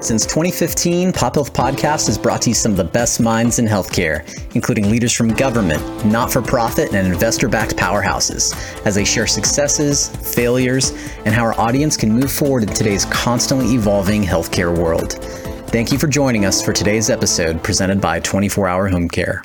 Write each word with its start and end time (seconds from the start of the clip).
Since 0.00 0.26
2015, 0.26 1.12
Pop 1.12 1.34
Health 1.34 1.52
Podcast 1.52 2.06
has 2.06 2.16
brought 2.16 2.40
to 2.42 2.50
you 2.50 2.54
some 2.54 2.70
of 2.70 2.78
the 2.78 2.84
best 2.84 3.18
minds 3.18 3.58
in 3.58 3.66
healthcare, 3.66 4.22
including 4.54 4.88
leaders 4.92 5.12
from 5.12 5.34
government, 5.34 5.82
not 6.06 6.32
for 6.32 6.40
profit, 6.40 6.94
and 6.94 7.12
investor 7.12 7.48
backed 7.48 7.74
powerhouses, 7.74 8.54
as 8.86 8.94
they 8.94 9.04
share 9.04 9.26
successes, 9.26 10.06
failures, 10.36 10.92
and 11.24 11.34
how 11.34 11.42
our 11.42 11.58
audience 11.58 11.96
can 11.96 12.12
move 12.12 12.30
forward 12.30 12.62
in 12.62 12.68
today's 12.68 13.06
constantly 13.06 13.74
evolving 13.74 14.22
healthcare 14.22 14.72
world. 14.78 15.14
Thank 15.70 15.90
you 15.90 15.98
for 15.98 16.06
joining 16.06 16.44
us 16.44 16.64
for 16.64 16.72
today's 16.72 17.10
episode 17.10 17.60
presented 17.64 18.00
by 18.00 18.20
24 18.20 18.68
Hour 18.68 18.86
Home 18.86 19.08
Care. 19.08 19.42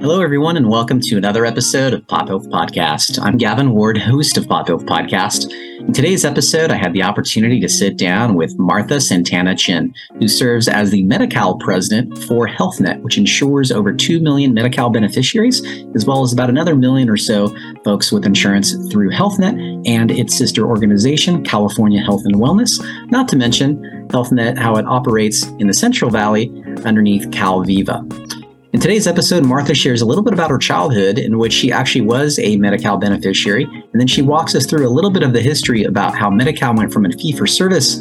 Hello, 0.00 0.22
everyone, 0.22 0.56
and 0.56 0.70
welcome 0.70 0.98
to 0.98 1.18
another 1.18 1.44
episode 1.44 1.92
of 1.92 2.06
Pop 2.06 2.28
Health 2.28 2.48
Podcast. 2.48 3.18
I'm 3.22 3.36
Gavin 3.36 3.72
Ward, 3.72 3.98
host 3.98 4.38
of 4.38 4.48
Pop 4.48 4.68
Health 4.68 4.86
Podcast. 4.86 5.52
In 5.80 5.92
today's 5.92 6.24
episode, 6.24 6.70
I 6.70 6.76
had 6.76 6.94
the 6.94 7.02
opportunity 7.02 7.60
to 7.60 7.68
sit 7.68 7.98
down 7.98 8.34
with 8.34 8.58
Martha 8.58 8.98
Santana 8.98 9.54
Chin, 9.54 9.92
who 10.18 10.26
serves 10.26 10.68
as 10.68 10.90
the 10.90 11.04
Medi-Cal 11.04 11.58
president 11.58 12.16
for 12.24 12.48
HealthNet, 12.48 13.02
which 13.02 13.18
insures 13.18 13.70
over 13.70 13.92
2 13.92 14.20
million 14.20 14.54
Medi-Cal 14.54 14.88
beneficiaries, 14.88 15.62
as 15.94 16.06
well 16.06 16.22
as 16.22 16.32
about 16.32 16.48
another 16.48 16.74
million 16.74 17.10
or 17.10 17.18
so 17.18 17.54
folks 17.84 18.10
with 18.10 18.24
insurance 18.24 18.72
through 18.90 19.10
HealthNet 19.10 19.86
and 19.86 20.10
its 20.10 20.34
sister 20.34 20.66
organization, 20.66 21.44
California 21.44 22.00
Health 22.00 22.22
and 22.24 22.36
Wellness, 22.36 22.82
not 23.10 23.28
to 23.28 23.36
mention 23.36 23.76
HealthNet, 24.08 24.56
how 24.56 24.76
it 24.76 24.86
operates 24.86 25.46
in 25.58 25.66
the 25.66 25.74
Central 25.74 26.10
Valley 26.10 26.50
underneath 26.86 27.28
CalViva. 27.28 28.39
In 28.72 28.78
today's 28.78 29.08
episode, 29.08 29.44
Martha 29.44 29.74
shares 29.74 30.00
a 30.00 30.06
little 30.06 30.22
bit 30.22 30.32
about 30.32 30.48
her 30.48 30.56
childhood, 30.56 31.18
in 31.18 31.38
which 31.38 31.52
she 31.52 31.72
actually 31.72 32.02
was 32.02 32.38
a 32.38 32.56
Medi-Cal 32.56 32.98
beneficiary, 32.98 33.64
and 33.64 34.00
then 34.00 34.06
she 34.06 34.22
walks 34.22 34.54
us 34.54 34.64
through 34.64 34.86
a 34.86 34.88
little 34.88 35.10
bit 35.10 35.24
of 35.24 35.32
the 35.32 35.40
history 35.40 35.82
about 35.82 36.16
how 36.16 36.30
Medi-Cal 36.30 36.76
went 36.76 36.92
from 36.92 37.04
a 37.04 37.10
fee-for-service 37.10 38.00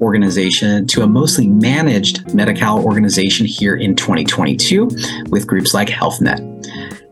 organization 0.00 0.88
to 0.88 1.02
a 1.02 1.06
mostly 1.06 1.46
managed 1.46 2.34
Medi-Cal 2.34 2.84
organization 2.84 3.46
here 3.46 3.76
in 3.76 3.94
2022 3.94 4.88
with 5.30 5.46
groups 5.46 5.72
like 5.72 5.86
HealthNet. 5.86 6.40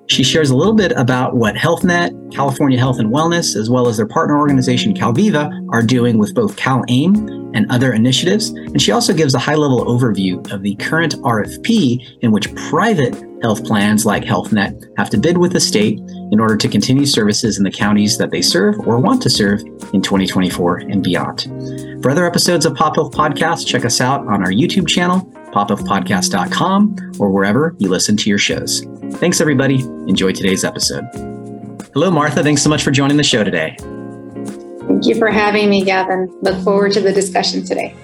She 0.09 0.23
shares 0.23 0.51
a 0.51 0.57
little 0.57 0.75
bit 0.75 0.93
about 0.93 1.37
what 1.37 1.57
HealthNet, 1.57 2.33
California 2.33 2.79
Health 2.79 2.99
and 2.99 3.13
Wellness, 3.13 3.57
as 3.57 3.69
well 3.69 3.89
as 3.89 3.97
their 3.97 4.07
partner 4.07 4.39
organization 4.39 4.95
CalViva 4.95 5.69
are 5.73 5.83
doing 5.83 6.19
with 6.19 6.35
both 6.35 6.57
CalAIM 6.57 7.55
and 7.57 7.71
other 7.71 7.93
initiatives. 7.93 8.51
And 8.51 8.81
she 8.81 8.93
also 8.93 9.13
gives 9.13 9.35
a 9.35 9.39
high 9.39 9.55
level 9.55 9.85
overview 9.85 10.51
of 10.53 10.63
the 10.63 10.77
current 10.77 11.15
RFP 11.17 12.19
in 12.21 12.31
which 12.31 12.55
private 12.55 13.15
health 13.43 13.65
plans 13.65 14.07
like 14.07 14.25
HealthNet 14.25 14.93
have 14.97 15.11
to 15.11 15.19
bid 15.19 15.39
with 15.39 15.53
the 15.53 15.61
state 15.61 15.99
in 16.31 16.41
order 16.41 16.57
to 16.57 16.69
continue 16.69 17.07
services 17.07 17.59
in 17.59 17.65
the 17.65 17.71
counties 17.71 18.19
that 18.19 18.31
they 18.31 18.43
serve 18.43 18.79
or 18.87 18.99
want 18.99 19.23
to 19.23 19.31
serve 19.31 19.61
in 19.93 20.03
2024 20.03 20.79
and 20.79 21.03
beyond. 21.03 21.43
For 22.03 22.11
other 22.11 22.27
episodes 22.27 22.67
of 22.67 22.75
Pop 22.75 22.95
Health 22.95 23.13
Podcast, 23.13 23.67
check 23.67 23.85
us 23.85 24.01
out 24.01 24.21
on 24.27 24.43
our 24.43 24.53
YouTube 24.53 24.89
channel, 24.89 25.31
pophealthpodcast.com, 25.57 27.15
or 27.19 27.31
wherever 27.31 27.75
you 27.79 27.89
listen 27.89 28.17
to 28.19 28.29
your 28.29 28.39
shows. 28.39 28.85
Thanks, 29.15 29.41
everybody. 29.41 29.81
Enjoy 30.07 30.33
today's 30.33 30.65
episode. 30.65 31.05
Hello, 31.95 32.11
Martha. 32.11 32.43
Thanks 32.43 32.63
so 32.63 32.69
much 32.69 32.83
for 32.83 32.91
joining 32.91 33.17
the 33.17 33.25
show 33.25 33.43
today. 33.43 33.75
Thank 34.87 35.07
you 35.07 35.15
for 35.15 35.29
having 35.29 35.71
me, 35.71 35.83
Gavin. 35.83 36.29
Look 36.43 36.63
forward 36.63 36.93
to 36.93 37.01
the 37.01 37.13
discussion 37.13 37.65
today. 37.65 37.97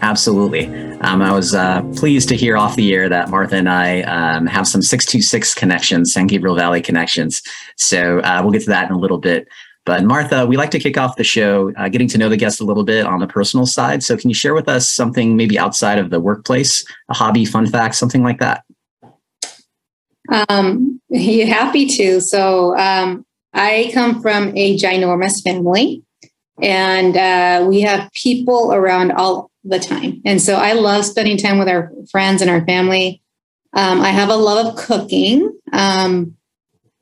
Absolutely. 0.00 0.66
Um, 1.00 1.22
I 1.22 1.32
was 1.32 1.54
uh, 1.54 1.82
pleased 1.94 2.28
to 2.30 2.36
hear 2.36 2.56
off 2.56 2.76
the 2.76 2.94
air 2.94 3.08
that 3.08 3.30
Martha 3.30 3.56
and 3.56 3.68
I 3.68 4.02
um, 4.02 4.46
have 4.46 4.66
some 4.66 4.82
626 4.82 5.54
connections, 5.54 6.12
San 6.12 6.26
Gabriel 6.26 6.56
Valley 6.56 6.82
connections. 6.82 7.42
So 7.76 8.20
uh, 8.20 8.40
we'll 8.42 8.52
get 8.52 8.62
to 8.62 8.70
that 8.70 8.88
in 8.88 8.96
a 8.96 8.98
little 8.98 9.18
bit. 9.18 9.46
But 9.86 10.02
Martha, 10.04 10.46
we 10.46 10.56
like 10.56 10.70
to 10.70 10.78
kick 10.78 10.96
off 10.96 11.16
the 11.16 11.24
show 11.24 11.72
uh, 11.76 11.88
getting 11.88 12.08
to 12.08 12.18
know 12.18 12.30
the 12.30 12.38
guest 12.38 12.60
a 12.60 12.64
little 12.64 12.84
bit 12.84 13.04
on 13.04 13.20
the 13.20 13.26
personal 13.26 13.66
side. 13.66 14.02
So 14.02 14.16
can 14.16 14.30
you 14.30 14.34
share 14.34 14.54
with 14.54 14.68
us 14.68 14.88
something 14.88 15.36
maybe 15.36 15.58
outside 15.58 15.98
of 15.98 16.10
the 16.10 16.20
workplace, 16.20 16.86
a 17.10 17.14
hobby, 17.14 17.44
fun 17.44 17.66
fact, 17.66 17.94
something 17.94 18.22
like 18.22 18.40
that? 18.40 18.64
Um, 20.48 21.00
yeah, 21.10 21.44
happy 21.44 21.86
to. 21.86 22.20
So 22.20 22.76
um, 22.78 23.26
I 23.52 23.90
come 23.92 24.22
from 24.22 24.56
a 24.56 24.76
ginormous 24.78 25.42
family, 25.42 26.02
and 26.62 27.16
uh, 27.16 27.66
we 27.68 27.82
have 27.82 28.10
people 28.12 28.72
around 28.72 29.12
all 29.12 29.50
the 29.64 29.78
time. 29.78 30.22
And 30.24 30.40
so 30.40 30.56
I 30.56 30.72
love 30.72 31.04
spending 31.04 31.36
time 31.36 31.58
with 31.58 31.68
our 31.68 31.92
friends 32.10 32.40
and 32.40 32.50
our 32.50 32.64
family. 32.64 33.22
Um, 33.74 34.00
I 34.00 34.08
have 34.08 34.30
a 34.30 34.36
love 34.36 34.66
of 34.66 34.76
cooking. 34.76 35.58
Um, 35.72 36.36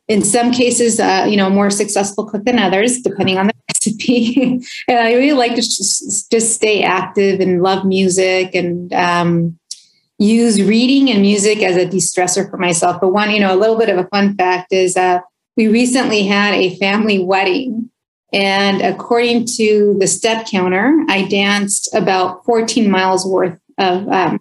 in 0.09 0.23
some 0.23 0.53
cases, 0.53 0.99
uh, 0.99 1.27
you 1.29 1.37
know, 1.37 1.49
more 1.49 1.71
successful 1.71 2.25
cook 2.27 2.45
than 2.45 2.59
others, 2.59 3.01
depending 3.01 3.39
on 3.39 3.47
the 3.47 3.55
recipe. 3.75 4.61
and 4.89 4.99
I 4.99 5.15
really 5.15 5.33
like 5.33 5.55
to 5.55 5.63
just, 5.63 6.31
just 6.31 6.55
stay 6.55 6.83
active 6.83 7.41
and 7.41 7.63
love 7.63 7.85
music 7.85 8.55
and 8.55 8.93
um, 8.93 9.59
use 10.19 10.61
reading 10.63 11.11
and 11.11 11.23
music 11.23 11.59
as 11.59 11.77
a 11.77 11.87
de-stressor 11.87 12.51
for 12.51 12.59
myself. 12.59 13.01
But 13.01 13.13
one, 13.13 13.31
you 13.31 13.41
know, 13.41 13.55
a 13.55 13.59
little 13.59 13.79
bit 13.79 13.89
of 13.89 13.99
a 13.99 14.09
fun 14.09 14.37
fact 14.37 14.73
is 14.73 14.97
uh, 14.97 15.21
we 15.57 15.69
recently 15.69 16.25
had 16.25 16.55
a 16.55 16.77
family 16.77 17.19
wedding. 17.19 17.91
And 18.33 18.81
according 18.81 19.47
to 19.57 19.97
the 19.99 20.07
step 20.07 20.47
counter, 20.47 21.05
I 21.09 21.27
danced 21.29 21.95
about 21.95 22.45
14 22.45 22.91
miles 22.91 23.27
worth 23.27 23.59
of 23.79 24.09
um, 24.09 24.41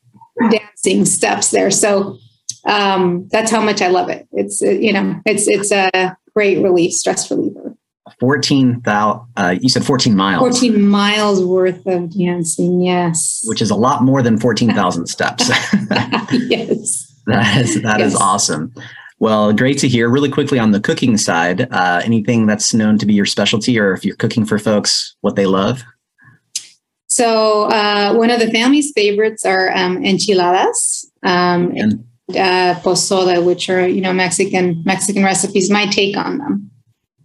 dancing 0.49 1.05
steps 1.05 1.51
there. 1.51 1.71
So 1.71 2.17
um, 2.65 3.27
that's 3.31 3.51
how 3.51 3.61
much 3.61 3.81
I 3.81 3.87
love 3.87 4.09
it. 4.09 4.27
It's, 4.31 4.61
you 4.61 4.93
know, 4.93 5.19
it's, 5.25 5.47
it's 5.47 5.71
a 5.71 6.17
great 6.33 6.61
relief, 6.61 6.93
stress 6.93 7.29
reliever. 7.29 7.75
14,000, 8.19 9.21
uh, 9.37 9.55
you 9.59 9.69
said 9.69 9.85
14 9.85 10.15
miles. 10.15 10.39
14 10.39 10.87
miles 10.87 11.43
worth 11.43 11.85
of 11.87 12.15
dancing, 12.15 12.81
yes. 12.81 13.43
Which 13.45 13.61
is 13.61 13.69
a 13.69 13.75
lot 13.75 14.03
more 14.03 14.21
than 14.21 14.39
14,000 14.39 15.07
steps. 15.07 15.49
yes. 16.31 17.07
That 17.27 17.61
is, 17.61 17.79
that 17.83 17.99
yes. 17.99 18.13
is 18.13 18.19
awesome. 18.19 18.73
Well, 19.19 19.53
great 19.53 19.77
to 19.77 19.87
hear. 19.87 20.09
Really 20.09 20.27
quickly 20.27 20.57
on 20.57 20.71
the 20.71 20.79
cooking 20.79 21.15
side, 21.17 21.71
uh, 21.71 22.01
anything 22.03 22.47
that's 22.47 22.73
known 22.73 22.97
to 22.97 23.05
be 23.05 23.13
your 23.13 23.27
specialty, 23.27 23.77
or 23.77 23.93
if 23.93 24.03
you're 24.03 24.15
cooking 24.15 24.43
for 24.43 24.57
folks, 24.57 25.15
what 25.21 25.35
they 25.35 25.45
love? 25.45 25.83
So, 27.05 27.65
uh, 27.65 28.15
one 28.15 28.31
of 28.31 28.39
the 28.39 28.49
family's 28.49 28.91
favorites 28.95 29.45
are 29.45 29.71
um, 29.77 30.03
enchiladas 30.03 31.11
um, 31.21 31.71
and 31.75 32.03
uh, 32.35 32.75
pozole, 32.81 33.43
which 33.45 33.69
are 33.69 33.87
you 33.87 34.01
know 34.01 34.13
Mexican 34.13 34.81
Mexican 34.85 35.23
recipes. 35.23 35.69
My 35.69 35.85
take 35.85 36.17
on 36.17 36.37
them. 36.37 36.71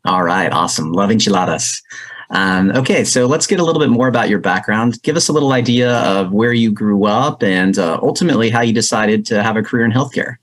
All 0.04 0.22
right, 0.22 0.52
awesome. 0.52 0.92
Love 0.92 1.10
enchiladas. 1.10 1.82
Um, 2.30 2.70
okay, 2.72 3.04
so 3.04 3.26
let's 3.26 3.46
get 3.46 3.60
a 3.60 3.64
little 3.64 3.80
bit 3.80 3.90
more 3.90 4.08
about 4.08 4.28
your 4.28 4.40
background. 4.40 5.00
Give 5.02 5.16
us 5.16 5.28
a 5.28 5.32
little 5.32 5.52
idea 5.52 5.96
of 5.98 6.32
where 6.32 6.52
you 6.52 6.72
grew 6.72 7.04
up 7.04 7.42
and 7.42 7.78
uh, 7.78 7.98
ultimately 8.02 8.50
how 8.50 8.62
you 8.62 8.72
decided 8.72 9.24
to 9.26 9.42
have 9.42 9.56
a 9.56 9.62
career 9.62 9.84
in 9.84 9.92
healthcare. 9.92 10.36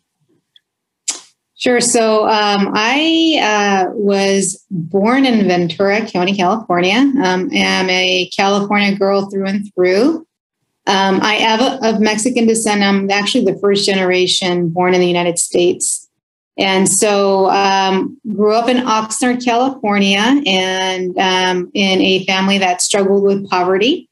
Sure. 1.56 1.80
So 1.80 2.28
um, 2.28 2.72
I 2.74 3.40
uh, 3.42 3.92
was 3.94 4.66
born 4.70 5.26
in 5.26 5.48
Ventura 5.48 6.06
County, 6.06 6.36
California. 6.36 6.98
Um, 7.24 7.50
I'm 7.54 7.90
a 7.90 8.30
California 8.36 8.98
girl 8.98 9.30
through 9.30 9.46
and 9.46 9.74
through. 9.74 10.28
Um, 10.86 11.20
I 11.22 11.36
am 11.36 11.84
of 11.84 12.02
Mexican 12.02 12.46
descent. 12.46 12.84
I'm 12.84 13.10
actually 13.10 13.46
the 13.46 13.58
first 13.60 13.86
generation 13.86 14.70
born 14.70 14.94
in 14.94 15.00
the 15.00 15.08
United 15.08 15.40
States. 15.40 16.10
And 16.58 16.88
so, 16.88 17.50
um, 17.50 18.20
grew 18.36 18.54
up 18.54 18.70
in 18.70 18.78
Oxnard, 18.78 19.44
California, 19.44 20.42
and 20.46 21.18
um, 21.18 21.72
in 21.74 22.00
a 22.02 22.26
family 22.26 22.60
that 22.60 22.82
struggled 22.82 23.24
with 23.24 23.50
poverty. 23.50 24.08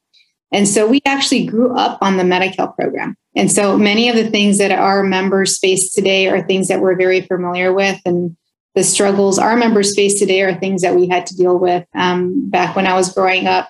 And 0.50 0.66
so, 0.66 0.88
we 0.88 1.00
actually 1.04 1.46
grew 1.46 1.76
up 1.76 1.98
on 2.00 2.16
the 2.16 2.24
Medi-Cal 2.24 2.72
program. 2.72 3.16
And 3.36 3.52
so, 3.52 3.78
many 3.78 4.08
of 4.08 4.16
the 4.16 4.28
things 4.28 4.58
that 4.58 4.72
our 4.72 5.04
members 5.04 5.58
face 5.58 5.92
today 5.92 6.28
are 6.28 6.42
things 6.42 6.66
that 6.68 6.80
we're 6.80 6.96
very 6.96 7.20
familiar 7.20 7.72
with. 7.72 8.00
And 8.04 8.36
the 8.74 8.82
struggles 8.82 9.38
our 9.38 9.56
members 9.56 9.94
face 9.94 10.18
today 10.18 10.42
are 10.42 10.58
things 10.58 10.82
that 10.82 10.96
we 10.96 11.06
had 11.06 11.26
to 11.26 11.36
deal 11.36 11.58
with 11.58 11.86
um, 11.94 12.50
back 12.50 12.74
when 12.74 12.86
I 12.86 12.94
was 12.94 13.12
growing 13.12 13.46
up. 13.46 13.68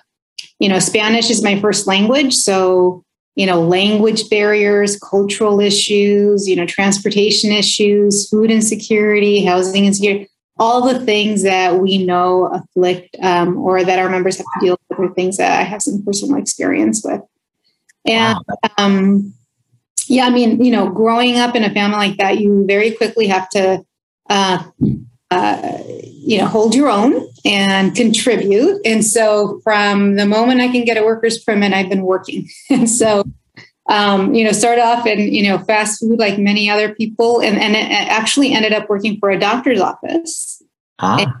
You 0.59 0.69
know, 0.69 0.79
Spanish 0.79 1.29
is 1.29 1.43
my 1.43 1.59
first 1.59 1.87
language. 1.87 2.33
So, 2.33 3.03
you 3.35 3.45
know, 3.45 3.61
language 3.61 4.29
barriers, 4.29 4.97
cultural 4.99 5.59
issues, 5.59 6.47
you 6.47 6.55
know, 6.55 6.65
transportation 6.65 7.51
issues, 7.51 8.29
food 8.29 8.51
insecurity, 8.51 9.43
housing 9.43 9.85
insecurity, 9.85 10.29
all 10.57 10.87
the 10.87 10.99
things 10.99 11.43
that 11.43 11.79
we 11.79 11.97
know 11.97 12.47
afflict 12.47 13.15
um, 13.21 13.57
or 13.57 13.83
that 13.83 13.99
our 13.99 14.09
members 14.09 14.37
have 14.37 14.45
to 14.45 14.65
deal 14.65 14.77
with 14.89 14.99
are 14.99 15.13
things 15.13 15.37
that 15.37 15.59
I 15.59 15.63
have 15.63 15.81
some 15.81 16.03
personal 16.03 16.37
experience 16.37 17.01
with. 17.03 17.21
And 18.05 18.37
wow. 18.47 18.69
um, 18.77 19.33
yeah, 20.07 20.25
I 20.25 20.29
mean, 20.29 20.63
you 20.63 20.71
know, 20.71 20.89
growing 20.89 21.37
up 21.37 21.55
in 21.55 21.63
a 21.63 21.73
family 21.73 21.97
like 21.97 22.17
that, 22.17 22.39
you 22.39 22.65
very 22.67 22.91
quickly 22.91 23.27
have 23.27 23.49
to, 23.49 23.83
uh, 24.29 24.63
uh, 25.33 25.83
you 25.87 26.37
know, 26.37 26.45
hold 26.45 26.75
your 26.75 26.89
own 26.89 27.27
and 27.43 27.95
contribute. 27.95 28.79
And 28.85 29.03
so 29.05 29.59
from 29.63 30.15
the 30.15 30.25
moment 30.25 30.61
I 30.61 30.69
can 30.69 30.85
get 30.85 30.97
a 30.97 31.03
worker's 31.03 31.43
permit, 31.43 31.73
I've 31.73 31.89
been 31.89 32.03
working. 32.03 32.47
And 32.69 32.89
so, 32.89 33.23
um, 33.89 34.33
you 34.33 34.45
know, 34.45 34.51
started 34.51 34.81
off 34.81 35.05
in, 35.05 35.19
you 35.19 35.43
know, 35.43 35.57
fast 35.59 35.99
food 35.99 36.19
like 36.19 36.37
many 36.39 36.69
other 36.69 36.93
people 36.93 37.41
and, 37.41 37.57
and 37.57 37.75
it 37.75 37.91
actually 37.91 38.53
ended 38.53 38.73
up 38.73 38.89
working 38.89 39.17
for 39.19 39.29
a 39.29 39.39
doctor's 39.39 39.81
office. 39.81 40.61
Ah. 40.99 41.33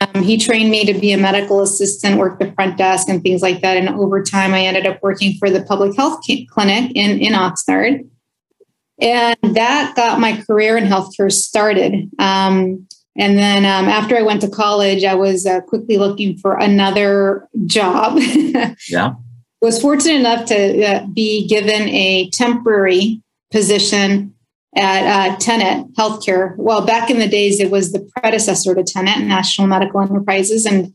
Um, 0.00 0.22
he 0.22 0.36
trained 0.36 0.70
me 0.70 0.84
to 0.86 0.94
be 0.94 1.12
a 1.12 1.18
medical 1.18 1.60
assistant, 1.60 2.18
work 2.18 2.38
the 2.38 2.50
front 2.52 2.76
desk 2.76 3.08
and 3.08 3.22
things 3.22 3.42
like 3.42 3.60
that. 3.60 3.76
And 3.76 3.88
over 3.90 4.22
time, 4.22 4.52
I 4.54 4.62
ended 4.62 4.86
up 4.86 5.00
working 5.02 5.34
for 5.34 5.50
the 5.50 5.62
public 5.62 5.94
health 5.96 6.20
clinic 6.50 6.92
in, 6.94 7.20
in 7.20 7.34
Oxnard. 7.34 8.08
And 9.00 9.36
that 9.42 9.94
got 9.94 10.18
my 10.18 10.42
career 10.42 10.76
in 10.76 10.84
healthcare 10.84 11.30
started. 11.30 12.10
Um, 12.18 12.86
and 13.16 13.36
then 13.36 13.64
um, 13.64 13.88
after 13.88 14.16
I 14.16 14.22
went 14.22 14.40
to 14.40 14.48
college, 14.48 15.04
I 15.04 15.14
was 15.14 15.44
uh, 15.44 15.60
quickly 15.62 15.98
looking 15.98 16.38
for 16.38 16.56
another 16.56 17.48
job. 17.66 18.18
yeah. 18.88 19.14
Was 19.60 19.80
fortunate 19.80 20.20
enough 20.20 20.46
to 20.46 20.84
uh, 20.84 21.06
be 21.06 21.46
given 21.46 21.88
a 21.88 22.30
temporary 22.30 23.22
position 23.50 24.34
at 24.74 25.06
uh, 25.06 25.36
Tenet 25.36 25.86
Healthcare. 25.94 26.56
Well, 26.56 26.84
back 26.84 27.10
in 27.10 27.18
the 27.18 27.28
days, 27.28 27.60
it 27.60 27.70
was 27.70 27.92
the 27.92 28.08
predecessor 28.16 28.74
to 28.74 28.82
Tenet, 28.82 29.26
National 29.26 29.66
Medical 29.66 30.00
Enterprises, 30.00 30.64
and 30.66 30.94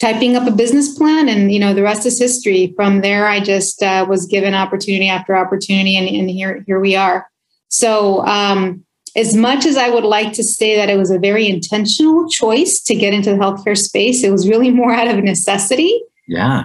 typing 0.00 0.36
up 0.36 0.46
a 0.46 0.50
business 0.50 0.98
plan. 0.98 1.28
And 1.28 1.52
you 1.52 1.60
know, 1.60 1.72
the 1.72 1.82
rest 1.82 2.04
is 2.04 2.18
history. 2.18 2.74
From 2.76 3.00
there, 3.00 3.28
I 3.28 3.40
just 3.40 3.82
uh, 3.82 4.04
was 4.08 4.26
given 4.26 4.54
opportunity 4.54 5.08
after 5.08 5.36
opportunity, 5.36 5.96
and, 5.96 6.08
and 6.08 6.28
here 6.28 6.64
here 6.66 6.80
we 6.80 6.96
are. 6.96 7.28
So, 7.68 8.26
um, 8.26 8.84
as 9.16 9.34
much 9.34 9.64
as 9.66 9.76
I 9.76 9.88
would 9.88 10.04
like 10.04 10.32
to 10.34 10.42
say 10.42 10.76
that 10.76 10.90
it 10.90 10.98
was 10.98 11.10
a 11.10 11.18
very 11.18 11.48
intentional 11.48 12.28
choice 12.28 12.80
to 12.82 12.94
get 12.94 13.14
into 13.14 13.30
the 13.30 13.36
healthcare 13.36 13.76
space, 13.76 14.24
it 14.24 14.30
was 14.30 14.48
really 14.48 14.70
more 14.70 14.92
out 14.92 15.08
of 15.08 15.22
necessity. 15.22 16.00
Yeah 16.26 16.64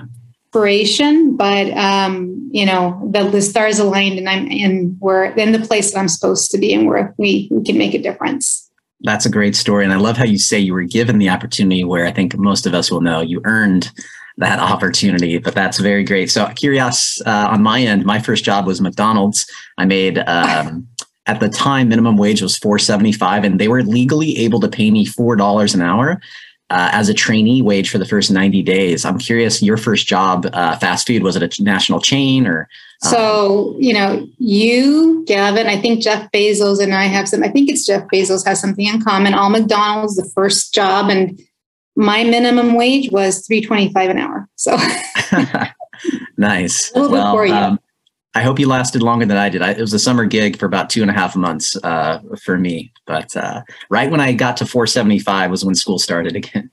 inspiration, 0.49 1.35
but 1.37 1.69
um, 1.77 2.49
you 2.51 2.65
know, 2.65 2.99
the, 3.11 3.29
the 3.29 3.41
stars 3.41 3.77
aligned 3.77 4.17
and 4.17 4.27
I'm 4.27 4.47
in 4.47 4.97
we're 4.99 5.25
in 5.25 5.51
the 5.51 5.59
place 5.59 5.91
that 5.91 5.99
I'm 5.99 6.07
supposed 6.07 6.49
to 6.51 6.57
be 6.57 6.73
and 6.73 6.87
where 6.87 7.13
we, 7.17 7.47
we 7.51 7.63
can 7.63 7.77
make 7.77 7.93
a 7.93 8.01
difference. 8.01 8.69
That's 9.01 9.25
a 9.25 9.29
great 9.29 9.55
story. 9.55 9.83
And 9.83 9.93
I 9.93 9.97
love 9.97 10.17
how 10.17 10.25
you 10.25 10.39
say 10.39 10.59
you 10.59 10.73
were 10.73 10.83
given 10.83 11.19
the 11.19 11.29
opportunity 11.29 11.83
where 11.83 12.05
I 12.05 12.11
think 12.11 12.35
most 12.37 12.65
of 12.65 12.73
us 12.73 12.89
will 12.89 13.01
know 13.01 13.21
you 13.21 13.41
earned 13.45 13.91
that 14.37 14.59
opportunity, 14.59 15.37
but 15.37 15.53
that's 15.53 15.79
very 15.79 16.03
great. 16.03 16.31
So 16.31 16.47
curious 16.55 17.21
uh, 17.25 17.49
on 17.51 17.61
my 17.61 17.81
end, 17.81 18.05
my 18.05 18.19
first 18.19 18.43
job 18.43 18.65
was 18.65 18.81
McDonald's. 18.81 19.45
I 19.77 19.85
made, 19.85 20.17
um, 20.19 20.87
at 21.29 21.39
the 21.39 21.47
time, 21.47 21.89
minimum 21.89 22.17
wage 22.17 22.41
was 22.41 22.57
475 22.57 23.43
and 23.43 23.59
they 23.59 23.67
were 23.67 23.83
legally 23.83 24.35
able 24.39 24.59
to 24.61 24.67
pay 24.67 24.89
me 24.89 25.05
$4 25.05 25.75
an 25.75 25.81
hour 25.81 26.19
uh, 26.71 26.89
as 26.91 27.07
a 27.07 27.13
trainee 27.13 27.61
wage 27.61 27.91
for 27.91 27.99
the 27.99 28.05
first 28.05 28.31
90 28.31 28.63
days. 28.63 29.05
I'm 29.05 29.19
curious, 29.19 29.61
your 29.61 29.77
first 29.77 30.07
job, 30.07 30.49
uh, 30.53 30.75
fast 30.77 31.05
food, 31.05 31.21
was 31.21 31.35
it 31.35 31.59
a 31.59 31.63
national 31.63 32.01
chain 32.01 32.47
or? 32.47 32.67
Um... 33.05 33.11
So, 33.11 33.75
you 33.77 33.93
know, 33.93 34.27
you, 34.39 35.23
Gavin, 35.27 35.67
I 35.67 35.79
think 35.79 36.01
Jeff 36.01 36.31
Bezos 36.31 36.81
and 36.81 36.95
I 36.95 37.03
have 37.03 37.29
some, 37.29 37.43
I 37.43 37.49
think 37.49 37.69
it's 37.69 37.85
Jeff 37.85 38.07
Bezos 38.11 38.43
has 38.47 38.59
something 38.59 38.87
in 38.87 38.99
common. 39.03 39.35
All 39.35 39.51
McDonald's, 39.51 40.15
the 40.15 40.29
first 40.33 40.73
job, 40.73 41.11
and 41.11 41.39
my 41.95 42.23
minimum 42.23 42.73
wage 42.73 43.11
was 43.11 43.45
325 43.45 44.09
an 44.09 44.17
hour. 44.17 44.49
So 44.55 44.75
nice. 46.37 46.91
A 46.91 46.95
little 46.95 47.11
well, 47.11 47.25
bit 47.25 47.37
for 47.37 47.45
you. 47.45 47.53
Um, 47.53 47.79
I 48.35 48.41
hope 48.41 48.59
you 48.59 48.67
lasted 48.67 49.01
longer 49.01 49.25
than 49.25 49.37
I 49.37 49.49
did. 49.49 49.63
I, 49.63 49.71
it 49.71 49.81
was 49.81 49.93
a 49.93 49.99
summer 49.99 50.25
gig 50.25 50.59
for 50.59 50.67
about 50.67 50.89
two 50.89 51.01
and 51.01 51.09
a 51.09 51.13
half 51.13 51.35
months 51.35 51.75
uh, 51.83 52.19
for 52.43 52.59
me. 52.59 52.91
But 53.07 53.35
uh, 53.35 53.63
right 53.89 54.11
when 54.11 54.21
I 54.21 54.33
got 54.33 54.55
to 54.57 54.67
475 54.67 55.49
was 55.49 55.65
when 55.65 55.73
school 55.73 55.97
started 55.97 56.35
again. 56.35 56.69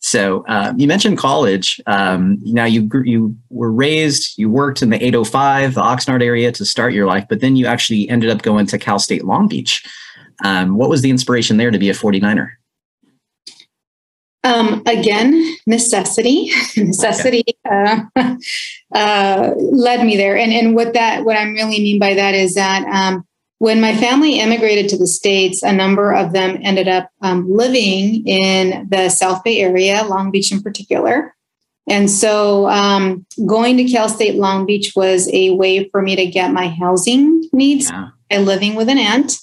so 0.00 0.44
uh, 0.48 0.72
you 0.76 0.88
mentioned 0.88 1.16
college. 1.16 1.80
Um, 1.86 2.38
now 2.42 2.64
you 2.64 2.90
you 3.04 3.36
were 3.50 3.70
raised, 3.70 4.36
you 4.36 4.50
worked 4.50 4.82
in 4.82 4.90
the 4.90 5.02
805, 5.02 5.74
the 5.74 5.80
Oxnard 5.80 6.22
area 6.22 6.50
to 6.52 6.64
start 6.64 6.92
your 6.92 7.06
life, 7.06 7.26
but 7.28 7.40
then 7.40 7.54
you 7.54 7.66
actually 7.66 8.08
ended 8.08 8.30
up 8.30 8.42
going 8.42 8.66
to 8.66 8.78
Cal 8.78 8.98
State 8.98 9.24
Long 9.24 9.46
Beach. 9.46 9.84
Um, 10.44 10.76
what 10.76 10.88
was 10.88 11.02
the 11.02 11.10
inspiration 11.10 11.56
there 11.56 11.70
to 11.70 11.78
be 11.78 11.90
a 11.90 11.94
49er? 11.94 12.48
Um, 14.42 14.82
again, 14.86 15.54
necessity, 15.66 16.50
necessity 16.76 17.44
uh, 17.70 18.04
uh, 18.94 19.50
led 19.56 20.04
me 20.04 20.16
there. 20.16 20.36
And 20.36 20.52
and 20.52 20.74
what 20.74 20.94
that 20.94 21.24
what 21.24 21.36
I 21.36 21.42
really 21.44 21.78
mean 21.78 21.98
by 21.98 22.14
that 22.14 22.34
is 22.34 22.54
that 22.54 22.84
um, 22.86 23.26
when 23.58 23.80
my 23.80 23.94
family 23.94 24.40
immigrated 24.40 24.88
to 24.88 24.96
the 24.96 25.06
states, 25.06 25.62
a 25.62 25.72
number 25.72 26.14
of 26.14 26.32
them 26.32 26.58
ended 26.62 26.88
up 26.88 27.10
um, 27.20 27.46
living 27.50 28.26
in 28.26 28.88
the 28.88 29.10
South 29.10 29.44
Bay 29.44 29.60
area, 29.60 30.02
Long 30.04 30.30
Beach 30.30 30.50
in 30.50 30.62
particular. 30.62 31.34
And 31.86 32.10
so, 32.10 32.68
um, 32.68 33.26
going 33.46 33.76
to 33.76 33.84
Cal 33.84 34.08
State 34.08 34.36
Long 34.36 34.64
Beach 34.64 34.92
was 34.96 35.28
a 35.32 35.50
way 35.50 35.88
for 35.90 36.00
me 36.00 36.16
to 36.16 36.24
get 36.24 36.52
my 36.52 36.68
housing 36.68 37.42
needs 37.52 37.90
yeah. 37.90 38.08
by 38.30 38.38
living 38.38 38.76
with 38.76 38.88
an 38.88 38.98
aunt. 38.98 39.36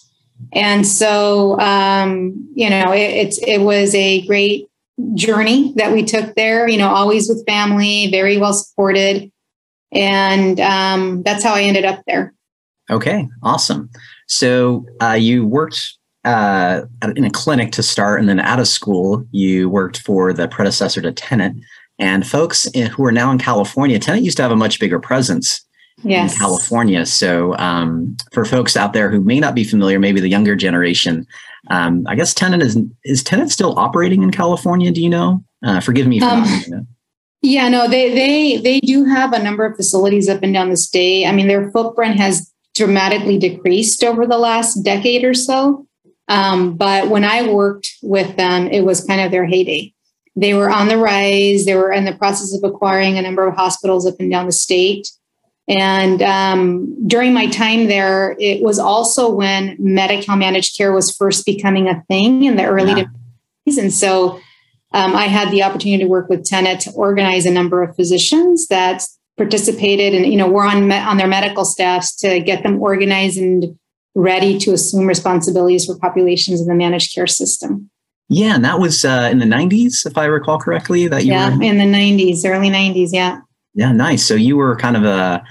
And 0.53 0.87
so, 0.87 1.59
um, 1.59 2.49
you 2.55 2.69
know, 2.69 2.93
it, 2.93 3.37
it, 3.37 3.47
it 3.47 3.61
was 3.61 3.93
a 3.93 4.25
great 4.25 4.66
journey 5.13 5.73
that 5.75 5.91
we 5.91 6.03
took 6.03 6.35
there, 6.35 6.67
you 6.67 6.77
know, 6.77 6.89
always 6.89 7.29
with 7.29 7.45
family, 7.45 8.09
very 8.11 8.37
well 8.37 8.53
supported. 8.53 9.31
And 9.91 10.59
um, 10.59 11.23
that's 11.23 11.43
how 11.43 11.53
I 11.53 11.61
ended 11.61 11.85
up 11.85 12.01
there. 12.07 12.33
Okay, 12.89 13.27
awesome. 13.43 13.89
So 14.27 14.85
uh, 15.01 15.13
you 15.13 15.45
worked 15.45 15.97
uh, 16.23 16.81
in 17.15 17.23
a 17.23 17.29
clinic 17.29 17.71
to 17.73 17.83
start, 17.83 18.19
and 18.19 18.27
then 18.27 18.39
out 18.39 18.59
of 18.59 18.67
school, 18.67 19.25
you 19.31 19.69
worked 19.69 19.99
for 19.99 20.33
the 20.33 20.47
predecessor 20.47 21.01
to 21.01 21.11
Tenet. 21.11 21.53
And 21.99 22.27
folks 22.27 22.67
who 22.75 23.05
are 23.05 23.11
now 23.11 23.31
in 23.31 23.37
California, 23.37 23.99
Tenet 23.99 24.23
used 24.23 24.37
to 24.37 24.43
have 24.43 24.51
a 24.51 24.57
much 24.57 24.79
bigger 24.79 24.99
presence 24.99 25.65
yes. 26.03 26.33
in 26.33 26.39
California. 26.39 27.05
So 27.05 27.55
um, 27.57 28.17
for 28.31 28.45
folks 28.45 28.75
out 28.75 28.93
there 28.93 29.09
who 29.09 29.21
may 29.21 29.39
not 29.39 29.55
be 29.55 29.63
familiar, 29.63 29.99
maybe 29.99 30.19
the 30.19 30.29
younger 30.29 30.55
generation, 30.55 31.25
um, 31.69 32.05
I 32.07 32.15
guess 32.15 32.33
Tenet 32.33 32.61
is 32.61 32.77
is 33.03 33.23
Tenet 33.23 33.49
still 33.51 33.77
operating 33.77 34.23
in 34.23 34.31
California? 34.31 34.91
Do 34.91 35.01
you 35.01 35.09
know? 35.09 35.43
Uh, 35.63 35.79
forgive 35.79 36.07
me. 36.07 36.19
For 36.19 36.25
um, 36.25 36.43
not 36.67 36.83
yeah, 37.41 37.69
no, 37.69 37.87
they 37.87 38.13
they 38.13 38.57
they 38.57 38.79
do 38.79 39.05
have 39.05 39.33
a 39.33 39.41
number 39.41 39.65
of 39.65 39.75
facilities 39.75 40.29
up 40.29 40.43
and 40.43 40.53
down 40.53 40.69
the 40.69 40.77
state. 40.77 41.25
I 41.25 41.31
mean, 41.31 41.47
their 41.47 41.71
footprint 41.71 42.17
has 42.17 42.51
dramatically 42.75 43.37
decreased 43.37 44.03
over 44.03 44.25
the 44.25 44.37
last 44.37 44.83
decade 44.83 45.23
or 45.23 45.33
so. 45.33 45.87
Um, 46.27 46.75
but 46.75 47.09
when 47.09 47.23
I 47.23 47.51
worked 47.51 47.89
with 48.01 48.35
them, 48.35 48.67
it 48.67 48.81
was 48.81 49.03
kind 49.03 49.21
of 49.21 49.31
their 49.31 49.45
heyday. 49.45 49.93
They 50.35 50.53
were 50.53 50.69
on 50.69 50.87
the 50.87 50.97
rise. 50.97 51.65
They 51.65 51.75
were 51.75 51.91
in 51.91 52.05
the 52.05 52.15
process 52.15 52.53
of 52.53 52.63
acquiring 52.63 53.17
a 53.17 53.21
number 53.21 53.47
of 53.47 53.55
hospitals 53.55 54.05
up 54.05 54.15
and 54.19 54.29
down 54.29 54.45
the 54.45 54.51
state. 54.51 55.09
And 55.67 56.21
um, 56.21 57.07
during 57.07 57.33
my 57.33 57.47
time 57.47 57.87
there, 57.87 58.37
it 58.39 58.63
was 58.63 58.79
also 58.79 59.29
when 59.29 59.75
Medi-Cal 59.79 60.37
managed 60.37 60.77
care 60.77 60.93
was 60.93 61.15
first 61.15 61.45
becoming 61.45 61.89
a 61.89 62.01
thing 62.03 62.43
in 62.43 62.55
the 62.55 62.65
early 62.65 62.93
yeah. 62.93 63.05
90s. 63.67 63.77
And 63.77 63.93
so 63.93 64.39
um, 64.93 65.15
I 65.15 65.25
had 65.25 65.51
the 65.51 65.63
opportunity 65.63 66.03
to 66.03 66.09
work 66.09 66.29
with 66.29 66.45
Tenet 66.45 66.79
to 66.81 66.91
organize 66.91 67.45
a 67.45 67.51
number 67.51 67.83
of 67.83 67.95
physicians 67.95 68.67
that 68.67 69.03
participated 69.35 70.13
and, 70.13 70.25
you 70.25 70.37
know, 70.37 70.49
were 70.49 70.63
on, 70.63 70.89
on 70.91 71.17
their 71.17 71.27
medical 71.27 71.65
staffs 71.65 72.15
to 72.17 72.39
get 72.39 72.63
them 72.63 72.81
organized 72.81 73.37
and 73.37 73.77
ready 74.15 74.57
to 74.57 74.71
assume 74.71 75.05
responsibilities 75.05 75.85
for 75.85 75.97
populations 75.99 76.61
in 76.61 76.67
the 76.67 76.73
managed 76.73 77.13
care 77.13 77.27
system. 77.27 77.89
Yeah, 78.29 78.55
and 78.55 78.65
that 78.65 78.79
was 78.79 79.05
uh, 79.05 79.29
in 79.31 79.39
the 79.39 79.45
90s, 79.45 80.05
if 80.05 80.17
I 80.17 80.25
recall 80.25 80.59
correctly. 80.59 81.07
That 81.07 81.23
you 81.23 81.31
yeah, 81.31 81.55
were... 81.55 81.63
in 81.63 81.77
the 81.77 81.85
90s, 81.85 82.45
early 82.45 82.69
90s, 82.69 83.09
yeah. 83.11 83.39
Yeah, 83.77 83.91
nice. 83.91 84.25
So 84.25 84.33
you 84.33 84.57
were 84.57 84.75
kind 84.75 84.97
of 84.97 85.03
a 85.03 85.43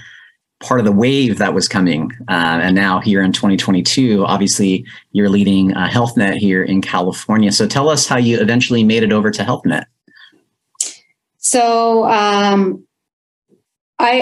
part 0.59 0.81
of 0.81 0.85
the 0.85 0.91
wave 0.91 1.37
that 1.37 1.53
was 1.53 1.69
coming. 1.69 2.11
Uh, 2.27 2.59
and 2.61 2.75
now 2.75 2.99
here 2.99 3.21
in 3.21 3.31
2022, 3.31 4.25
obviously 4.25 4.85
you're 5.13 5.29
leading 5.29 5.73
uh, 5.73 5.87
HealthNet 5.87 6.35
here 6.35 6.61
in 6.61 6.81
California. 6.81 7.53
So 7.53 7.65
tell 7.67 7.89
us 7.89 8.05
how 8.05 8.17
you 8.17 8.37
eventually 8.41 8.83
made 8.83 9.03
it 9.03 9.13
over 9.13 9.31
to 9.31 9.43
HealthNet. 9.43 9.85
So 11.37 12.03
um, 12.03 12.85
I, 13.97 14.19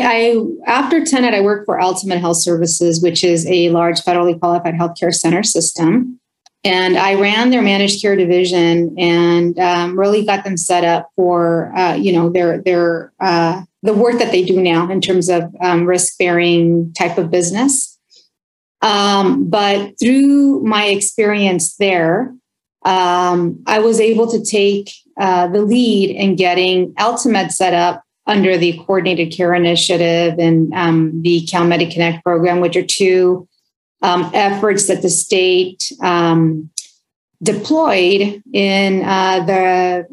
I, 0.68 0.72
after 0.72 1.04
Tenet, 1.04 1.34
I 1.34 1.42
worked 1.42 1.66
for 1.66 1.80
AltaMed 1.80 2.20
Health 2.20 2.38
Services, 2.38 3.02
which 3.02 3.24
is 3.24 3.48
a 3.48 3.70
large 3.70 4.00
federally 4.02 4.40
qualified 4.40 4.76
healthcare 4.76 5.14
center 5.14 5.42
system. 5.42 6.20
And 6.64 6.98
I 6.98 7.16
ran 7.16 7.50
their 7.50 7.62
managed 7.62 8.02
care 8.02 8.16
division 8.16 8.96
and 9.00 9.58
um, 9.58 9.98
really 10.00 10.26
got 10.26 10.44
them 10.44 10.58
set 10.58 10.84
up 10.84 11.10
for, 11.16 11.76
uh, 11.76 11.94
you 11.94 12.12
know, 12.12 12.30
their 12.30 12.60
their 12.60 13.14
uh, 13.20 13.62
the 13.86 13.94
work 13.94 14.18
that 14.20 14.32
they 14.32 14.44
do 14.44 14.62
now 14.62 14.90
in 14.90 15.00
terms 15.00 15.30
of 15.30 15.44
um, 15.62 15.86
risk 15.86 16.18
bearing 16.18 16.94
type 16.94 17.18
of 17.18 17.30
business. 17.30 17.98
Um, 18.82 19.50
but 19.50 20.00
through 20.00 20.62
my 20.64 20.86
experience 20.86 21.76
there, 21.78 22.36
um, 22.84 23.64
I 23.66 23.80
was 23.80 24.00
able 24.00 24.30
to 24.32 24.44
take 24.44 24.92
uh, 25.20 25.48
the 25.48 25.62
lead 25.62 26.12
in 26.12 26.36
getting 26.36 26.94
AltaMed 26.96 27.52
set 27.52 27.74
up 27.74 28.04
under 28.28 28.58
the 28.58 28.78
Coordinated 28.86 29.32
Care 29.32 29.54
Initiative 29.54 30.38
and 30.40 30.74
um, 30.74 31.22
the 31.22 31.46
Cal 31.46 31.66
MediConnect 31.66 32.24
program, 32.24 32.60
which 32.60 32.76
are 32.76 32.86
two 32.86 33.48
um, 34.02 34.30
efforts 34.34 34.88
that 34.88 35.02
the 35.02 35.10
state 35.10 35.92
um, 36.02 36.70
deployed 37.42 38.42
in 38.54 39.04
uh, 39.04 39.46
the 39.46 40.08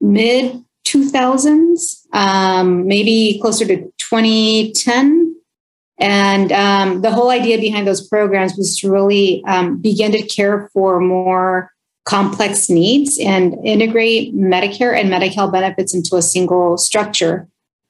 mid 0.00 0.62
2000s, 0.84 2.06
um, 2.12 2.86
maybe 2.86 3.38
closer 3.40 3.64
to 3.66 3.76
2010. 3.98 5.36
And 5.98 6.52
um, 6.52 7.02
the 7.02 7.12
whole 7.12 7.30
idea 7.30 7.58
behind 7.58 7.86
those 7.86 8.06
programs 8.06 8.56
was 8.56 8.78
to 8.80 8.90
really 8.90 9.42
um, 9.46 9.78
begin 9.78 10.12
to 10.12 10.22
care 10.22 10.68
for 10.72 11.00
more 11.00 11.70
complex 12.04 12.68
needs 12.68 13.18
and 13.18 13.54
integrate 13.64 14.34
Medicare 14.34 14.98
and 14.98 15.08
Medi-Cal 15.08 15.50
benefits 15.50 15.94
into 15.94 16.16
a 16.16 16.22
single 16.22 16.76
structure. 16.76 17.48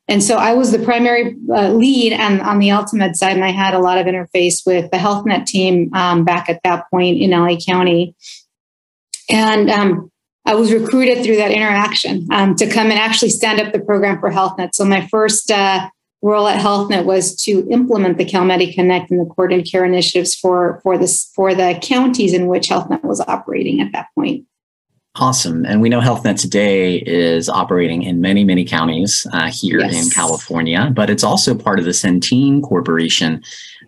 And 0.09 0.23
so 0.23 0.37
I 0.37 0.53
was 0.53 0.73
the 0.73 0.79
primary 0.79 1.37
uh, 1.51 1.71
lead 1.71 2.13
on, 2.13 2.41
on 2.41 2.59
the 2.59 2.71
Altamed 2.71 3.17
side, 3.17 3.35
and 3.35 3.45
I 3.45 3.51
had 3.51 3.73
a 3.73 3.79
lot 3.79 3.99
of 3.99 4.07
interface 4.07 4.67
with 4.67 4.91
the 4.91 4.99
HealthNet 4.99 5.47
team 5.47 5.93
um, 5.95 6.25
back 6.25 6.51
at 6.51 6.61
that 6.65 6.91
point 6.91 7.23
in 7.23 7.31
LA 7.31 7.57
County. 7.57 8.15
And 9.31 9.71
um, 9.71 10.12
I 10.45 10.55
was 10.55 10.73
recruited 10.73 11.25
through 11.25 11.37
that 11.37 11.53
interaction 11.53 12.27
um, 12.33 12.57
to 12.57 12.69
come 12.69 12.91
and 12.91 12.99
actually 12.99 13.31
stand 13.31 13.61
up 13.61 13.73
the 13.73 13.79
program 13.79 14.19
for 14.19 14.31
HealthNet. 14.31 14.75
So 14.75 14.85
my 14.85 15.07
first 15.07 15.51
uh, 15.51 15.89
role 16.21 16.49
at 16.49 16.61
HealthNet 16.61 17.05
was 17.05 17.37
to 17.45 17.67
implement 17.71 18.19
the 18.19 18.25
Cal 18.25 18.45
MediConnect 18.45 19.11
and 19.11 19.21
the 19.21 19.25
coordinated 19.25 19.71
care 19.71 19.85
initiatives 19.85 20.35
for 20.35 20.81
for 20.83 20.99
this 20.99 21.31
for 21.35 21.55
the 21.55 21.79
counties 21.81 22.33
in 22.33 22.47
which 22.47 22.69
HealthNet 22.69 23.05
was 23.05 23.21
operating 23.21 23.81
at 23.81 23.93
that 23.93 24.07
point. 24.15 24.47
Awesome. 25.17 25.67
And 25.67 25.83
we 25.83 25.91
know 25.91 26.01
HealthNet 26.01 26.41
today 26.41 26.97
is 26.97 27.47
operating 27.51 28.03
in 28.03 28.23
many, 28.23 28.45
many 28.45 28.65
counties 28.65 29.27
uh, 29.35 29.51
here 29.53 29.81
yes. 29.81 30.07
in 30.07 30.11
California, 30.11 30.91
but 30.95 31.11
it's 31.11 31.23
also 31.23 31.55
part 31.55 31.79
of 31.79 31.85
the 31.85 31.91
Centene 31.91 32.63
Corporation, 32.63 33.43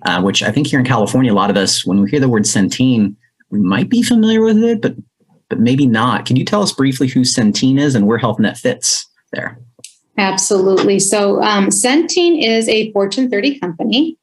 uh, 0.05 0.21
which 0.21 0.43
I 0.43 0.51
think 0.51 0.67
here 0.67 0.79
in 0.79 0.85
California, 0.85 1.33
a 1.33 1.35
lot 1.35 1.49
of 1.49 1.57
us, 1.57 1.87
when 1.87 2.03
we 2.03 2.11
hear 2.11 2.21
the 2.21 2.29
word 2.29 2.43
Centene, 2.43 3.17
we 3.49 3.59
might 3.59 3.89
be 3.89 4.03
familiar 4.03 4.43
with 4.43 4.63
it, 4.63 4.83
but 4.83 4.97
but 5.55 5.63
maybe 5.63 5.87
not. 5.87 6.27
Can 6.27 6.35
you 6.35 6.45
tell 6.45 6.63
us 6.63 6.73
briefly 6.73 7.07
who 7.07 7.21
Centene 7.21 7.79
is 7.79 7.95
and 7.95 8.09
where 8.09 8.19
HealthNet 8.19 8.59
fits 8.59 9.07
there? 9.33 9.57
Absolutely. 10.19 10.99
So 10.99 11.41
um, 11.43 11.69
Centene 11.69 12.43
is 12.43 12.69
a 12.69 12.91
Fortune 12.91 13.31
30 13.31 13.61
company. 13.61 14.19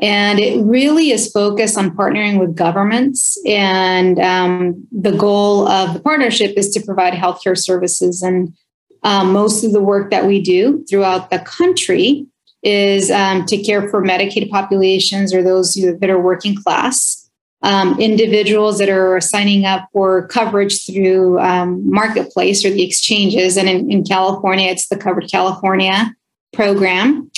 And 0.00 0.38
it 0.38 0.62
really 0.62 1.10
is 1.10 1.32
focused 1.32 1.76
on 1.76 1.96
partnering 1.96 2.38
with 2.38 2.54
governments. 2.54 3.36
And 3.46 4.20
um, 4.20 4.86
the 4.92 5.16
goal 5.16 5.66
of 5.66 5.94
the 5.94 6.00
partnership 6.00 6.52
is 6.56 6.70
to 6.70 6.80
provide 6.84 7.14
healthcare 7.14 7.58
services. 7.58 8.22
And 8.22 8.54
um, 9.02 9.32
most 9.32 9.64
of 9.64 9.72
the 9.72 9.80
work 9.80 10.10
that 10.10 10.26
we 10.26 10.40
do 10.40 10.84
throughout 10.88 11.30
the 11.30 11.40
country 11.40 12.26
is 12.62 13.10
um, 13.10 13.44
to 13.46 13.60
care 13.60 13.88
for 13.88 14.04
Medicaid 14.04 14.50
populations 14.50 15.34
or 15.34 15.42
those 15.42 15.74
that 15.74 16.10
are 16.10 16.20
working 16.20 16.54
class. 16.54 17.25
Um, 17.62 17.98
individuals 17.98 18.78
that 18.78 18.90
are 18.90 19.20
signing 19.20 19.64
up 19.64 19.88
for 19.92 20.28
coverage 20.28 20.84
through 20.86 21.40
um, 21.40 21.90
marketplace 21.90 22.64
or 22.64 22.70
the 22.70 22.84
exchanges. 22.84 23.56
And 23.56 23.68
in, 23.68 23.90
in, 23.90 24.04
california 24.04 24.68
it's 24.68 24.88
the 24.88 24.96
covered 24.96 25.28
california 25.30 26.14
program. 26.52 27.30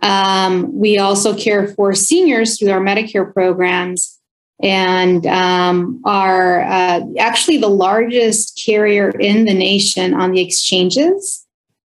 Um, 0.00 0.78
we 0.78 0.98
also 0.98 1.36
care 1.36 1.68
for 1.74 1.92
seniors 1.94 2.58
through 2.58 2.70
our 2.70 2.80
Medicare 2.80 3.30
programs. 3.32 4.20
And 4.62 5.26
um, 5.26 6.00
are 6.04 6.60
uh, 6.60 7.00
actually 7.18 7.58
the 7.58 7.68
largest 7.68 8.62
carrier 8.64 9.10
in 9.10 9.46
the 9.46 9.52
nation 9.52 10.14
on 10.14 10.30
the 10.30 10.40
exchanges 10.40 11.44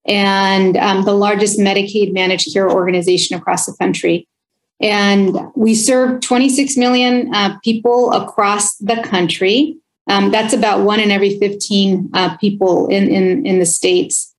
and 0.08 0.78
um, 0.78 1.04
the 1.04 1.14
largest 1.14 1.60
Medicaid 1.60 2.14
managed 2.14 2.54
care 2.54 2.70
organization 2.70 3.38
across 3.38 3.66
the 3.66 3.76
country. 3.80 4.28
And 4.80 5.36
we 5.56 5.74
serve 5.74 6.22
26 6.22 6.78
million 6.78 7.34
uh, 7.34 7.58
people 7.64 8.12
across 8.12 8.76
the 8.78 9.02
country. 9.04 9.78
Um, 10.08 10.32
that's 10.32 10.54
about 10.54 10.86
one 10.86 11.00
in 11.00 11.12
every 11.12 11.38
15 11.40 12.12
uh, 12.14 12.38
people 12.38 12.88
in, 12.88 13.10
in, 13.10 13.46
in 13.46 13.60
the 13.60 13.66
states. 13.66 14.34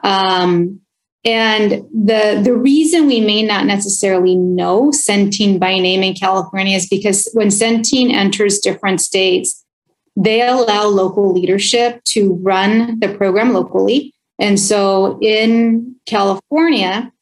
Um, 0.00 0.80
and 1.24 1.84
the, 1.92 2.40
the 2.42 2.54
reason 2.54 3.06
we 3.06 3.20
may 3.20 3.42
not 3.42 3.66
necessarily 3.66 4.36
know 4.36 4.90
Centene 4.90 5.58
by 5.58 5.78
name 5.78 6.02
in 6.02 6.14
California 6.14 6.76
is 6.76 6.88
because 6.88 7.28
when 7.32 7.48
Centene 7.48 8.12
enters 8.12 8.60
different 8.60 9.00
states, 9.00 9.64
they 10.14 10.46
allow 10.46 10.86
local 10.86 11.32
leadership 11.32 12.02
to 12.04 12.34
run 12.42 13.00
the 13.00 13.12
program 13.14 13.52
locally. 13.52 14.14
And 14.38 14.58
so 14.58 15.18
in 15.20 15.96
California, 16.06 17.12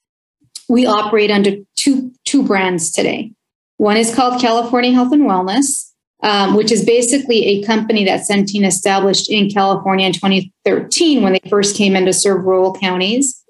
we 0.69 0.87
operate 0.87 1.31
under 1.31 1.57
two, 1.77 2.13
two 2.25 2.43
brands 2.43 2.91
today. 2.91 3.33
One 3.77 3.97
is 3.97 4.15
called 4.15 4.41
California 4.41 4.93
Health 4.93 5.13
and 5.13 5.23
Wellness, 5.23 5.91
um, 6.23 6.55
which 6.55 6.73
is 6.73 6.85
basically 6.85 7.45
a 7.45 7.65
company 7.65 8.05
that 8.05 8.27
Centene 8.29 8.67
established 8.67 9.31
in 9.31 9.51
California 9.51 10.07
in 10.07 10.13
2013 10.13 11.23
when 11.23 11.33
they 11.33 11.51
first 11.51 11.77
came 11.77 11.97
in 11.97 12.07
to 12.07 12.13
serve 12.13 12.45
rural 12.45 12.75
counties 12.75 13.45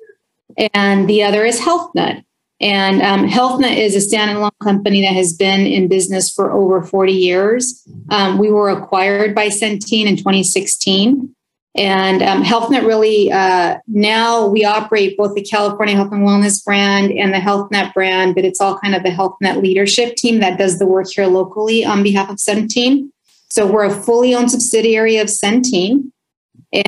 and 0.75 1.09
the 1.09 1.23
other 1.23 1.45
is 1.45 1.61
HealthNet. 1.61 2.25
And 2.61 3.03
um, 3.03 3.29
HealthNet 3.29 3.77
is 3.77 3.95
a 3.95 4.17
standalone 4.17 4.51
company 4.63 5.03
that 5.03 5.15
has 5.15 5.33
been 5.33 5.67
in 5.67 5.89
business 5.89 6.33
for 6.33 6.53
over 6.53 6.83
40 6.83 7.13
years. 7.13 7.87
Um, 8.11 8.39
we 8.39 8.51
were 8.51 8.71
acquired 8.71 9.35
by 9.35 9.49
Centene 9.49 10.07
in 10.07 10.17
2016. 10.17 11.34
And 11.77 12.23
um, 12.23 12.45
HealthNet 12.45 12.87
really, 12.87 13.33
uh, 13.33 13.79
now 13.89 14.47
we 14.47 14.65
operate 14.65 15.17
both 15.17 15.35
the 15.35 15.43
California 15.43 15.97
Health 15.97 16.13
and 16.13 16.25
Wellness 16.25 16.65
brand 16.65 17.11
and 17.11 17.35
the 17.35 17.39
HealthNet 17.39 17.93
brand, 17.93 18.37
but 18.37 18.45
it's 18.45 18.61
all 18.61 18.79
kind 18.79 18.95
of 18.95 19.03
the 19.03 19.11
HealthNet 19.11 19.61
leadership 19.61 20.15
team 20.15 20.39
that 20.39 20.57
does 20.57 20.79
the 20.79 20.87
work 20.87 21.09
here 21.11 21.27
locally 21.27 21.85
on 21.85 22.05
behalf 22.05 22.31
of 22.31 22.37
Centene. 22.37 23.11
So 23.49 23.67
we're 23.67 23.85
a 23.85 23.91
fully 23.91 24.35
owned 24.35 24.53
subsidiary 24.53 25.17
of 25.17 25.27
Centene. 25.27 26.13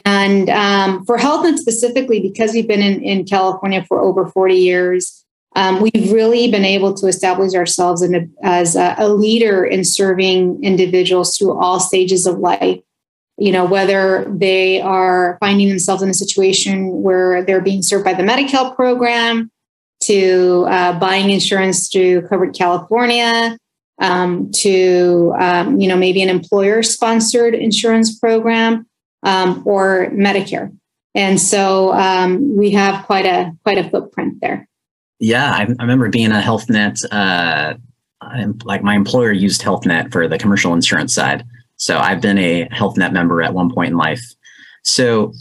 And 0.05 0.49
um, 0.51 1.05
for 1.05 1.17
HealthNet 1.17 1.59
specifically, 1.59 2.21
because 2.21 2.53
we've 2.53 2.69
been 2.69 2.83
in, 2.83 3.03
in 3.03 3.25
California 3.25 3.85
for 3.85 4.01
over 4.01 4.27
40 4.27 4.55
years, 4.55 5.25
um, 5.57 5.81
we've 5.81 6.13
really 6.13 6.51
been 6.51 6.65
able 6.65 6.93
to 6.95 7.07
establish 7.07 7.55
ourselves 7.55 8.03
a, 8.03 8.29
as 8.43 8.77
a, 8.77 8.95
a, 8.99 9.09
leader 9.09 9.65
in 9.65 9.85
serving 9.85 10.63
individuals 10.63 11.37
through 11.37 11.59
all 11.59 11.81
stages 11.81 12.27
of 12.27 12.39
life. 12.39 12.81
You 13.39 13.53
know, 13.53 13.67
whether 13.67 14.25
they 14.29 14.81
are 14.81 15.37
finding 15.41 15.69
themselves 15.69 16.03
in 16.03 16.09
a 16.09 16.15
situation 16.15 17.03
where 17.03 17.45
they're 17.45 17.61
being 17.61 17.83
served 17.83 18.05
by 18.05 18.15
the 18.15 18.23
Medi-Cal 18.23 18.75
program, 18.75 19.51
to 20.05 20.67
uh, 20.69 20.99
buying 20.99 21.31
insurance 21.31 21.89
through 21.89 22.27
Covered 22.29 22.55
California, 22.55 23.57
um, 24.01 24.51
to 24.53 25.35
um, 25.39 25.81
you 25.81 25.89
know 25.89 25.97
maybe 25.97 26.23
an 26.23 26.29
employer-sponsored 26.29 27.55
insurance 27.55 28.19
program 28.19 28.87
um, 29.23 29.63
or 29.67 30.11
Medicare. 30.11 30.75
And 31.15 31.41
so 31.41 31.93
um, 31.95 32.57
we 32.57 32.71
have 32.73 33.07
quite 33.07 33.25
a 33.27 33.53
quite 33.65 33.79
a 33.79 33.89
footprint 33.89 34.41
there. 34.41 34.69
Yeah, 35.19 35.51
I, 35.51 35.63
I 35.63 35.83
remember 35.83 36.09
being 36.09 36.31
a 36.31 36.41
HealthNet. 36.41 37.03
Uh, 37.11 37.75
like 38.65 38.83
my 38.83 38.95
employer 38.95 39.31
used 39.31 39.63
health 39.63 39.87
net 39.87 40.11
for 40.11 40.27
the 40.27 40.39
commercial 40.39 40.73
insurance 40.73 41.15
side, 41.15 41.45
so 41.77 41.99
I've 41.99 42.21
been 42.21 42.39
a 42.39 42.69
HealthNet 42.69 43.13
member 43.13 43.43
at 43.43 43.55
one 43.55 43.73
point 43.73 43.91
in 43.91 43.97
life. 43.97 44.23
So 44.83 45.33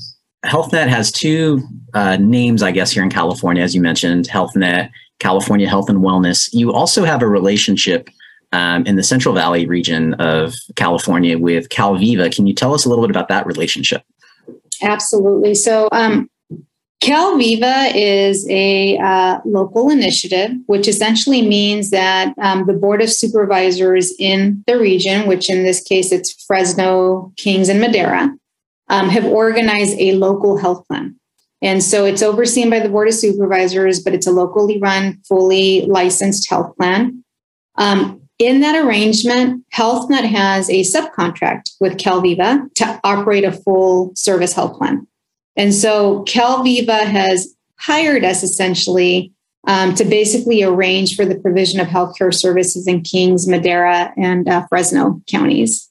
HealthNet 0.46 0.88
has 0.88 1.12
two 1.12 1.62
uh, 1.94 2.18
names, 2.18 2.62
I 2.62 2.72
guess, 2.72 2.92
here 2.92 3.04
in 3.04 3.10
California, 3.10 3.64
as 3.64 3.74
you 3.74 3.82
mentioned, 3.82 4.28
HealthNet, 4.28 4.90
California 5.20 5.68
Health 5.68 5.90
and 5.90 6.00
Wellness. 6.00 6.50
You 6.52 6.74
also 6.74 7.04
have 7.04 7.22
a 7.22 7.28
relationship 7.28 8.10
um, 8.52 8.86
in 8.86 8.96
the 8.96 9.04
Central 9.04 9.34
Valley 9.34 9.66
region 9.66 10.14
of 10.16 10.54
California 10.76 11.38
with 11.38 11.70
Calviva. 11.70 12.34
Can 12.34 12.48
you 12.48 12.54
tell 12.54 12.74
us 12.74 12.86
a 12.86 12.90
little 12.90 13.04
bit 13.04 13.12
about 13.12 13.28
that 13.30 13.46
relationship? 13.46 14.04
Absolutely. 14.82 15.56
So, 15.56 15.90
um, 15.92 16.30
Calviva 17.04 17.92
is 17.94 18.48
a 18.50 18.98
uh, 18.98 19.40
local 19.46 19.90
initiative, 19.90 20.52
which 20.66 20.88
essentially 20.88 21.48
means 21.48 21.92
that 21.92 22.34
um, 22.42 22.66
the 22.66 22.74
Board 22.74 23.02
of 23.02 23.12
Supervisors 23.12 24.14
in 24.18 24.64
the 24.66 24.80
region, 24.80 25.28
which 25.28 25.50
in 25.50 25.64
this 25.64 25.82
case 25.82 26.12
it's 26.12 26.44
Fresno, 26.46 27.32
Kings, 27.38 27.70
and 27.70 27.80
Madera, 27.80 28.30
um, 28.90 29.10
have 29.10 29.26
organized 29.26 30.00
a 30.00 30.14
local 30.14 30.58
health 30.58 30.88
plan. 30.88 31.16
And 31.62 31.84
so 31.84 32.06
it's 32.06 32.22
overseen 32.22 32.70
by 32.70 32.80
the 32.80 32.90
Board 32.90 33.08
of 33.08 33.14
Supervisors, 33.14 34.02
but 34.02 34.14
it's 34.14 34.28
a 34.28 34.32
locally 34.32 34.80
run, 34.80 35.22
fully 35.28 35.86
licensed 35.86 36.50
health 36.50 36.76
plan. 36.78 37.24
Um, 37.78 38.22
in 38.38 38.60
that 38.62 38.84
arrangement, 38.84 39.64
HealthNet 39.74 40.26
has 40.26 40.70
a 40.70 40.82
subcontract 40.82 41.72
with 41.80 41.98
Calviva 41.98 42.74
to 42.76 43.00
operate 43.04 43.46
a 43.46 43.52
full 43.52 44.12
service 44.16 44.54
health 44.54 44.78
plan. 44.78 45.08
And 45.58 45.74
so 45.74 46.24
Calviva 46.26 47.06
has 47.06 47.56
hired 47.78 48.24
us 48.24 48.44
essentially 48.44 49.32
um, 49.68 49.96
to 49.96 50.06
basically 50.06 50.64
arrange 50.64 51.16
for 51.16 51.26
the 51.26 51.36
provision 51.36 51.80
of 51.80 51.88
healthcare 51.88 52.34
services 52.34 52.88
in 52.88 53.02
Kings, 53.02 53.48
Madera, 53.48 54.14
and 54.18 54.48
uh, 54.48 54.66
Fresno 54.68 55.22
counties. 55.28 55.90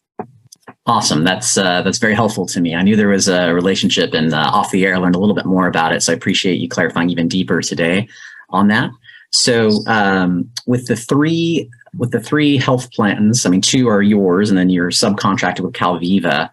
Awesome. 0.87 1.25
That's 1.25 1.56
uh, 1.56 1.80
that's 1.83 1.99
very 1.99 2.14
helpful 2.14 2.44
to 2.47 2.61
me. 2.61 2.75
I 2.75 2.83
knew 2.83 2.94
there 2.94 3.09
was 3.09 3.26
a 3.26 3.54
relationship, 3.54 4.12
and 4.12 4.35
uh, 4.35 4.50
off 4.52 4.71
the 4.71 4.85
air, 4.85 4.94
I 4.94 4.99
learned 4.99 5.16
a 5.16 5.18
little 5.18 5.35
bit 5.35 5.47
more 5.47 5.66
about 5.66 5.94
it. 5.94 6.02
So 6.02 6.12
I 6.12 6.16
appreciate 6.16 6.61
you 6.61 6.68
clarifying 6.68 7.09
even 7.09 7.26
deeper 7.26 7.62
today 7.62 8.06
on 8.50 8.68
that. 8.68 8.90
So 9.33 9.71
um, 9.87 10.50
with 10.66 10.87
the 10.87 10.97
three 10.97 11.71
with 11.97 12.11
the 12.11 12.21
three 12.21 12.59
health 12.59 12.92
plans, 12.92 13.47
I 13.47 13.50
mean, 13.50 13.62
two 13.62 13.88
are 13.88 14.02
yours, 14.02 14.50
and 14.50 14.59
then 14.59 14.68
you're 14.68 14.90
subcontracted 14.90 15.61
with 15.61 15.73
Calviva. 15.73 16.50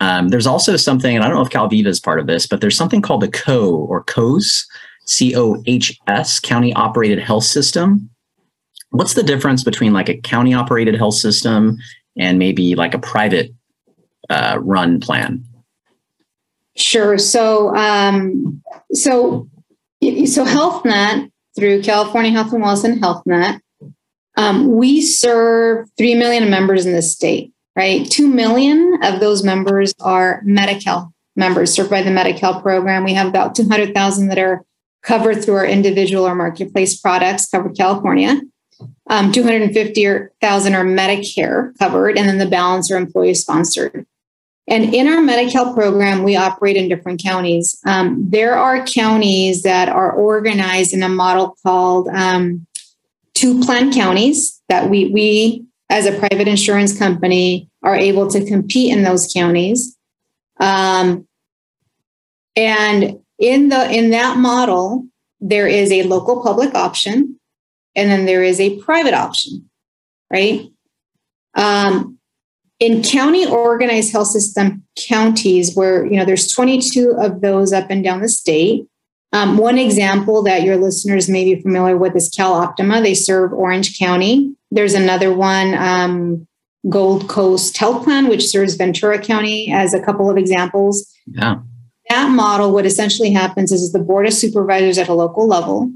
Um, 0.00 0.28
there's 0.28 0.46
also 0.46 0.76
something, 0.76 1.16
and 1.16 1.24
I 1.24 1.28
don't 1.28 1.36
know 1.36 1.44
if 1.44 1.50
Calviva 1.50 1.86
is 1.86 2.00
part 2.00 2.20
of 2.20 2.26
this, 2.26 2.46
but 2.46 2.60
there's 2.60 2.76
something 2.76 3.02
called 3.02 3.22
the 3.22 3.28
CO 3.28 3.74
or 3.74 4.04
COHS, 4.04 4.66
C 5.06 5.34
O 5.36 5.62
H 5.66 5.98
S, 6.06 6.38
County 6.38 6.72
Operated 6.74 7.18
Health 7.18 7.44
System. 7.44 8.10
What's 8.90 9.14
the 9.14 9.22
difference 9.22 9.64
between 9.64 9.92
like 9.92 10.08
a 10.08 10.16
county 10.16 10.54
operated 10.54 10.94
health 10.94 11.14
system 11.14 11.78
and 12.16 12.38
maybe 12.38 12.74
like 12.74 12.94
a 12.94 12.98
private 12.98 13.52
uh, 14.30 14.58
run 14.60 15.00
plan? 15.00 15.44
Sure. 16.76 17.18
So, 17.18 17.74
um, 17.74 18.62
so, 18.92 19.48
so 20.00 20.44
HealthNet 20.44 21.30
through 21.56 21.82
California 21.82 22.30
Health 22.30 22.52
and 22.52 22.62
Wellness 22.62 22.84
and 22.84 23.02
HealthNet, 23.02 23.60
um, 24.36 24.72
we 24.76 25.00
serve 25.02 25.88
three 25.98 26.14
million 26.14 26.48
members 26.48 26.86
in 26.86 26.92
the 26.92 27.02
state. 27.02 27.52
Right, 27.78 28.10
two 28.10 28.26
million 28.26 28.98
of 29.04 29.20
those 29.20 29.44
members 29.44 29.94
are 30.00 30.42
Medi-Cal 30.44 31.14
members 31.36 31.72
served 31.72 31.90
by 31.90 32.02
the 32.02 32.10
Medi-Cal 32.10 32.60
program. 32.60 33.04
We 33.04 33.14
have 33.14 33.28
about 33.28 33.54
two 33.54 33.68
hundred 33.68 33.94
thousand 33.94 34.26
that 34.30 34.38
are 34.38 34.64
covered 35.04 35.44
through 35.44 35.54
our 35.54 35.64
individual 35.64 36.26
or 36.26 36.34
marketplace 36.34 37.00
products 37.00 37.48
covered 37.48 37.76
California. 37.76 38.40
Um, 39.08 39.30
250,000 39.30 40.74
are 40.74 40.84
Medicare 40.84 41.72
covered, 41.78 42.18
and 42.18 42.28
then 42.28 42.38
the 42.38 42.48
balance 42.48 42.90
are 42.90 42.96
employee 42.96 43.34
sponsored. 43.34 44.04
And 44.66 44.92
in 44.92 45.06
our 45.06 45.22
Medi-Cal 45.22 45.72
program, 45.72 46.24
we 46.24 46.34
operate 46.34 46.76
in 46.76 46.88
different 46.88 47.22
counties. 47.22 47.78
Um, 47.86 48.28
there 48.28 48.56
are 48.56 48.84
counties 48.84 49.62
that 49.62 49.88
are 49.88 50.10
organized 50.10 50.92
in 50.92 51.04
a 51.04 51.08
model 51.08 51.56
called 51.64 52.08
um, 52.08 52.66
two 53.34 53.60
plan 53.60 53.92
counties 53.92 54.60
that 54.68 54.90
we, 54.90 55.10
we, 55.10 55.67
as 55.90 56.06
a 56.06 56.18
private 56.18 56.48
insurance 56.48 56.98
company, 56.98 57.68
are 57.82 57.96
able 57.96 58.28
to 58.30 58.44
compete 58.44 58.92
in 58.92 59.02
those 59.02 59.32
counties. 59.32 59.96
Um, 60.60 61.26
and 62.56 63.20
in 63.38 63.68
the 63.68 63.90
in 63.90 64.10
that 64.10 64.36
model, 64.36 65.06
there 65.40 65.68
is 65.68 65.92
a 65.92 66.02
local 66.02 66.42
public 66.42 66.74
option, 66.74 67.38
and 67.94 68.10
then 68.10 68.26
there 68.26 68.42
is 68.42 68.60
a 68.60 68.78
private 68.80 69.14
option, 69.14 69.70
right? 70.32 70.62
Um, 71.54 72.18
in 72.80 73.02
county 73.02 73.46
organized 73.46 74.12
health 74.12 74.28
system 74.28 74.84
counties, 74.96 75.74
where 75.74 76.04
you 76.04 76.16
know 76.16 76.24
there's 76.24 76.52
22 76.52 77.16
of 77.18 77.40
those 77.40 77.72
up 77.72 77.86
and 77.90 78.02
down 78.02 78.20
the 78.20 78.28
state. 78.28 78.86
Um, 79.32 79.58
one 79.58 79.78
example 79.78 80.42
that 80.44 80.62
your 80.62 80.76
listeners 80.76 81.28
may 81.28 81.44
be 81.44 81.60
familiar 81.60 81.96
with 81.96 82.16
is 82.16 82.30
CalOptima. 82.30 83.02
They 83.02 83.14
serve 83.14 83.52
Orange 83.52 83.98
County. 83.98 84.54
There's 84.70 84.94
another 84.94 85.34
one, 85.34 85.74
um, 85.74 86.46
Gold 86.88 87.28
Coast 87.28 87.76
Health 87.76 88.04
Plan, 88.04 88.28
which 88.28 88.46
serves 88.46 88.74
Ventura 88.74 89.18
County, 89.18 89.70
as 89.72 89.92
a 89.92 90.00
couple 90.00 90.30
of 90.30 90.36
examples. 90.38 91.06
Yeah 91.26 91.56
that 92.08 92.30
model, 92.30 92.72
what 92.72 92.86
essentially 92.86 93.32
happens 93.32 93.72
is 93.72 93.92
the 93.92 93.98
board 93.98 94.26
of 94.26 94.32
supervisors 94.32 94.98
at 94.98 95.08
a 95.08 95.14
local 95.14 95.46
level 95.46 95.92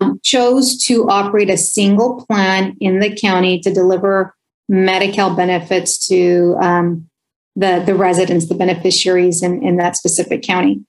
um, 0.00 0.20
chose 0.22 0.82
to 0.84 1.08
operate 1.08 1.50
a 1.50 1.56
single 1.56 2.24
plan 2.26 2.76
in 2.80 3.00
the 3.00 3.14
county 3.14 3.58
to 3.60 3.72
deliver 3.72 4.34
Medi-Cal 4.68 5.34
benefits 5.34 6.06
to 6.08 6.56
um, 6.60 7.08
the, 7.56 7.82
the 7.84 7.94
residents, 7.94 8.48
the 8.48 8.54
beneficiaries 8.54 9.42
in, 9.42 9.62
in 9.62 9.76
that 9.76 9.96
specific 9.96 10.42
county. 10.42 10.84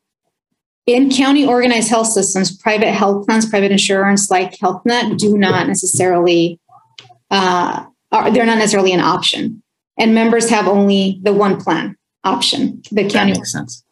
In 0.88 1.12
county 1.12 1.46
organized 1.46 1.90
health 1.90 2.08
systems, 2.08 2.56
private 2.58 2.92
health 2.92 3.28
plans, 3.28 3.48
private 3.48 3.72
insurance 3.72 4.32
like 4.32 4.58
HealthNet 4.58 5.18
do 5.18 5.38
not 5.38 5.68
necessarily, 5.68 6.60
uh, 7.30 7.86
are, 8.12 8.32
they're 8.32 8.46
not 8.46 8.58
necessarily 8.58 8.92
an 8.92 9.00
option. 9.00 9.62
And 10.00 10.16
members 10.16 10.50
have 10.50 10.68
only 10.68 11.20
the 11.22 11.34
one 11.34 11.62
plan 11.62 11.96
option. 12.24 12.82
The 12.92 13.08
county 13.08 13.34
that 13.34 13.40
makes 13.40 13.52
sense. 13.52 13.84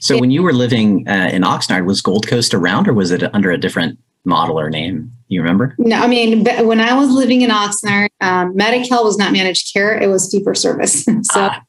So, 0.00 0.18
when 0.18 0.30
you 0.30 0.42
were 0.42 0.52
living 0.52 1.06
uh, 1.08 1.30
in 1.32 1.42
Oxnard, 1.42 1.86
was 1.86 2.00
Gold 2.00 2.26
Coast 2.26 2.54
around, 2.54 2.88
or 2.88 2.92
was 2.92 3.10
it 3.10 3.22
under 3.34 3.50
a 3.50 3.58
different 3.58 3.98
model 4.24 4.58
or 4.58 4.68
name? 4.70 5.10
You 5.28 5.40
remember? 5.40 5.74
No, 5.78 5.96
I 5.96 6.06
mean, 6.06 6.44
when 6.66 6.80
I 6.80 6.94
was 6.94 7.10
living 7.10 7.42
in 7.42 7.50
Oxnard, 7.50 8.08
um, 8.20 8.54
Medi-Cal 8.54 9.04
was 9.04 9.18
not 9.18 9.32
managed 9.32 9.72
care; 9.72 9.96
it 9.96 10.08
was 10.08 10.30
fee 10.30 10.42
for 10.42 10.54
service. 10.54 11.04
so, 11.04 11.20
ah. 11.36 11.62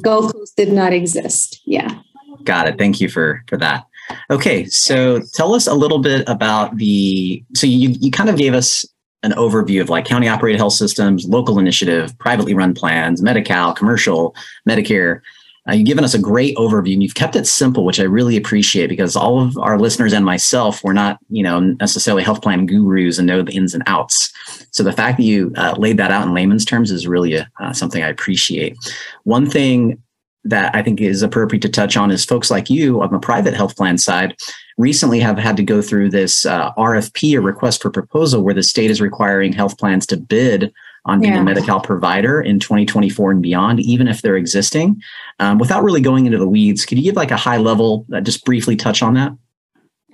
Gold 0.00 0.32
Coast 0.32 0.56
did 0.56 0.72
not 0.72 0.92
exist. 0.92 1.60
Yeah. 1.64 2.00
Got 2.44 2.68
it. 2.68 2.78
Thank 2.78 3.00
you 3.00 3.08
for 3.08 3.42
for 3.48 3.56
that. 3.58 3.84
Okay, 4.30 4.66
so 4.66 5.20
tell 5.34 5.54
us 5.54 5.66
a 5.66 5.74
little 5.74 6.00
bit 6.00 6.28
about 6.28 6.76
the. 6.76 7.42
So 7.54 7.66
you 7.66 7.90
you 8.00 8.10
kind 8.10 8.28
of 8.28 8.36
gave 8.36 8.54
us 8.54 8.84
an 9.22 9.32
overview 9.32 9.80
of 9.80 9.88
like 9.88 10.04
county 10.04 10.28
operated 10.28 10.58
health 10.58 10.72
systems, 10.72 11.26
local 11.26 11.58
initiative, 11.58 12.16
privately 12.18 12.54
run 12.54 12.74
plans, 12.74 13.22
Medi-Cal, 13.22 13.72
commercial, 13.74 14.34
Medicare. 14.68 15.20
Uh, 15.68 15.74
you've 15.74 15.86
given 15.86 16.02
us 16.02 16.14
a 16.14 16.18
great 16.18 16.56
overview 16.56 16.94
and 16.94 17.04
you've 17.04 17.14
kept 17.14 17.36
it 17.36 17.46
simple, 17.46 17.84
which 17.84 18.00
I 18.00 18.04
really 18.04 18.36
appreciate 18.36 18.88
because 18.88 19.14
all 19.14 19.40
of 19.40 19.56
our 19.58 19.78
listeners 19.78 20.12
and 20.12 20.24
myself, 20.24 20.82
we're 20.82 20.92
not, 20.92 21.18
you 21.28 21.44
know, 21.44 21.60
necessarily 21.60 22.24
health 22.24 22.42
plan 22.42 22.66
gurus 22.66 23.18
and 23.18 23.28
know 23.28 23.42
the 23.42 23.52
ins 23.52 23.74
and 23.74 23.84
outs. 23.86 24.32
So 24.72 24.82
the 24.82 24.92
fact 24.92 25.18
that 25.18 25.22
you 25.22 25.52
uh, 25.56 25.76
laid 25.78 25.98
that 25.98 26.10
out 26.10 26.26
in 26.26 26.34
layman's 26.34 26.64
terms 26.64 26.90
is 26.90 27.06
really 27.06 27.38
uh, 27.38 27.72
something 27.72 28.02
I 28.02 28.08
appreciate. 28.08 28.76
One 29.22 29.48
thing 29.48 30.02
that 30.44 30.74
I 30.74 30.82
think 30.82 31.00
is 31.00 31.22
appropriate 31.22 31.62
to 31.62 31.68
touch 31.68 31.96
on 31.96 32.10
is 32.10 32.24
folks 32.24 32.50
like 32.50 32.68
you 32.68 33.00
on 33.00 33.12
the 33.12 33.18
private 33.18 33.54
health 33.54 33.76
plan 33.76 33.98
side 33.98 34.36
recently 34.76 35.20
have 35.20 35.38
had 35.38 35.56
to 35.56 35.62
go 35.62 35.80
through 35.80 36.10
this 36.10 36.44
uh, 36.44 36.72
RFP 36.72 37.36
or 37.36 37.40
request 37.40 37.82
for 37.82 37.90
proposal 37.90 38.42
where 38.42 38.54
the 38.54 38.62
state 38.62 38.90
is 38.90 39.00
requiring 39.00 39.52
health 39.52 39.78
plans 39.78 40.06
to 40.06 40.16
bid 40.16 40.72
on 41.04 41.20
being 41.20 41.34
yeah. 41.34 41.40
a 41.40 41.44
Medi-Cal 41.44 41.80
provider 41.80 42.40
in 42.40 42.60
2024 42.60 43.32
and 43.32 43.42
beyond, 43.42 43.80
even 43.80 44.06
if 44.06 44.22
they're 44.22 44.36
existing. 44.36 45.00
Um, 45.40 45.58
without 45.58 45.82
really 45.82 46.00
going 46.00 46.26
into 46.26 46.38
the 46.38 46.48
weeds, 46.48 46.86
could 46.86 46.98
you 46.98 47.04
give 47.04 47.16
like 47.16 47.32
a 47.32 47.36
high 47.36 47.56
level, 47.56 48.06
uh, 48.12 48.20
just 48.20 48.44
briefly 48.44 48.76
touch 48.76 49.02
on 49.02 49.14
that? 49.14 49.32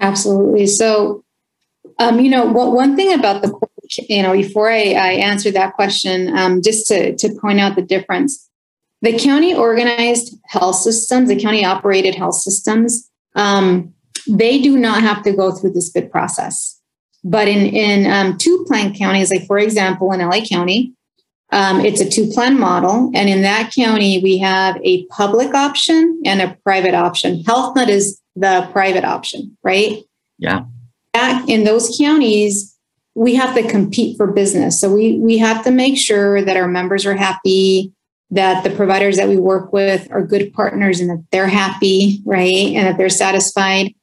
Absolutely. 0.00 0.66
So, 0.66 1.24
um, 1.98 2.20
you 2.20 2.30
know, 2.30 2.46
what, 2.46 2.72
one 2.72 2.96
thing 2.96 3.12
about 3.12 3.42
the, 3.42 3.52
you 4.08 4.22
know, 4.22 4.32
before 4.32 4.70
I, 4.70 4.92
I 4.92 5.12
answer 5.12 5.50
that 5.50 5.74
question, 5.74 6.36
um, 6.36 6.62
just 6.62 6.86
to, 6.88 7.14
to 7.16 7.34
point 7.40 7.60
out 7.60 7.76
the 7.76 7.82
difference, 7.82 8.47
the 9.02 9.18
county 9.18 9.54
organized 9.54 10.37
health 10.46 10.76
systems, 10.76 11.28
the 11.28 11.40
county 11.40 11.64
operated 11.64 12.14
health 12.14 12.34
systems, 12.34 13.08
um, 13.34 13.94
they 14.28 14.61
do 14.61 14.76
not 14.76 15.02
have 15.02 15.22
to 15.22 15.32
go 15.32 15.52
through 15.52 15.72
this 15.72 15.90
bid 15.90 16.11
process. 16.11 16.80
But 17.24 17.48
in 17.48 17.66
in 17.66 18.11
um, 18.11 18.38
two 18.38 18.64
plan 18.66 18.94
counties, 18.94 19.30
like 19.30 19.46
for 19.46 19.58
example, 19.58 20.12
in 20.12 20.20
LA 20.20 20.44
County, 20.44 20.92
um, 21.50 21.80
it's 21.80 22.00
a 22.00 22.08
two 22.08 22.28
plan 22.28 22.58
model, 22.58 23.11
and 23.14 23.28
in 23.28 23.42
that 23.42 23.72
county 23.74 24.20
we 24.22 24.38
have 24.38 24.76
a 24.84 25.04
public 25.06 25.54
option 25.54 26.20
and 26.24 26.40
a 26.40 26.56
private 26.62 26.94
option. 26.94 27.42
HealthNet 27.42 27.88
is 27.88 28.20
the 28.37 28.68
private 28.72 29.04
option, 29.04 29.56
right? 29.62 29.98
Yeah. 30.38 30.64
In 31.48 31.64
those 31.64 31.96
counties, 31.98 32.76
we 33.16 33.34
have 33.34 33.54
to 33.56 33.68
compete 33.68 34.16
for 34.16 34.28
business, 34.28 34.80
so 34.80 34.92
we 34.92 35.18
we 35.18 35.38
have 35.38 35.64
to 35.64 35.72
make 35.72 35.98
sure 35.98 36.44
that 36.44 36.56
our 36.56 36.68
members 36.68 37.04
are 37.04 37.16
happy, 37.16 37.92
that 38.30 38.62
the 38.62 38.70
providers 38.70 39.16
that 39.16 39.28
we 39.28 39.36
work 39.36 39.72
with 39.72 40.10
are 40.10 40.22
good 40.22 40.52
partners, 40.52 41.00
and 41.00 41.10
that 41.10 41.24
they're 41.32 41.48
happy, 41.48 42.20
right, 42.24 42.74
and 42.74 42.86
that 42.86 42.98
they're 42.98 43.08
satisfied. 43.08 43.94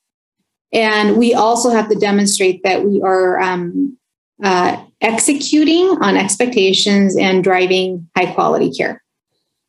And 0.73 1.17
we 1.17 1.33
also 1.33 1.69
have 1.69 1.89
to 1.89 1.95
demonstrate 1.95 2.63
that 2.63 2.83
we 2.83 3.01
are 3.01 3.39
um, 3.39 3.97
uh, 4.43 4.83
executing 5.01 5.85
on 6.01 6.17
expectations 6.17 7.15
and 7.15 7.43
driving 7.43 8.09
high 8.15 8.33
quality 8.33 8.71
care. 8.71 9.03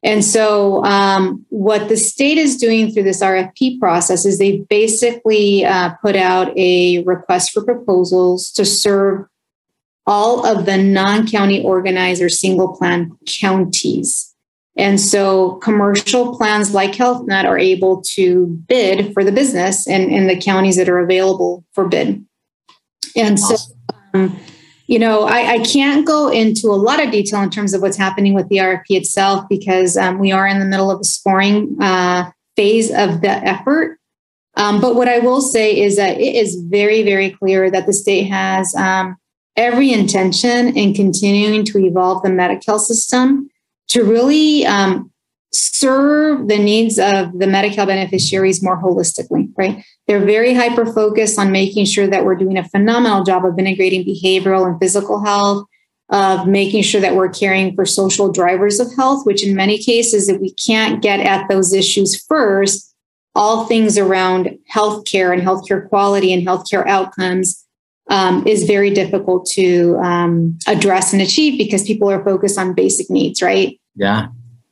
And 0.02 0.24
so, 0.24 0.84
um, 0.84 1.44
what 1.48 1.88
the 1.88 1.96
state 1.96 2.38
is 2.38 2.56
doing 2.56 2.92
through 2.92 3.02
this 3.04 3.22
RFP 3.22 3.80
process 3.80 4.24
is 4.24 4.38
they 4.38 4.58
basically 4.68 5.64
uh, 5.64 5.90
put 6.02 6.16
out 6.16 6.56
a 6.56 7.02
request 7.04 7.52
for 7.52 7.64
proposals 7.64 8.50
to 8.52 8.64
serve 8.64 9.26
all 10.06 10.46
of 10.46 10.64
the 10.64 10.78
non 10.78 11.26
county 11.26 11.62
organized 11.62 12.22
or 12.22 12.28
single 12.28 12.76
plan 12.76 13.16
counties. 13.26 14.35
And 14.76 15.00
so 15.00 15.52
commercial 15.56 16.36
plans 16.36 16.74
like 16.74 16.92
HealthNet 16.92 17.44
are 17.44 17.58
able 17.58 18.02
to 18.14 18.46
bid 18.68 19.14
for 19.14 19.24
the 19.24 19.32
business 19.32 19.86
in, 19.86 20.10
in 20.10 20.26
the 20.26 20.38
counties 20.38 20.76
that 20.76 20.88
are 20.88 20.98
available 20.98 21.64
for 21.72 21.88
bid. 21.88 22.24
And 23.16 23.38
awesome. 23.38 23.56
so, 23.56 23.96
um, 24.12 24.38
you 24.86 24.98
know, 24.98 25.22
I, 25.22 25.54
I, 25.54 25.58
can't 25.60 26.06
go 26.06 26.28
into 26.28 26.68
a 26.68 26.76
lot 26.76 27.02
of 27.02 27.10
detail 27.10 27.42
in 27.42 27.50
terms 27.50 27.74
of 27.74 27.82
what's 27.82 27.96
happening 27.96 28.34
with 28.34 28.48
the 28.48 28.58
RFP 28.58 28.90
itself 28.90 29.46
because 29.48 29.96
um, 29.96 30.18
we 30.18 30.30
are 30.30 30.46
in 30.46 30.60
the 30.60 30.64
middle 30.64 30.90
of 30.90 30.98
the 30.98 31.04
scoring 31.04 31.76
uh, 31.80 32.30
phase 32.54 32.90
of 32.90 33.20
the 33.22 33.30
effort. 33.30 33.98
Um, 34.56 34.80
but 34.80 34.94
what 34.94 35.08
I 35.08 35.18
will 35.18 35.40
say 35.40 35.78
is 35.78 35.96
that 35.96 36.20
it 36.20 36.34
is 36.36 36.56
very, 36.68 37.02
very 37.02 37.30
clear 37.30 37.70
that 37.70 37.86
the 37.86 37.92
state 37.92 38.24
has 38.24 38.74
um, 38.74 39.16
every 39.56 39.92
intention 39.92 40.76
in 40.76 40.94
continuing 40.94 41.64
to 41.64 41.78
evolve 41.78 42.22
the 42.22 42.30
Medi-Cal 42.30 42.78
system 42.78 43.50
to 43.88 44.04
really 44.04 44.66
um, 44.66 45.10
serve 45.52 46.48
the 46.48 46.58
needs 46.58 46.98
of 46.98 47.38
the 47.38 47.46
Medi-Cal 47.46 47.86
beneficiaries 47.86 48.62
more 48.62 48.80
holistically, 48.80 49.50
right? 49.56 49.84
They're 50.06 50.24
very 50.24 50.54
hyper 50.54 50.86
focused 50.86 51.38
on 51.38 51.52
making 51.52 51.86
sure 51.86 52.06
that 52.06 52.24
we're 52.24 52.36
doing 52.36 52.58
a 52.58 52.68
phenomenal 52.68 53.24
job 53.24 53.44
of 53.44 53.58
integrating 53.58 54.04
behavioral 54.04 54.66
and 54.66 54.78
physical 54.78 55.24
health, 55.24 55.66
of 56.10 56.46
making 56.46 56.82
sure 56.82 57.00
that 57.00 57.16
we're 57.16 57.28
caring 57.28 57.74
for 57.74 57.84
social 57.84 58.30
drivers 58.30 58.78
of 58.78 58.94
health, 58.94 59.26
which 59.26 59.44
in 59.44 59.56
many 59.56 59.78
cases, 59.78 60.28
if 60.28 60.40
we 60.40 60.52
can't 60.54 61.02
get 61.02 61.20
at 61.20 61.48
those 61.48 61.72
issues 61.72 62.22
first, 62.24 62.94
all 63.34 63.66
things 63.66 63.98
around 63.98 64.58
healthcare 64.72 65.32
and 65.32 65.42
healthcare 65.42 65.88
quality 65.88 66.32
and 66.32 66.46
healthcare 66.46 66.86
outcomes 66.86 67.65
um, 68.08 68.46
is 68.46 68.64
very 68.64 68.90
difficult 68.90 69.46
to 69.46 69.96
um, 69.98 70.58
address 70.66 71.12
and 71.12 71.20
achieve 71.20 71.58
because 71.58 71.82
people 71.82 72.10
are 72.10 72.22
focused 72.24 72.58
on 72.58 72.74
basic 72.74 73.10
needs, 73.10 73.42
right? 73.42 73.80
Yeah. 73.94 74.28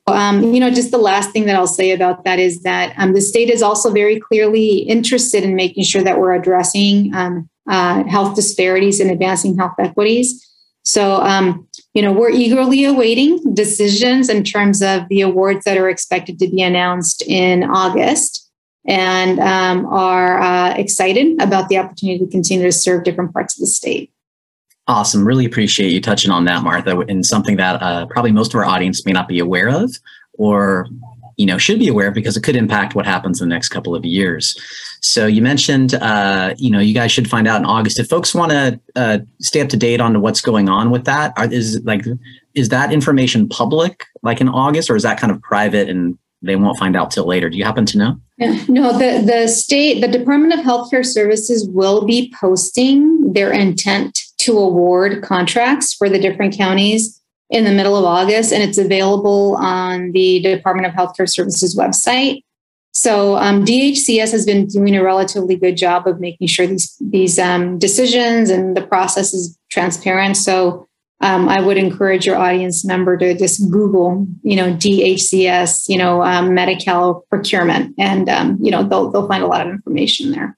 um, 0.07 0.53
you 0.53 0.61
know, 0.61 0.71
just 0.71 0.91
the 0.91 0.99
last 0.99 1.31
thing 1.31 1.47
that 1.47 1.57
I'll 1.57 1.67
say 1.67 1.91
about 1.91 2.25
that 2.25 2.39
is 2.39 2.63
that 2.63 2.95
um, 2.99 3.15
the 3.15 3.23
state 3.23 3.49
is 3.49 3.63
also 3.63 3.91
very 3.91 4.21
clearly 4.21 4.79
interested 4.81 5.43
in 5.43 5.57
making 5.57 5.85
sure 5.85 6.03
that 6.03 6.19
we're 6.19 6.35
addressing 6.35 7.15
um, 7.15 7.49
uh, 7.69 8.05
health 8.05 8.37
disparities 8.37 9.01
and 9.01 9.11
advancing 9.11 9.57
health 9.57 9.75
equities. 9.79 10.47
So, 10.83 11.23
um, 11.23 11.67
you 11.95 12.03
know, 12.03 12.13
we're 12.13 12.31
eagerly 12.31 12.85
awaiting 12.85 13.55
decisions 13.55 14.29
in 14.29 14.45
terms 14.45 14.83
of 14.83 15.09
the 15.09 15.23
awards 15.23 15.65
that 15.65 15.79
are 15.79 15.89
expected 15.89 16.39
to 16.41 16.49
be 16.49 16.61
announced 16.61 17.23
in 17.23 17.65
August 17.65 18.44
and 18.87 19.41
um, 19.41 19.87
are 19.87 20.41
uh, 20.41 20.75
excited 20.75 21.41
about 21.41 21.69
the 21.69 21.79
opportunity 21.79 22.19
to 22.19 22.31
continue 22.31 22.65
to 22.65 22.73
serve 22.73 23.05
different 23.05 23.33
parts 23.33 23.57
of 23.57 23.61
the 23.61 23.67
state. 23.67 24.11
Awesome. 24.87 25.27
Really 25.27 25.47
appreciate 25.47 25.93
you 25.93 26.01
touching 26.01 26.31
on 26.31 26.45
that, 26.45 26.63
Martha, 26.63 26.99
and 27.01 27.25
something 27.25 27.57
that 27.57 27.83
uh, 27.83 28.07
probably 28.07 28.33
most 28.33 28.53
of 28.53 28.59
our 28.59 28.67
audience 28.67 29.05
may 29.07 29.13
not 29.13 29.29
be 29.29 29.39
aware 29.39 29.71
of 29.71 29.91
or 30.35 30.87
you 31.37 31.47
know 31.47 31.59
should 31.59 31.79
be 31.79 31.89
aware 31.89 32.09
of 32.09 32.15
because 32.15 32.37
it 32.37 32.43
could 32.43 32.55
impact 32.55 32.95
what 32.95 33.07
happens 33.07 33.41
in 33.41 33.49
the 33.49 33.55
next 33.55 33.69
couple 33.69 33.95
of 33.95 34.05
years. 34.05 34.57
So 35.01 35.27
you 35.27 35.41
mentioned 35.41 35.95
uh, 35.95 36.55
you 36.59 36.71
know 36.71 36.81
you 36.81 36.93
guys 36.93 37.11
should 37.11 37.31
find 37.31 37.49
out 37.49 37.61
in 37.61 37.65
August 37.65 37.99
if 37.99 38.09
folks 38.09 38.35
want 38.35 38.53
to 38.53 38.81
uh, 38.95 39.19
stay 39.41 39.63
up 39.63 39.69
to 39.71 39.77
date 39.77 40.01
on 40.01 40.21
what's 40.21 40.43
going 40.43 40.69
on 40.69 40.91
with 40.91 41.07
that. 41.07 41.33
Are, 41.37 41.51
is 41.51 41.81
like 41.85 42.05
is 42.55 42.69
that 42.69 42.93
information 42.93 43.49
public 43.49 44.05
like 44.23 44.41
in 44.41 44.49
August 44.49 44.91
or 44.91 44.97
is 44.97 45.03
that 45.03 45.19
kind 45.19 45.33
of 45.33 45.41
private 45.41 45.89
and 45.89 46.19
they 46.45 46.57
won't 46.57 46.79
find 46.79 46.97
out 46.97 47.11
till 47.11 47.27
later? 47.27 47.49
Do 47.49 47.57
you 47.57 47.65
happen 47.65 47.87
to 47.87 47.99
know? 47.99 48.21
No, 48.69 48.93
the, 48.93 49.23
the 49.25 49.49
state, 49.49 50.01
the 50.01 50.09
Department 50.09 50.53
of 50.53 50.61
Healthcare 50.61 51.05
Services 51.05 51.69
will 51.69 52.05
be 52.05 52.33
posting 52.39 53.33
their 53.33 53.53
intent 53.53 54.21
to 54.39 54.59
award 54.59 55.23
contracts 55.23 55.95
for 55.95 56.09
the 56.09 56.19
different 56.19 56.57
counties 56.57 57.21
in 57.51 57.65
the 57.65 57.73
middle 57.73 57.97
of 57.97 58.05
August, 58.05 58.53
and 58.53 58.63
it's 58.63 58.79
available 58.79 59.57
on 59.57 60.13
the 60.13 60.41
Department 60.41 60.87
of 60.87 60.95
Healthcare 60.95 61.29
Services 61.29 61.77
website. 61.77 62.43
So 62.93 63.37
um, 63.37 63.65
DHCS 63.65 64.31
has 64.31 64.47
been 64.47 64.67
doing 64.67 64.97
a 64.97 65.03
relatively 65.03 65.57
good 65.57 65.77
job 65.77 66.07
of 66.07 66.21
making 66.21 66.47
sure 66.47 66.67
these 66.67 66.97
these 67.01 67.39
um, 67.39 67.79
decisions 67.79 68.51
and 68.51 68.77
the 68.77 68.83
process 68.87 69.35
is 69.35 69.59
transparent. 69.71 70.37
So 70.37 70.87
um, 71.21 71.49
I 71.49 71.61
would 71.61 71.77
encourage 71.77 72.27
your 72.27 72.37
audience 72.37 72.85
member 72.85 73.17
to 73.17 73.37
just 73.37 73.71
Google, 73.71 74.27
you 74.43 74.57
know, 74.57 74.75
DHCS, 74.75 75.89
you 75.89 75.97
know, 75.97 76.23
um, 76.23 76.55
Medi-Cal 76.55 77.25
procurement, 77.31 77.95
and 77.99 78.29
um, 78.29 78.59
you 78.61 78.71
know 78.71 78.83
they'll 78.83 79.11
they'll 79.11 79.29
find 79.29 79.43
a 79.43 79.47
lot 79.47 79.67
of 79.67 79.73
information 79.73 80.33
there. 80.33 80.57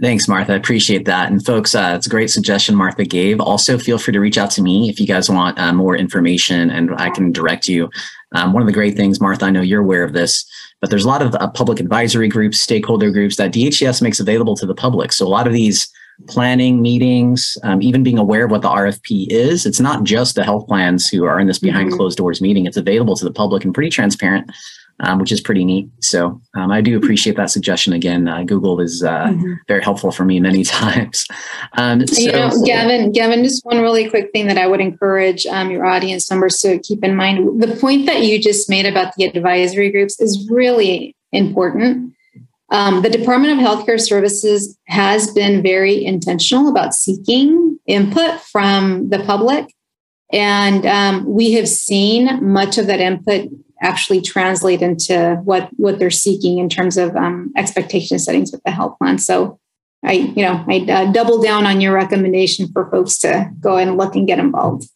Thanks, 0.00 0.28
Martha. 0.28 0.52
I 0.52 0.56
appreciate 0.56 1.06
that. 1.06 1.32
And 1.32 1.44
folks, 1.44 1.74
uh, 1.74 1.94
it's 1.96 2.06
a 2.06 2.10
great 2.10 2.30
suggestion 2.30 2.74
Martha 2.74 3.04
gave. 3.04 3.40
Also, 3.40 3.78
feel 3.78 3.96
free 3.96 4.12
to 4.12 4.20
reach 4.20 4.36
out 4.36 4.50
to 4.52 4.62
me 4.62 4.90
if 4.90 5.00
you 5.00 5.06
guys 5.06 5.30
want 5.30 5.58
uh, 5.58 5.72
more 5.72 5.96
information 5.96 6.68
and 6.68 6.94
I 6.96 7.08
can 7.08 7.32
direct 7.32 7.66
you. 7.66 7.88
Um, 8.32 8.52
one 8.52 8.62
of 8.62 8.66
the 8.66 8.74
great 8.74 8.94
things, 8.94 9.22
Martha, 9.22 9.46
I 9.46 9.50
know 9.50 9.62
you're 9.62 9.80
aware 9.80 10.04
of 10.04 10.12
this, 10.12 10.44
but 10.82 10.90
there's 10.90 11.06
a 11.06 11.08
lot 11.08 11.22
of 11.22 11.34
uh, 11.36 11.48
public 11.48 11.80
advisory 11.80 12.28
groups, 12.28 12.60
stakeholder 12.60 13.10
groups 13.10 13.36
that 13.36 13.54
DHCS 13.54 14.02
makes 14.02 14.20
available 14.20 14.54
to 14.56 14.66
the 14.66 14.74
public. 14.74 15.12
So 15.12 15.26
a 15.26 15.28
lot 15.28 15.46
of 15.46 15.54
these 15.54 15.90
planning 16.28 16.82
meetings, 16.82 17.56
um, 17.62 17.82
even 17.82 18.02
being 18.02 18.18
aware 18.18 18.44
of 18.44 18.50
what 18.50 18.62
the 18.62 18.68
RFP 18.68 19.28
is, 19.28 19.66
it's 19.66 19.80
not 19.80 20.04
just 20.04 20.34
the 20.34 20.44
health 20.44 20.66
plans 20.66 21.08
who 21.08 21.24
are 21.24 21.38
in 21.38 21.46
this 21.46 21.58
behind 21.58 21.88
mm-hmm. 21.88 21.96
closed 21.96 22.18
doors 22.18 22.40
meeting. 22.40 22.66
It's 22.66 22.76
available 22.76 23.16
to 23.16 23.24
the 23.24 23.32
public 23.32 23.64
and 23.64 23.74
pretty 23.74 23.90
transparent 23.90 24.50
um, 25.00 25.18
which 25.18 25.32
is 25.32 25.40
pretty 25.40 25.64
neat. 25.64 25.88
So 26.00 26.40
um, 26.54 26.70
I 26.70 26.80
do 26.80 26.96
appreciate 26.96 27.36
that 27.36 27.50
suggestion. 27.50 27.92
Again, 27.92 28.28
uh, 28.28 28.42
Google 28.44 28.80
is 28.80 29.02
uh, 29.02 29.26
mm-hmm. 29.26 29.54
very 29.68 29.82
helpful 29.82 30.10
for 30.10 30.24
me 30.24 30.40
many 30.40 30.64
times. 30.64 31.26
Um, 31.76 32.06
so, 32.06 32.20
you 32.20 32.32
know, 32.32 32.50
Gavin, 32.64 33.12
Gavin, 33.12 33.44
just 33.44 33.64
one 33.64 33.80
really 33.80 34.08
quick 34.08 34.30
thing 34.32 34.46
that 34.46 34.58
I 34.58 34.66
would 34.66 34.80
encourage 34.80 35.46
um, 35.46 35.70
your 35.70 35.84
audience 35.84 36.30
members 36.30 36.58
to 36.58 36.78
keep 36.78 37.04
in 37.04 37.14
mind. 37.14 37.62
The 37.62 37.76
point 37.76 38.06
that 38.06 38.22
you 38.22 38.40
just 38.40 38.70
made 38.70 38.86
about 38.86 39.14
the 39.16 39.24
advisory 39.24 39.90
groups 39.90 40.20
is 40.20 40.48
really 40.50 41.14
important. 41.32 42.14
Um, 42.70 43.02
the 43.02 43.10
Department 43.10 43.52
of 43.52 43.64
Healthcare 43.64 44.00
Services 44.00 44.76
has 44.86 45.30
been 45.32 45.62
very 45.62 46.04
intentional 46.04 46.68
about 46.68 46.94
seeking 46.94 47.78
input 47.86 48.40
from 48.40 49.08
the 49.10 49.20
public. 49.20 49.72
And 50.32 50.84
um, 50.86 51.24
we 51.24 51.52
have 51.52 51.68
seen 51.68 52.44
much 52.44 52.78
of 52.78 52.88
that 52.88 53.00
input 53.00 53.48
actually 53.82 54.20
translate 54.20 54.82
into 54.82 55.40
what 55.44 55.68
what 55.76 55.98
they're 55.98 56.10
seeking 56.10 56.58
in 56.58 56.68
terms 56.68 56.96
of 56.96 57.14
um, 57.14 57.52
expectation 57.56 58.18
settings 58.18 58.50
with 58.50 58.62
the 58.64 58.70
health 58.70 58.96
plan. 58.98 59.18
So 59.18 59.60
I, 60.04 60.12
you 60.12 60.42
know, 60.42 60.64
I 60.68 60.86
uh, 60.90 61.12
double 61.12 61.42
down 61.42 61.66
on 61.66 61.80
your 61.80 61.92
recommendation 61.92 62.68
for 62.72 62.90
folks 62.90 63.18
to 63.18 63.50
go 63.60 63.76
and 63.76 63.96
look 63.96 64.16
and 64.16 64.26
get 64.26 64.38
involved. 64.38 64.88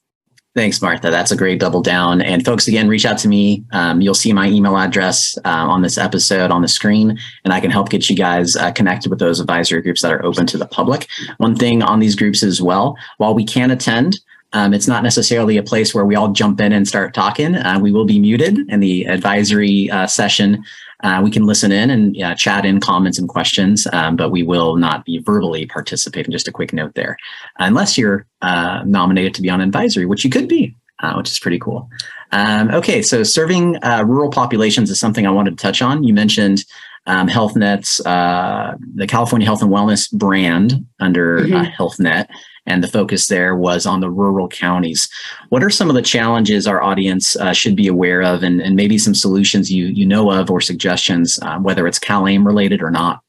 Thanks, 0.57 0.83
Martha. 0.83 1.11
That's 1.11 1.31
a 1.31 1.37
great 1.37 1.61
double 1.61 1.81
down. 1.81 2.21
And 2.21 2.45
folks, 2.45 2.67
again, 2.67 2.89
reach 2.89 3.07
out 3.07 3.19
to 3.19 3.29
me. 3.29 3.65
Um, 3.71 4.01
you'll 4.01 4.15
see 4.15 4.33
my 4.33 4.49
email 4.49 4.77
address 4.77 5.39
uh, 5.45 5.49
on 5.49 5.83
this 5.83 5.97
episode 5.97 6.51
on 6.51 6.61
the 6.61 6.67
screen, 6.67 7.17
and 7.45 7.53
I 7.55 7.61
can 7.61 7.71
help 7.71 7.89
get 7.89 8.11
you 8.11 8.17
guys 8.17 8.57
uh, 8.57 8.73
connected 8.73 9.11
with 9.11 9.21
those 9.21 9.39
advisory 9.39 9.81
groups 9.81 10.03
that 10.03 10.13
are 10.13 10.25
open 10.25 10.47
to 10.47 10.59
the 10.59 10.67
public. 10.67 11.07
One 11.37 11.55
thing 11.55 11.85
on 11.85 12.01
these 12.01 12.17
groups 12.17 12.43
as 12.43 12.61
well, 12.61 12.97
while 13.19 13.33
we 13.33 13.45
can 13.45 13.71
attend, 13.71 14.19
um, 14.53 14.75
it's 14.75 14.89
not 14.89 15.03
necessarily 15.03 15.57
a 15.57 15.63
place 15.63 15.95
where 15.95 16.05
we 16.05 16.17
all 16.17 16.33
jump 16.33 16.61
in 16.61 16.73
and 16.73 16.87
start 16.87 17.15
talking. 17.15 17.55
Uh, 17.55 17.79
we 17.81 17.93
will 17.93 18.05
be 18.05 18.19
muted 18.19 18.59
in 18.69 18.81
the 18.81 19.05
advisory 19.05 19.91
uh, 19.91 20.07
session. 20.07 20.65
Uh, 21.03 21.21
we 21.23 21.31
can 21.31 21.47
listen 21.47 21.73
in 21.73 21.89
and 21.89 22.21
uh, 22.23 22.35
chat 22.35 22.67
in 22.67 22.81
comments 22.81 23.19
and 23.19 23.29
questions, 23.29 23.87
um, 23.93 24.17
but 24.17 24.31
we 24.31 24.43
will 24.43 24.77
not 24.77 25.05
be 25.05 25.19
verbally 25.19 25.67
participating. 25.67 26.33
Just 26.33 26.49
a 26.49 26.53
quick 26.53 26.73
note 26.73 26.95
there, 26.95 27.17
unless 27.59 27.97
you're 27.97 28.27
uh, 28.43 28.83
nominated 28.85 29.35
to 29.35 29.43
be 29.43 29.49
on 29.49 29.61
advisory, 29.61 30.05
which 30.05 30.25
you 30.25 30.31
could 30.31 30.49
be, 30.49 30.75
uh, 30.99 31.15
which 31.15 31.31
is 31.31 31.39
pretty 31.39 31.59
cool. 31.59 31.89
Um, 32.33 32.71
okay, 32.71 33.03
so 33.03 33.23
serving 33.23 33.79
rural 34.05 34.31
populations 34.31 34.91
is 34.91 35.01
something 35.01 35.27
I 35.27 35.31
wanted 35.31 35.57
to 35.57 35.63
touch 35.63 35.81
on. 35.81 36.05
You 36.05 36.13
mentioned 36.13 36.65
um, 37.07 37.29
Health 37.29 37.57
Net's 37.57 37.97
the 37.99 39.07
California 39.09 39.47
Health 39.47 39.63
and 39.63 39.73
Wellness 39.73 40.13
brand 40.13 40.85
under 40.99 41.41
mm-hmm. 41.41 41.65
Health 41.65 41.99
Net 41.99 42.29
and 42.67 42.83
the 42.83 42.89
focus 42.89 43.29
there 43.29 43.57
was 43.57 43.87
on 43.87 44.01
the 44.01 44.11
rural 44.11 44.49
counties. 44.49 45.09
What 45.49 45.65
are 45.65 45.71
some 45.71 45.89
of 45.89 45.95
the 45.95 46.03
challenges 46.03 46.67
our 46.67 46.83
audience 46.83 47.37
uh, 47.37 47.53
should 47.53 47.77
be 47.77 47.89
aware 47.89 48.23
of, 48.23 48.43
and, 48.43 48.61
and, 48.61 48.77
maybe 48.77 48.99
some 48.99 49.15
solutions 49.15 49.71
you 49.71 49.87
you 49.87 50.07
know 50.07 50.31
of 50.31 50.51
or 50.51 50.61
suggestions, 50.61 51.39
uh, 51.43 51.59
whether 51.59 51.87
it's 51.87 51.99
CalAIM 51.99 52.47
related 52.47 52.83
or 52.83 52.91
not? 52.91 53.21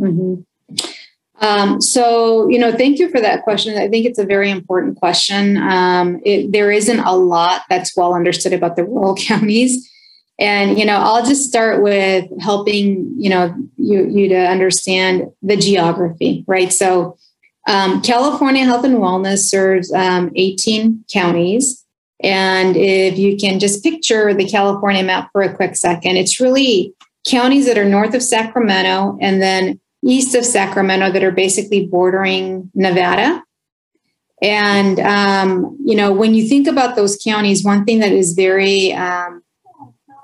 Mm-hmm. 0.00 0.42
Um, 1.40 1.80
so, 1.80 2.48
you 2.48 2.58
know, 2.58 2.72
thank 2.72 2.98
you 2.98 3.10
for 3.10 3.20
that 3.20 3.42
question. 3.42 3.76
I 3.76 3.88
think 3.88 4.06
it's 4.06 4.18
a 4.18 4.24
very 4.24 4.50
important 4.50 4.96
question. 4.96 5.58
Um, 5.58 6.20
it, 6.24 6.52
there 6.52 6.70
isn't 6.70 7.00
a 7.00 7.14
lot 7.14 7.62
that's 7.68 7.96
well 7.96 8.14
understood 8.14 8.52
about 8.52 8.76
the 8.76 8.84
rural 8.84 9.14
counties. 9.20 9.90
And, 10.38 10.78
you 10.78 10.84
know, 10.84 10.96
I'll 10.96 11.24
just 11.24 11.48
start 11.48 11.82
with 11.82 12.26
helping, 12.42 13.14
you 13.16 13.30
know, 13.30 13.54
you, 13.76 14.06
you 14.06 14.28
to 14.28 14.36
understand 14.36 15.30
the 15.42 15.56
geography, 15.56 16.44
right? 16.46 16.70
So, 16.72 17.16
um, 17.66 18.00
California 18.02 18.64
Health 18.64 18.84
and 18.84 18.96
Wellness 18.96 19.38
serves 19.38 19.92
um, 19.92 20.30
18 20.36 21.04
counties. 21.12 21.84
And 22.22 22.76
if 22.76 23.18
you 23.18 23.36
can 23.36 23.58
just 23.58 23.82
picture 23.82 24.32
the 24.32 24.48
California 24.48 25.02
map 25.02 25.30
for 25.32 25.42
a 25.42 25.54
quick 25.54 25.76
second, 25.76 26.16
it's 26.16 26.40
really 26.40 26.94
counties 27.28 27.66
that 27.66 27.76
are 27.76 27.84
north 27.84 28.14
of 28.14 28.22
Sacramento 28.22 29.18
and 29.20 29.42
then 29.42 29.80
east 30.04 30.34
of 30.34 30.44
Sacramento 30.44 31.10
that 31.12 31.24
are 31.24 31.32
basically 31.32 31.86
bordering 31.86 32.70
Nevada. 32.74 33.42
And, 34.42 35.00
um, 35.00 35.76
you 35.84 35.96
know, 35.96 36.12
when 36.12 36.34
you 36.34 36.46
think 36.46 36.68
about 36.68 36.94
those 36.94 37.18
counties, 37.22 37.64
one 37.64 37.84
thing 37.84 37.98
that 38.00 38.12
is 38.12 38.34
very 38.34 38.92
um, 38.92 39.42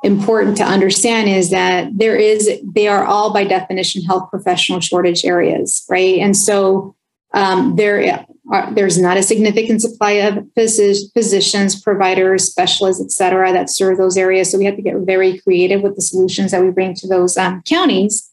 important 0.04 0.56
to 0.58 0.64
understand 0.64 1.28
is 1.28 1.50
that 1.50 1.88
there 1.96 2.16
is, 2.16 2.60
they 2.62 2.88
are 2.88 3.04
all 3.04 3.32
by 3.32 3.44
definition 3.44 4.02
health 4.02 4.30
professional 4.30 4.80
shortage 4.80 5.24
areas, 5.24 5.84
right? 5.88 6.18
And 6.18 6.36
so 6.36 6.94
um, 7.34 7.76
there 7.76 8.26
are, 8.50 8.72
there's 8.74 8.98
not 8.98 9.16
a 9.16 9.22
significant 9.22 9.80
supply 9.80 10.12
of 10.12 10.44
physicians, 10.54 11.80
providers, 11.80 12.44
specialists, 12.44 13.02
et 13.02 13.10
cetera, 13.10 13.52
that 13.52 13.70
serve 13.70 13.98
those 13.98 14.16
areas. 14.16 14.50
So 14.50 14.58
we 14.58 14.66
have 14.66 14.76
to 14.76 14.82
get 14.82 14.96
very 14.98 15.38
creative 15.38 15.82
with 15.82 15.96
the 15.96 16.02
solutions 16.02 16.50
that 16.50 16.62
we 16.62 16.70
bring 16.70 16.94
to 16.94 17.08
those 17.08 17.36
um, 17.36 17.62
counties. 17.62 18.30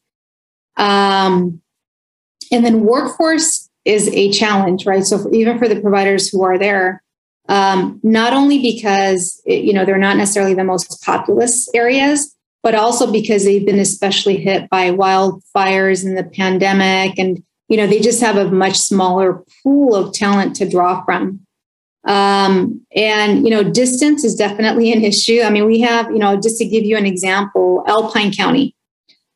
Um, 0.77 1.61
and 2.51 2.65
then 2.65 2.81
workforce 2.81 3.69
is 3.85 4.09
a 4.09 4.31
challenge, 4.31 4.85
right? 4.85 5.05
So 5.05 5.17
for, 5.19 5.33
even 5.33 5.57
for 5.59 5.67
the 5.67 5.79
providers 5.79 6.29
who 6.29 6.43
are 6.43 6.57
there, 6.57 7.03
um, 7.47 7.99
not 8.03 8.33
only 8.33 8.61
because 8.61 9.41
it, 9.45 9.63
you 9.63 9.73
know 9.73 9.85
they're 9.85 9.97
not 9.97 10.17
necessarily 10.17 10.53
the 10.53 10.63
most 10.63 11.03
populous 11.03 11.69
areas, 11.73 12.35
but 12.61 12.75
also 12.75 13.11
because 13.11 13.43
they've 13.43 13.65
been 13.65 13.79
especially 13.79 14.37
hit 14.37 14.69
by 14.69 14.91
wildfires 14.91 16.05
and 16.05 16.17
the 16.17 16.23
pandemic 16.23 17.17
and 17.17 17.43
you 17.69 17.77
know 17.77 17.87
they 17.87 17.99
just 17.99 18.21
have 18.21 18.35
a 18.35 18.49
much 18.51 18.77
smaller 18.77 19.43
pool 19.63 19.95
of 19.95 20.13
talent 20.13 20.55
to 20.57 20.69
draw 20.69 21.03
from. 21.05 21.39
Um, 22.05 22.81
and 22.95 23.43
you 23.45 23.51
know 23.51 23.63
distance 23.63 24.23
is 24.23 24.35
definitely 24.35 24.91
an 24.91 25.03
issue. 25.03 25.41
I 25.41 25.49
mean 25.49 25.65
we 25.65 25.79
have 25.81 26.11
you 26.11 26.19
know 26.19 26.39
just 26.39 26.57
to 26.57 26.65
give 26.65 26.83
you 26.83 26.97
an 26.97 27.05
example 27.05 27.83
alpine 27.87 28.33
county. 28.33 28.75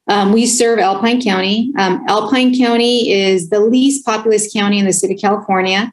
Um, 0.08 0.34
we 0.34 0.46
serve 0.46 0.80
alpine 0.80 1.22
county. 1.22 1.72
Um, 1.78 2.04
alpine 2.08 2.58
county 2.58 3.12
is 3.12 3.50
the 3.50 3.62
least 3.62 4.06
populous 4.06 4.52
county 4.52 4.80
in 4.80 4.86
the 4.86 4.94
state 4.94 5.12
of 5.12 5.22
california. 5.22 5.92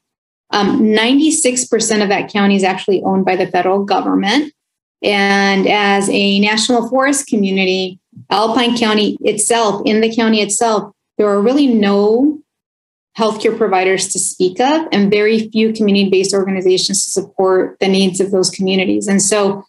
96% 0.53 1.95
um, 1.95 2.03
of 2.03 2.09
that 2.09 2.33
county 2.33 2.57
is 2.57 2.65
actually 2.65 3.03
owned 3.05 3.25
by 3.25 3.37
the 3.37 3.47
federal 3.47 3.85
government. 3.85 4.53
And 5.03 5.67
as 5.67 6.09
a 6.11 6.41
national 6.41 6.89
forest 6.89 7.27
community, 7.27 8.01
Alpine 8.29 8.77
County 8.77 9.17
itself, 9.21 9.83
in 9.85 10.01
the 10.01 10.15
county 10.15 10.41
itself, 10.43 10.93
there 11.21 11.29
are 11.29 11.43
really 11.43 11.67
no 11.67 12.41
healthcare 13.19 13.55
providers 13.55 14.09
to 14.09 14.19
speak 14.19 14.59
of 14.59 14.87
and 14.91 15.11
very 15.11 15.51
few 15.51 15.71
community 15.71 16.09
based 16.09 16.33
organizations 16.33 17.05
to 17.05 17.11
support 17.11 17.79
the 17.79 17.89
needs 17.89 18.21
of 18.21 18.31
those 18.31 18.49
communities. 18.49 19.07
And 19.07 19.21
so 19.21 19.63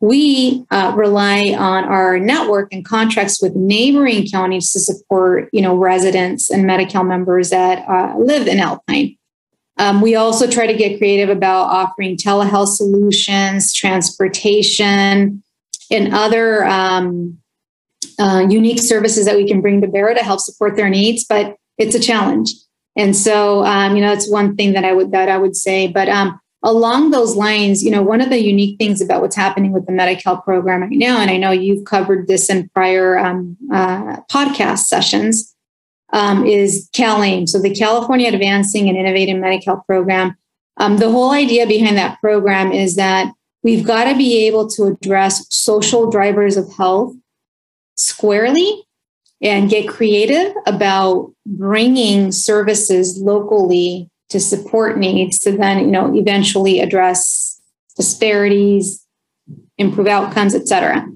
we 0.00 0.66
uh, 0.70 0.92
rely 0.94 1.56
on 1.58 1.84
our 1.84 2.18
network 2.18 2.70
and 2.74 2.84
contracts 2.84 3.40
with 3.40 3.56
neighboring 3.56 4.26
counties 4.26 4.70
to 4.72 4.80
support 4.80 5.48
you 5.50 5.62
know 5.62 5.74
residents 5.74 6.50
and 6.50 6.66
Medi-Cal 6.66 7.04
members 7.04 7.48
that 7.48 7.88
uh, 7.88 8.18
live 8.18 8.46
in 8.46 8.60
Alpine. 8.60 9.16
Um, 9.78 10.02
we 10.02 10.14
also 10.14 10.46
try 10.46 10.66
to 10.66 10.76
get 10.76 10.98
creative 10.98 11.30
about 11.30 11.68
offering 11.68 12.18
telehealth 12.18 12.76
solutions, 12.76 13.72
transportation, 13.72 15.42
and 15.90 16.12
other 16.12 16.66
um, 16.66 17.38
uh, 18.22 18.46
unique 18.48 18.80
services 18.80 19.26
that 19.26 19.36
we 19.36 19.48
can 19.48 19.60
bring 19.60 19.80
to 19.80 19.88
bear 19.88 20.14
to 20.14 20.22
help 20.22 20.38
support 20.38 20.76
their 20.76 20.88
needs. 20.88 21.24
But 21.24 21.56
it's 21.76 21.96
a 21.96 22.00
challenge, 22.00 22.52
and 22.96 23.16
so 23.16 23.64
um, 23.64 23.96
you 23.96 24.02
know 24.02 24.12
it's 24.12 24.30
one 24.30 24.54
thing 24.54 24.74
that 24.74 24.84
I 24.84 24.92
would 24.92 25.10
that 25.10 25.28
I 25.28 25.38
would 25.38 25.56
say. 25.56 25.88
But 25.88 26.08
um, 26.08 26.40
along 26.62 27.10
those 27.10 27.34
lines, 27.34 27.82
you 27.82 27.90
know, 27.90 28.02
one 28.02 28.20
of 28.20 28.30
the 28.30 28.40
unique 28.40 28.78
things 28.78 29.00
about 29.00 29.22
what's 29.22 29.34
happening 29.34 29.72
with 29.72 29.86
the 29.86 29.92
Medi-Cal 29.92 30.40
program 30.42 30.82
right 30.82 30.90
now, 30.92 31.18
and 31.18 31.30
I 31.30 31.36
know 31.36 31.50
you've 31.50 31.84
covered 31.84 32.28
this 32.28 32.48
in 32.48 32.68
prior 32.68 33.18
um, 33.18 33.56
uh, 33.72 34.18
podcast 34.30 34.84
sessions 34.84 35.52
um, 36.12 36.46
is 36.46 36.88
CalAIM, 36.92 37.48
so 37.48 37.60
the 37.60 37.74
California 37.74 38.28
Advancing 38.28 38.88
and 38.88 38.96
Innovating 38.96 39.40
Medi-Cal 39.40 39.82
program. 39.84 40.36
Um, 40.76 40.98
the 40.98 41.10
whole 41.10 41.32
idea 41.32 41.66
behind 41.66 41.96
that 41.98 42.20
program 42.20 42.70
is 42.70 42.94
that 42.96 43.32
we've 43.64 43.84
got 43.84 44.04
to 44.04 44.16
be 44.16 44.46
able 44.46 44.68
to 44.70 44.84
address 44.84 45.44
social 45.50 46.08
drivers 46.08 46.56
of 46.56 46.72
health 46.74 47.14
squarely 47.94 48.84
and 49.40 49.70
get 49.70 49.88
creative 49.88 50.54
about 50.66 51.32
bringing 51.46 52.32
services 52.32 53.18
locally 53.18 54.08
to 54.28 54.40
support 54.40 54.98
needs 54.98 55.38
to 55.40 55.52
then 55.52 55.78
you 55.78 55.90
know 55.90 56.14
eventually 56.14 56.80
address 56.80 57.60
disparities 57.96 59.06
improve 59.78 60.06
outcomes 60.06 60.54
et 60.54 60.66
cetera 60.66 61.06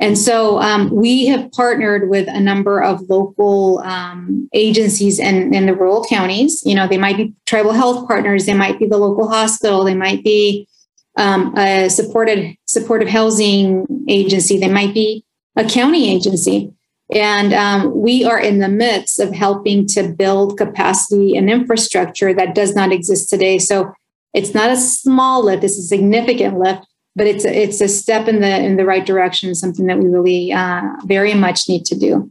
and 0.00 0.18
so 0.18 0.58
um, 0.58 0.90
we 0.90 1.26
have 1.26 1.50
partnered 1.52 2.08
with 2.10 2.26
a 2.28 2.40
number 2.40 2.82
of 2.82 3.08
local 3.08 3.78
um, 3.84 4.48
agencies 4.52 5.18
in, 5.20 5.54
in 5.54 5.66
the 5.66 5.74
rural 5.74 6.04
counties. 6.04 6.62
You 6.66 6.74
know, 6.74 6.88
they 6.88 6.98
might 6.98 7.16
be 7.16 7.32
tribal 7.46 7.72
health 7.72 8.08
partners, 8.08 8.44
they 8.44 8.54
might 8.54 8.78
be 8.78 8.86
the 8.86 8.98
local 8.98 9.28
hospital, 9.28 9.84
they 9.84 9.94
might 9.94 10.24
be 10.24 10.68
um, 11.16 11.56
a 11.56 11.88
supported 11.88 12.56
supportive 12.66 13.08
housing 13.08 13.86
agency, 14.08 14.58
they 14.58 14.68
might 14.68 14.92
be 14.92 15.24
a 15.56 15.64
county 15.64 16.10
agency. 16.10 16.72
And 17.14 17.52
um, 17.52 18.00
we 18.00 18.24
are 18.24 18.40
in 18.40 18.60
the 18.60 18.68
midst 18.68 19.20
of 19.20 19.32
helping 19.32 19.86
to 19.88 20.08
build 20.08 20.56
capacity 20.56 21.36
and 21.36 21.50
infrastructure 21.50 22.32
that 22.32 22.54
does 22.54 22.74
not 22.74 22.92
exist 22.92 23.28
today. 23.28 23.58
So 23.58 23.92
it's 24.32 24.54
not 24.54 24.70
a 24.70 24.76
small 24.76 25.44
lift, 25.44 25.64
it's 25.64 25.78
a 25.78 25.82
significant 25.82 26.58
lift 26.58 26.86
but 27.16 27.26
it's 27.26 27.44
a, 27.44 27.62
it's 27.62 27.80
a 27.80 27.88
step 27.88 28.28
in 28.28 28.40
the 28.40 28.60
in 28.60 28.76
the 28.76 28.84
right 28.84 29.06
direction 29.06 29.54
something 29.54 29.86
that 29.86 29.98
we 29.98 30.06
really 30.06 30.52
uh, 30.52 30.82
very 31.04 31.34
much 31.34 31.68
need 31.68 31.84
to 31.84 31.96
do 31.96 32.30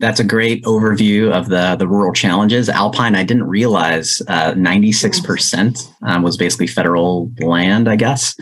that's 0.00 0.20
a 0.20 0.24
great 0.24 0.62
overview 0.64 1.32
of 1.32 1.48
the 1.48 1.76
the 1.76 1.88
rural 1.88 2.12
challenges. 2.12 2.68
Alpine 2.68 3.14
i 3.14 3.24
didn't 3.24 3.48
realize 3.48 4.22
uh, 4.28 4.52
96% 4.52 5.92
um, 6.02 6.22
was 6.22 6.36
basically 6.36 6.66
federal 6.66 7.30
land 7.40 7.88
i 7.88 7.96
guess. 7.96 8.36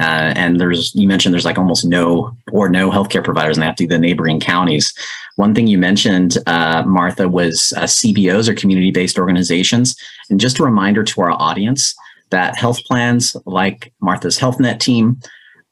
Uh, 0.00 0.32
and 0.36 0.58
there's 0.58 0.94
you 0.94 1.06
mentioned 1.06 1.32
there's 1.34 1.44
like 1.44 1.58
almost 1.58 1.84
no 1.84 2.34
or 2.52 2.68
no 2.68 2.90
healthcare 2.90 3.24
providers 3.24 3.56
and 3.56 3.62
they 3.62 3.66
have 3.66 3.76
to 3.76 3.86
the 3.86 3.98
neighboring 3.98 4.40
counties. 4.40 4.92
One 5.36 5.54
thing 5.54 5.66
you 5.66 5.78
mentioned 5.78 6.38
uh, 6.46 6.82
martha 6.86 7.28
was 7.28 7.72
uh, 7.76 7.82
cbos 7.82 8.48
or 8.48 8.54
community-based 8.54 9.18
organizations. 9.18 9.96
And 10.30 10.40
just 10.40 10.58
a 10.58 10.64
reminder 10.64 11.02
to 11.04 11.20
our 11.20 11.30
audience 11.30 11.94
that 12.30 12.56
health 12.56 12.82
plans 12.84 13.36
like 13.44 13.92
Martha's 14.00 14.38
HealthNet 14.38 14.80
team, 14.80 15.20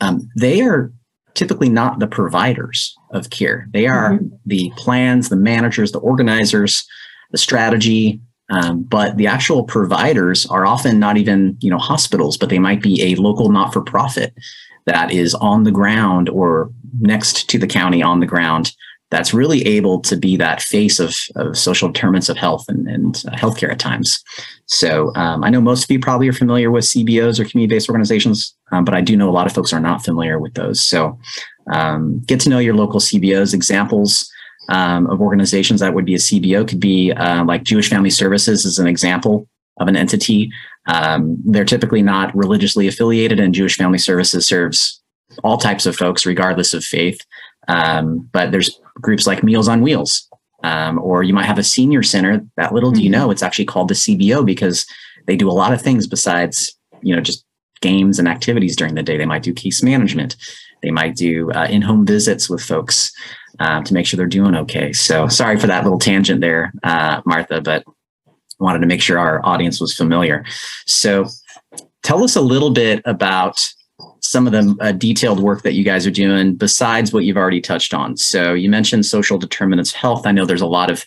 um, 0.00 0.29
they 0.37 0.61
are 0.61 0.92
typically 1.34 1.68
not 1.68 1.98
the 1.98 2.06
providers 2.06 2.96
of 3.12 3.30
care. 3.30 3.68
They 3.72 3.86
are 3.86 4.12
mm-hmm. 4.12 4.34
the 4.46 4.72
plans, 4.76 5.28
the 5.28 5.36
managers, 5.36 5.92
the 5.92 5.98
organizers, 5.98 6.86
the 7.30 7.38
strategy. 7.38 8.20
Um, 8.50 8.82
but 8.82 9.16
the 9.16 9.28
actual 9.28 9.62
providers 9.62 10.44
are 10.46 10.66
often 10.66 10.98
not 10.98 11.16
even 11.16 11.56
you 11.60 11.70
know 11.70 11.78
hospitals, 11.78 12.36
but 12.36 12.48
they 12.48 12.58
might 12.58 12.82
be 12.82 13.00
a 13.02 13.14
local 13.14 13.50
not-for-profit 13.50 14.34
that 14.86 15.12
is 15.12 15.34
on 15.34 15.62
the 15.62 15.70
ground 15.70 16.28
or 16.28 16.70
next 16.98 17.48
to 17.50 17.58
the 17.58 17.66
county 17.66 18.02
on 18.02 18.18
the 18.18 18.26
ground 18.26 18.72
that's 19.11 19.35
really 19.35 19.66
able 19.66 20.01
to 20.01 20.16
be 20.16 20.37
that 20.37 20.62
face 20.62 21.01
of, 21.01 21.14
of 21.37 21.59
social 21.59 21.88
determinants 21.88 22.29
of 22.29 22.37
health 22.37 22.64
and, 22.68 22.88
and 22.88 23.23
uh, 23.29 23.37
healthcare 23.37 23.70
at 23.70 23.79
times. 23.79 24.23
So 24.66 25.12
um, 25.16 25.42
I 25.42 25.51
know 25.51 25.61
most 25.61 25.85
of 25.85 25.90
you 25.90 25.99
probably 25.99 26.29
are 26.29 26.33
familiar 26.33 26.70
with 26.70 26.85
CBOs 26.85 27.40
or 27.40 27.44
community-based 27.44 27.88
organizations, 27.88 28.55
um, 28.70 28.85
but 28.85 28.94
I 28.94 29.01
do 29.01 29.16
know 29.16 29.29
a 29.29 29.33
lot 29.33 29.46
of 29.46 29.53
folks 29.53 29.73
are 29.73 29.81
not 29.81 30.05
familiar 30.05 30.38
with 30.38 30.55
those. 30.55 30.81
So 30.81 31.18
um, 31.73 32.20
get 32.20 32.40
to 32.40 32.49
know 32.49 32.61
your 32.61 32.75
local 32.75 33.01
CBOs. 33.01 33.53
Examples 33.53 34.31
um, 34.68 35.09
of 35.09 35.20
organizations 35.20 35.81
that 35.81 35.94
would 35.94 36.05
be 36.05 36.14
a 36.14 36.18
CBO 36.18 36.66
could 36.66 36.81
be 36.81 37.12
uh, 37.12 37.44
like 37.44 37.64
Jewish 37.64 37.90
Family 37.90 38.11
Services 38.11 38.64
is 38.64 38.79
an 38.79 38.87
example 38.87 39.49
of 39.79 39.88
an 39.88 39.96
entity. 39.96 40.51
Um, 40.87 41.37
they're 41.44 41.64
typically 41.64 42.03
not 42.03 42.35
religiously 42.37 42.87
affiliated, 42.87 43.40
and 43.40 43.55
Jewish 43.55 43.77
Family 43.77 43.99
Services 43.99 44.46
serves 44.46 45.01
all 45.42 45.59
types 45.59 45.87
of 45.87 45.96
folks, 45.96 46.27
regardless 46.27 46.75
of 46.75 46.85
faith. 46.85 47.20
Um, 47.68 48.29
but 48.33 48.51
there's 48.51 48.81
groups 49.01 49.27
like 49.27 49.42
Meals 49.42 49.68
on 49.68 49.83
Wheels, 49.83 50.29
um, 50.64 50.99
or 50.99 51.23
you 51.23 51.35
might 51.35 51.46
have 51.46 51.59
a 51.59 51.64
senior 51.64 52.03
center. 52.03 52.44
That 52.57 52.73
little 52.73 52.90
mm-hmm. 52.90 52.99
do 52.99 53.05
you 53.05 53.11
mm-hmm. 53.11 53.20
know, 53.20 53.31
it's 53.31 53.42
actually 53.42 53.66
called 53.66 53.88
the 53.88 53.94
CBO 53.94 54.44
because 54.44 54.87
they 55.27 55.37
do 55.37 55.51
a 55.51 55.53
lot 55.53 55.73
of 55.73 55.83
things 55.83 56.07
besides 56.07 56.77
you 57.03 57.14
know 57.14 57.20
just 57.20 57.44
games 57.81 58.18
and 58.18 58.29
activities 58.29 58.77
during 58.77 58.94
the 58.94 59.03
day. 59.03 59.16
They 59.16 59.27
might 59.27 59.42
do 59.42 59.55
case 59.55 59.83
management. 59.83 60.37
They 60.83 60.90
might 60.90 61.16
do 61.16 61.51
uh, 61.53 61.66
in-home 61.70 62.07
visits 62.07 62.49
with 62.49 62.62
folks 62.62 63.12
uh, 63.59 63.83
to 63.83 63.94
make 63.94 64.07
sure 64.07 64.16
they're 64.16 64.27
doing 64.27 64.55
okay. 64.55 64.92
So 64.92 65.29
sorry 65.29 65.59
for 65.59 65.66
that 65.66 65.85
little 65.85 65.99
tangent 65.99 66.40
there, 66.40 66.73
uh, 66.83 67.20
Martha, 67.25 67.61
but 67.61 67.85
wanted 68.59 68.81
to 68.81 68.87
make 68.87 69.03
sure 69.03 69.18
our 69.18 69.44
audience 69.44 69.81
was 69.81 69.94
familiar. 69.94 70.44
So 70.87 71.27
tell 72.03 72.23
us 72.23 72.37
a 72.37 72.40
little 72.40 72.70
bit 72.70 73.03
about 73.05 73.66
some 74.22 74.46
of 74.46 74.52
the 74.52 74.76
uh, 74.80 74.92
detailed 74.92 75.40
work 75.40 75.62
that 75.62 75.74
you 75.74 75.85
guys 75.85 76.06
are 76.06 76.11
doing 76.11 76.54
besides 76.54 77.12
what 77.12 77.24
you've 77.24 77.37
already 77.37 77.61
touched 77.61 77.94
on. 77.94 78.16
So 78.16 78.54
you 78.54 78.70
mentioned 78.70 79.06
social 79.06 79.38
determinants 79.38 79.92
health. 79.92 80.26
I 80.26 80.33
know 80.33 80.44
there's 80.44 80.61
a 80.61 80.66
lot 80.66 80.90
of 80.90 81.06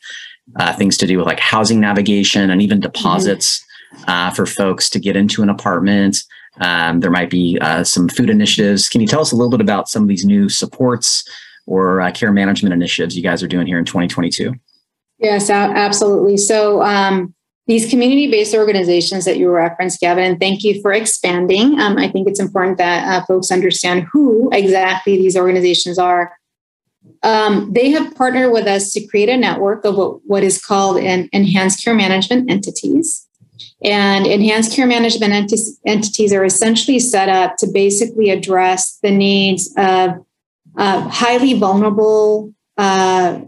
uh, 0.57 0.73
things 0.73 0.97
to 0.97 1.07
do 1.07 1.17
with 1.17 1.27
like 1.27 1.39
housing 1.39 1.79
navigation 1.79 2.49
and 2.49 2.61
even 2.61 2.79
deposits 2.79 3.63
mm-hmm. 3.95 4.09
uh, 4.09 4.31
for 4.31 4.45
folks 4.45 4.89
to 4.91 4.99
get 4.99 5.15
into 5.15 5.41
an 5.41 5.49
apartment. 5.49 6.23
Um, 6.59 6.99
there 6.99 7.11
might 7.11 7.29
be 7.29 7.57
uh, 7.61 7.83
some 7.83 8.07
food 8.09 8.29
initiatives. 8.29 8.89
Can 8.89 9.01
you 9.01 9.07
tell 9.07 9.21
us 9.21 9.31
a 9.31 9.35
little 9.35 9.49
bit 9.49 9.61
about 9.61 9.89
some 9.89 10.03
of 10.03 10.09
these 10.09 10.25
new 10.25 10.49
supports 10.49 11.27
or 11.65 12.01
uh, 12.01 12.11
care 12.11 12.31
management 12.31 12.73
initiatives 12.73 13.15
you 13.15 13.23
guys 13.23 13.41
are 13.41 13.47
doing 13.47 13.65
here 13.65 13.79
in 13.79 13.85
2022? 13.85 14.53
Yes, 15.19 15.49
absolutely. 15.49 16.37
So 16.37 16.83
um, 16.83 17.33
these 17.65 17.89
community 17.89 18.29
based 18.29 18.53
organizations 18.53 19.25
that 19.25 19.37
you 19.37 19.49
referenced, 19.49 20.01
Gavin, 20.01 20.23
and 20.23 20.39
thank 20.39 20.63
you 20.63 20.81
for 20.81 20.91
expanding. 20.91 21.79
Um, 21.79 21.97
I 21.97 22.09
think 22.09 22.27
it's 22.27 22.39
important 22.39 22.77
that 22.77 23.07
uh, 23.07 23.25
folks 23.25 23.51
understand 23.51 24.07
who 24.11 24.49
exactly 24.51 25.15
these 25.15 25.37
organizations 25.37 25.97
are. 25.97 26.33
Um, 27.21 27.71
they 27.73 27.89
have 27.91 28.15
partnered 28.15 28.51
with 28.51 28.67
us 28.67 28.91
to 28.93 29.07
create 29.07 29.29
a 29.29 29.37
network 29.37 29.85
of 29.85 29.95
what, 29.95 30.25
what 30.25 30.43
is 30.43 30.61
called 30.61 30.97
an 30.97 31.29
enhanced 31.31 31.83
care 31.83 31.93
management 31.93 32.51
entities. 32.51 33.27
And 33.83 34.25
enhanced 34.25 34.73
care 34.73 34.87
management 34.87 35.31
ent- 35.33 35.53
entities 35.85 36.33
are 36.33 36.43
essentially 36.43 36.99
set 36.99 37.29
up 37.29 37.55
to 37.57 37.67
basically 37.67 38.29
address 38.29 38.97
the 39.01 39.11
needs 39.11 39.73
of 39.77 40.25
uh, 40.77 41.07
highly 41.07 41.53
vulnerable, 41.53 42.53
uh, 42.77 43.39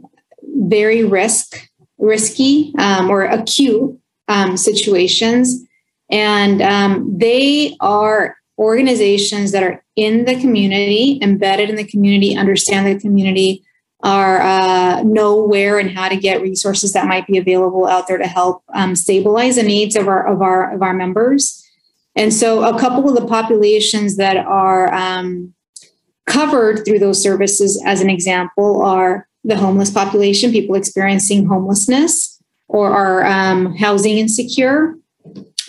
very 0.42 1.04
risk 1.04 1.70
risky 1.98 2.74
um, 2.78 3.10
or 3.10 3.24
acute 3.24 4.00
um, 4.28 4.58
situations. 4.58 5.64
And 6.10 6.62
um, 6.62 7.18
they 7.18 7.76
are 7.80 8.38
organizations 8.58 9.52
that 9.52 9.64
are 9.64 9.84
in 9.96 10.26
the 10.26 10.40
community, 10.40 11.20
embedded 11.22 11.70
in 11.70 11.76
the 11.76 11.84
community, 11.84 12.36
understand 12.36 12.88
the 12.88 13.00
community, 13.00 13.64
are 14.04 14.42
uh, 14.42 15.02
know 15.04 15.44
where 15.44 15.80
and 15.80 15.90
how 15.90 16.08
to 16.08 16.16
get 16.16 16.42
resources 16.42 16.94
that 16.94 17.08
might 17.08 17.26
be 17.26 17.38
available 17.38 17.88
out 17.88 18.08
there 18.08 18.18
to 18.18 18.28
help 18.28 18.64
um, 18.74 18.96
stabilize 18.96 19.56
the 19.56 19.64
needs 19.64 19.96
of 19.96 20.08
our 20.08 20.28
of 20.28 20.42
our 20.42 20.74
of 20.74 20.82
our 20.82 20.94
members. 20.94 21.64
And 22.16 22.34
so, 22.34 22.64
a 22.64 22.80
couple 22.80 23.10
of 23.10 23.16
the 23.16 23.28
populations 23.28 24.18
that 24.18 24.38
are 24.38 24.94
um, 24.94 25.54
covered 26.28 26.86
through 26.86 27.00
those 27.00 27.22
services, 27.22 27.82
as 27.86 28.02
an 28.02 28.10
example, 28.10 28.82
are 28.84 29.28
the 29.44 29.58
homeless 29.58 29.92
population, 29.92 30.52
people 30.52 30.76
experiencing 30.76 31.46
homelessness, 31.46 32.35
or 32.68 32.92
are 32.92 33.26
um, 33.26 33.76
housing 33.76 34.18
insecure. 34.18 34.96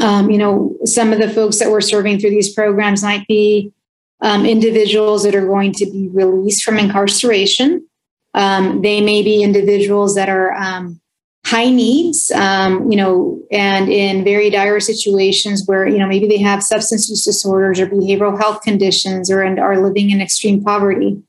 Um, 0.00 0.30
you 0.30 0.38
know, 0.38 0.76
some 0.84 1.12
of 1.12 1.18
the 1.18 1.30
folks 1.30 1.58
that 1.58 1.70
we're 1.70 1.80
serving 1.80 2.18
through 2.18 2.30
these 2.30 2.52
programs 2.52 3.02
might 3.02 3.26
be 3.26 3.72
um, 4.20 4.44
individuals 4.44 5.24
that 5.24 5.34
are 5.34 5.46
going 5.46 5.72
to 5.72 5.86
be 5.86 6.08
released 6.08 6.64
from 6.64 6.78
incarceration. 6.78 7.86
Um, 8.34 8.82
they 8.82 9.00
may 9.00 9.22
be 9.22 9.42
individuals 9.42 10.14
that 10.14 10.28
are 10.28 10.52
um, 10.52 11.00
high 11.46 11.70
needs, 11.70 12.30
um, 12.32 12.90
you 12.90 12.96
know, 12.96 13.42
and 13.50 13.88
in 13.88 14.24
very 14.24 14.50
dire 14.50 14.80
situations 14.80 15.64
where, 15.66 15.86
you 15.86 15.96
know, 15.96 16.06
maybe 16.06 16.28
they 16.28 16.38
have 16.38 16.62
substance 16.62 17.08
use 17.08 17.24
disorders 17.24 17.80
or 17.80 17.86
behavioral 17.86 18.38
health 18.38 18.60
conditions 18.62 19.30
or 19.30 19.42
and 19.42 19.58
are 19.58 19.82
living 19.82 20.10
in 20.10 20.20
extreme 20.20 20.62
poverty. 20.62 21.22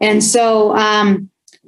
And 0.00 0.22
so 0.22 0.72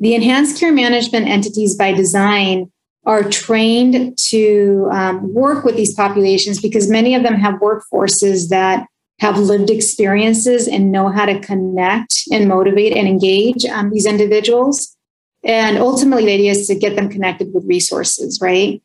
the 0.01 0.15
enhanced 0.15 0.61
care 0.61 0.73
management 0.73 1.27
entities 1.27 1.75
by 1.75 1.93
design 1.93 2.71
are 3.07 3.23
trained 3.23 4.19
to 4.19 4.89
um, 4.93 5.33
work 5.33 5.65
with 5.65 5.77
these 5.77 5.95
populations 5.95 6.61
because 6.61 6.91
many 6.91 7.15
of 7.15 7.23
them 7.23 7.35
have 7.35 7.55
workforces 7.61 8.49
that 8.49 8.87
have 9.21 9.39
lived 9.39 9.71
experiences 9.71 10.69
and 10.69 10.93
know 10.93 11.09
how 11.09 11.27
to 11.27 11.41
connect 11.41 12.23
and 12.31 12.49
motivate 12.49 12.97
and 12.97 13.09
engage 13.09 13.65
um, 13.65 13.91
these 13.91 14.07
individuals. 14.07 14.97
And 15.45 15.79
ultimately, 15.79 16.27
the 16.27 16.35
idea 16.35 16.53
is 16.53 16.67
to 16.69 16.75
get 16.75 16.97
them 16.97 17.09
connected 17.09 17.53
with 17.55 17.65
resources, 17.65 18.41
right? 18.41 18.83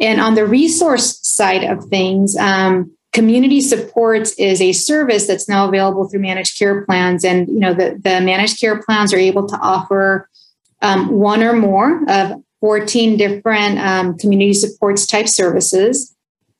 And 0.00 0.20
on 0.20 0.34
the 0.34 0.46
resource 0.46 1.18
side 1.26 1.64
of 1.64 1.84
things, 1.86 2.36
um, 2.36 2.94
community 3.12 3.60
supports 3.60 4.32
is 4.32 4.60
a 4.60 4.72
service 4.72 5.26
that's 5.26 5.48
now 5.48 5.68
available 5.68 6.08
through 6.08 6.20
managed 6.20 6.58
care 6.58 6.84
plans. 6.84 7.24
And 7.24 7.48
you 7.48 7.58
know, 7.58 7.74
the, 7.74 8.00
the 8.02 8.20
managed 8.20 8.60
care 8.60 8.82
plans 8.82 9.12
are 9.12 9.18
able 9.18 9.46
to 9.48 9.56
offer 9.56 10.28
um, 10.82 11.10
one 11.10 11.42
or 11.42 11.52
more 11.52 12.02
of 12.08 12.42
14 12.60 13.16
different 13.16 13.78
um, 13.78 14.18
community 14.18 14.52
supports 14.52 15.06
type 15.06 15.28
services. 15.28 16.14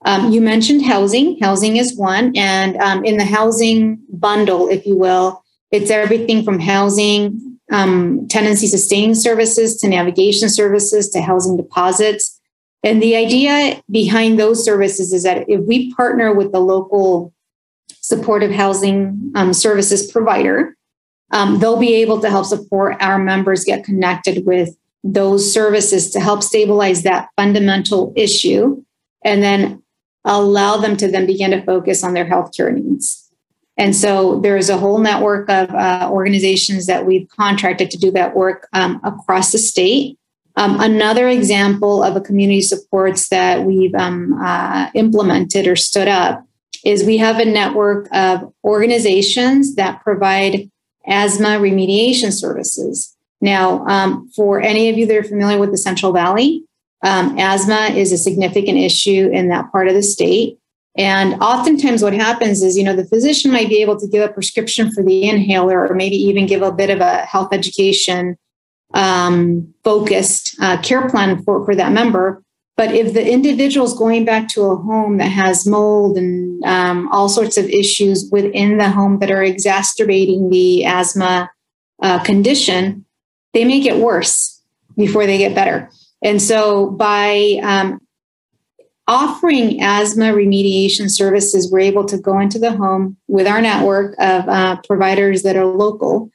Um, 0.06 0.32
you 0.32 0.40
mentioned 0.40 0.84
housing. 0.84 1.38
Housing 1.40 1.76
is 1.76 1.96
one. 1.96 2.32
And 2.36 2.76
um, 2.78 3.04
in 3.04 3.18
the 3.18 3.24
housing 3.24 3.98
bundle, 4.08 4.68
if 4.68 4.86
you 4.86 4.96
will, 4.96 5.44
it's 5.70 5.90
everything 5.90 6.42
from 6.42 6.58
housing, 6.58 7.58
um, 7.70 8.26
tenancy 8.28 8.66
sustaining 8.66 9.14
services 9.14 9.76
to 9.80 9.88
navigation 9.88 10.48
services 10.48 11.10
to 11.10 11.20
housing 11.20 11.56
deposits. 11.56 12.40
And 12.82 13.02
the 13.02 13.14
idea 13.14 13.82
behind 13.90 14.38
those 14.38 14.64
services 14.64 15.12
is 15.12 15.22
that 15.24 15.48
if 15.48 15.60
we 15.60 15.92
partner 15.94 16.34
with 16.34 16.50
the 16.52 16.60
local 16.60 17.32
supportive 18.00 18.50
housing 18.50 19.32
um, 19.34 19.52
services 19.52 20.10
provider, 20.10 20.76
um, 21.30 21.60
they'll 21.60 21.78
be 21.78 21.94
able 21.96 22.20
to 22.20 22.30
help 22.30 22.46
support 22.46 22.96
our 23.00 23.18
members 23.18 23.64
get 23.64 23.84
connected 23.84 24.46
with 24.46 24.74
those 25.02 25.52
services 25.52 26.10
to 26.10 26.20
help 26.20 26.42
stabilize 26.42 27.02
that 27.02 27.28
fundamental 27.36 28.12
issue 28.16 28.82
and 29.24 29.42
then 29.42 29.82
allow 30.24 30.76
them 30.76 30.96
to 30.96 31.10
then 31.10 31.26
begin 31.26 31.50
to 31.50 31.64
focus 31.64 32.04
on 32.04 32.14
their 32.14 32.26
healthcare 32.26 32.72
needs. 32.72 33.30
And 33.76 33.96
so 33.96 34.40
there's 34.40 34.68
a 34.68 34.76
whole 34.76 34.98
network 34.98 35.48
of 35.48 35.70
uh, 35.70 36.10
organizations 36.12 36.86
that 36.86 37.06
we've 37.06 37.26
contracted 37.28 37.90
to 37.92 37.98
do 37.98 38.10
that 38.10 38.36
work 38.36 38.68
um, 38.74 39.00
across 39.02 39.52
the 39.52 39.58
state. 39.58 40.18
Um, 40.56 40.78
another 40.80 41.28
example 41.28 42.02
of 42.02 42.16
a 42.16 42.20
community 42.20 42.60
supports 42.60 43.28
that 43.30 43.64
we've 43.64 43.94
um, 43.94 44.38
uh, 44.42 44.90
implemented 44.94 45.66
or 45.66 45.76
stood 45.76 46.08
up 46.08 46.44
is 46.84 47.04
we 47.04 47.16
have 47.18 47.38
a 47.38 47.44
network 47.44 48.08
of 48.12 48.52
organizations 48.64 49.76
that 49.76 50.02
provide 50.02 50.70
asthma 51.06 51.58
remediation 51.58 52.32
services. 52.32 53.16
Now, 53.40 53.84
um, 53.86 54.28
for 54.36 54.60
any 54.60 54.90
of 54.90 54.98
you 54.98 55.06
that 55.06 55.16
are 55.16 55.24
familiar 55.24 55.58
with 55.58 55.70
the 55.70 55.78
Central 55.78 56.12
Valley, 56.12 56.64
um, 57.02 57.38
asthma 57.38 57.94
is 57.96 58.12
a 58.12 58.18
significant 58.18 58.76
issue 58.76 59.30
in 59.32 59.48
that 59.48 59.72
part 59.72 59.88
of 59.88 59.94
the 59.94 60.02
state. 60.02 60.58
And 60.98 61.34
oftentimes, 61.40 62.02
what 62.02 62.12
happens 62.12 62.62
is, 62.62 62.76
you 62.76 62.84
know, 62.84 62.96
the 62.96 63.06
physician 63.06 63.52
might 63.52 63.68
be 63.68 63.80
able 63.80 63.98
to 63.98 64.08
give 64.08 64.28
a 64.28 64.32
prescription 64.32 64.90
for 64.92 65.02
the 65.02 65.28
inhaler 65.28 65.86
or 65.86 65.94
maybe 65.94 66.16
even 66.16 66.46
give 66.46 66.62
a 66.62 66.72
bit 66.72 66.90
of 66.90 67.00
a 67.00 67.18
health 67.18 67.52
education 67.52 68.36
um, 68.92 69.72
focused 69.84 70.56
uh, 70.60 70.80
care 70.82 71.08
plan 71.08 71.42
for, 71.44 71.64
for 71.64 71.74
that 71.74 71.92
member. 71.92 72.42
But 72.76 72.94
if 72.94 73.12
the 73.12 73.30
individual 73.30 73.86
is 73.86 73.92
going 73.92 74.24
back 74.24 74.48
to 74.48 74.62
a 74.62 74.76
home 74.76 75.18
that 75.18 75.28
has 75.28 75.66
mold 75.66 76.16
and 76.16 76.64
um, 76.64 77.08
all 77.12 77.28
sorts 77.28 77.56
of 77.56 77.66
issues 77.66 78.28
within 78.32 78.78
the 78.78 78.88
home 78.88 79.18
that 79.18 79.30
are 79.30 79.42
exacerbating 79.42 80.48
the 80.50 80.86
asthma 80.86 81.50
uh, 82.02 82.18
condition, 82.20 83.04
they 83.52 83.64
may 83.64 83.80
get 83.80 83.98
worse 83.98 84.60
before 84.96 85.26
they 85.26 85.38
get 85.38 85.54
better. 85.54 85.90
And 86.22 86.40
so 86.40 86.90
by 86.90 87.58
um, 87.62 88.00
offering 89.06 89.82
asthma 89.82 90.32
remediation 90.32 91.10
services, 91.10 91.70
we're 91.70 91.80
able 91.80 92.04
to 92.06 92.18
go 92.18 92.38
into 92.38 92.58
the 92.58 92.72
home 92.72 93.16
with 93.28 93.46
our 93.46 93.60
network 93.60 94.14
of 94.18 94.48
uh, 94.48 94.76
providers 94.86 95.42
that 95.42 95.56
are 95.56 95.66
local 95.66 96.30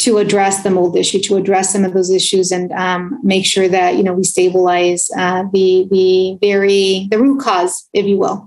to 0.00 0.16
address 0.16 0.62
the 0.62 0.70
mold 0.70 0.96
issue, 0.96 1.18
to 1.20 1.36
address 1.36 1.72
some 1.72 1.84
of 1.84 1.92
those 1.92 2.10
issues, 2.10 2.50
and 2.50 2.72
um, 2.72 3.18
make 3.22 3.44
sure 3.44 3.68
that 3.68 3.96
you 3.96 4.02
know 4.02 4.14
we 4.14 4.24
stabilize 4.24 5.10
uh, 5.16 5.44
the 5.52 5.86
the 5.90 6.38
very 6.40 7.06
the 7.10 7.18
root 7.18 7.40
cause, 7.40 7.88
if 7.92 8.06
you 8.06 8.18
will, 8.18 8.46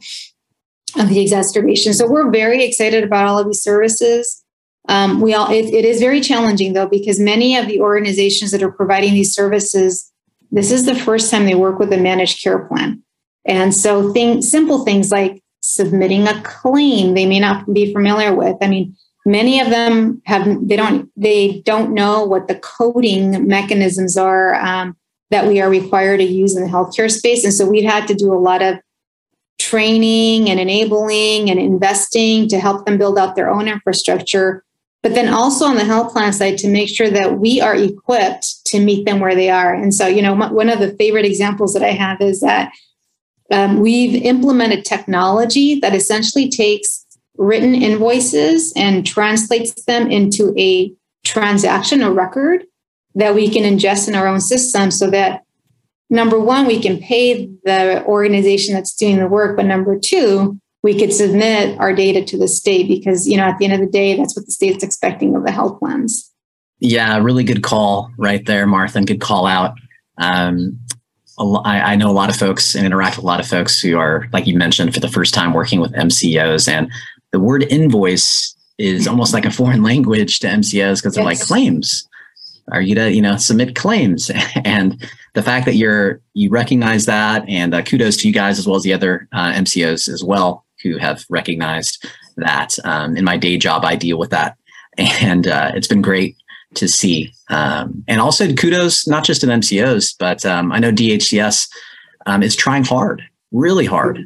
of 0.99 1.09
the 1.09 1.21
exacerbation. 1.21 1.93
So 1.93 2.09
we're 2.09 2.31
very 2.31 2.63
excited 2.63 3.03
about 3.03 3.27
all 3.27 3.37
of 3.37 3.45
these 3.45 3.61
services. 3.61 4.42
Um, 4.89 5.21
we 5.21 5.33
all 5.33 5.49
it, 5.49 5.65
it 5.73 5.85
is 5.85 5.99
very 5.99 6.19
challenging 6.19 6.73
though 6.73 6.87
because 6.87 7.19
many 7.19 7.55
of 7.55 7.67
the 7.67 7.79
organizations 7.79 8.51
that 8.51 8.63
are 8.63 8.71
providing 8.71 9.13
these 9.13 9.33
services, 9.33 10.11
this 10.51 10.71
is 10.71 10.85
the 10.85 10.95
first 10.95 11.31
time 11.31 11.45
they 11.45 11.55
work 11.55 11.79
with 11.79 11.93
a 11.93 11.97
managed 11.97 12.43
care 12.43 12.59
plan, 12.59 13.01
and 13.45 13.73
so 13.73 14.11
things 14.11 14.49
simple 14.51 14.83
things 14.83 15.11
like 15.11 15.41
submitting 15.61 16.27
a 16.27 16.41
claim 16.43 17.13
they 17.13 17.25
may 17.25 17.39
not 17.39 17.73
be 17.73 17.93
familiar 17.93 18.35
with. 18.35 18.57
I 18.61 18.67
mean 18.67 18.95
many 19.25 19.59
of 19.59 19.69
them 19.69 20.21
have 20.25 20.45
they 20.67 20.75
don't 20.75 21.09
they 21.15 21.61
don't 21.61 21.93
know 21.93 22.23
what 22.23 22.47
the 22.47 22.55
coding 22.55 23.47
mechanisms 23.47 24.17
are 24.17 24.55
um, 24.55 24.97
that 25.29 25.47
we 25.47 25.61
are 25.61 25.69
required 25.69 26.17
to 26.17 26.23
use 26.23 26.55
in 26.55 26.63
the 26.63 26.69
healthcare 26.69 27.09
space. 27.09 27.43
And 27.43 27.53
so 27.53 27.65
we've 27.65 27.89
had 27.89 28.07
to 28.07 28.13
do 28.13 28.33
a 28.33 28.37
lot 28.37 28.61
of 28.61 28.75
training 29.59 30.49
and 30.49 30.59
enabling 30.59 31.49
and 31.49 31.59
investing 31.59 32.47
to 32.49 32.59
help 32.59 32.85
them 32.85 32.97
build 32.97 33.17
out 33.17 33.35
their 33.35 33.49
own 33.49 33.67
infrastructure 33.67 34.63
but 35.03 35.13
then 35.13 35.31
also 35.31 35.65
on 35.65 35.75
the 35.75 35.83
health 35.83 36.13
plan 36.13 36.33
side 36.33 36.57
to 36.57 36.67
make 36.67 36.89
sure 36.89 37.09
that 37.09 37.37
we 37.37 37.61
are 37.61 37.75
equipped 37.75 38.65
to 38.65 38.79
meet 38.79 39.05
them 39.05 39.19
where 39.19 39.35
they 39.35 39.49
are. 39.49 39.73
And 39.73 39.93
so 39.93 40.07
you 40.07 40.21
know 40.21 40.33
one 40.33 40.69
of 40.69 40.79
the 40.79 40.93
favorite 40.93 41.25
examples 41.25 41.73
that 41.73 41.83
i 41.83 41.91
have 41.91 42.21
is 42.21 42.41
that 42.41 42.71
um, 43.51 43.81
we've 43.81 44.23
implemented 44.23 44.85
technology 44.85 45.79
that 45.79 45.93
essentially 45.93 46.49
takes 46.49 47.05
written 47.37 47.75
invoices 47.75 48.73
and 48.75 49.05
translates 49.05 49.83
them 49.85 50.09
into 50.09 50.53
a 50.57 50.93
transaction, 51.23 52.01
a 52.01 52.11
record 52.11 52.65
that 53.15 53.35
we 53.35 53.49
can 53.49 53.63
ingest 53.63 54.07
in 54.07 54.15
our 54.15 54.27
own 54.27 54.39
system 54.39 54.91
so 54.91 55.09
that 55.09 55.43
number 56.09 56.39
one, 56.39 56.65
we 56.65 56.81
can 56.81 56.99
pay 56.99 57.47
the 57.63 58.03
organization 58.05 58.73
that's 58.73 58.95
doing 58.95 59.17
the 59.17 59.27
work, 59.27 59.55
but 59.55 59.65
number 59.65 59.97
two, 59.99 60.59
we 60.83 60.99
could 60.99 61.13
submit 61.13 61.79
our 61.79 61.95
data 61.95 62.23
to 62.25 62.37
the 62.37 62.47
state 62.47 62.89
because, 62.89 63.25
you 63.25 63.37
know, 63.37 63.43
at 63.43 63.57
the 63.57 63.65
end 63.65 63.73
of 63.73 63.79
the 63.79 63.87
day, 63.87 64.15
that's 64.17 64.35
what 64.35 64.45
the 64.45 64.51
state's 64.51 64.83
expecting 64.83 65.33
of 65.35 65.45
the 65.45 65.51
health 65.51 65.79
plans. 65.79 66.29
Yeah, 66.79 67.17
really 67.19 67.45
good 67.45 67.63
call 67.63 68.11
right 68.17 68.45
there, 68.45 68.67
Martha, 68.67 68.97
and 68.97 69.07
good 69.07 69.21
call 69.21 69.47
out. 69.47 69.77
Um, 70.17 70.77
I, 71.39 71.95
know 71.95 72.11
a 72.11 72.13
lot 72.13 72.29
of 72.29 72.35
folks 72.35 72.75
and 72.75 72.85
interact 72.85 73.15
with 73.15 73.23
a 73.23 73.27
lot 73.27 73.39
of 73.39 73.47
folks 73.47 73.79
who 73.79 73.97
are, 73.97 74.27
like 74.33 74.45
you 74.45 74.55
mentioned, 74.55 74.93
for 74.93 74.99
the 74.99 75.07
first 75.07 75.33
time 75.33 75.53
working 75.53 75.79
with 75.79 75.93
MCOs. 75.93 76.67
And 76.67 76.91
the 77.31 77.39
word 77.39 77.63
invoice 77.63 78.53
is 78.77 79.07
almost 79.07 79.33
like 79.33 79.45
a 79.45 79.51
foreign 79.51 79.81
language 79.83 80.39
to 80.39 80.47
MCOs 80.47 80.97
because 80.97 81.15
they're 81.15 81.23
yes. 81.23 81.39
like 81.39 81.47
claims. 81.47 82.07
Are 82.71 82.81
you 82.81 82.95
to 82.95 83.11
you 83.11 83.21
know 83.21 83.37
submit 83.37 83.75
claims? 83.75 84.29
and 84.65 85.01
the 85.33 85.41
fact 85.41 85.65
that 85.65 85.75
you're 85.75 86.21
you 86.33 86.49
recognize 86.49 87.05
that, 87.05 87.47
and 87.47 87.73
uh, 87.73 87.81
kudos 87.81 88.17
to 88.17 88.27
you 88.27 88.33
guys 88.33 88.59
as 88.59 88.67
well 88.67 88.75
as 88.75 88.83
the 88.83 88.93
other 88.93 89.27
uh, 89.33 89.53
MCOs 89.53 90.07
as 90.07 90.23
well 90.23 90.62
who 90.83 90.97
have 90.97 91.25
recognized 91.29 92.05
that. 92.37 92.77
Um, 92.83 93.17
in 93.17 93.23
my 93.23 93.37
day 93.37 93.57
job, 93.57 93.85
I 93.85 93.95
deal 93.95 94.17
with 94.17 94.29
that, 94.31 94.57
and 94.97 95.47
uh, 95.47 95.71
it's 95.73 95.87
been 95.87 96.01
great 96.01 96.35
to 96.75 96.87
see. 96.87 97.33
Um, 97.49 98.03
and 98.07 98.19
also 98.19 98.51
kudos 98.53 99.07
not 99.07 99.23
just 99.23 99.41
to 99.41 99.47
MCOs, 99.47 100.15
but 100.17 100.45
um, 100.45 100.71
I 100.71 100.79
know 100.79 100.91
DHCS 100.91 101.69
um, 102.25 102.41
is 102.41 102.55
trying 102.55 102.83
hard, 102.83 103.23
really 103.51 103.85
hard, 103.85 104.19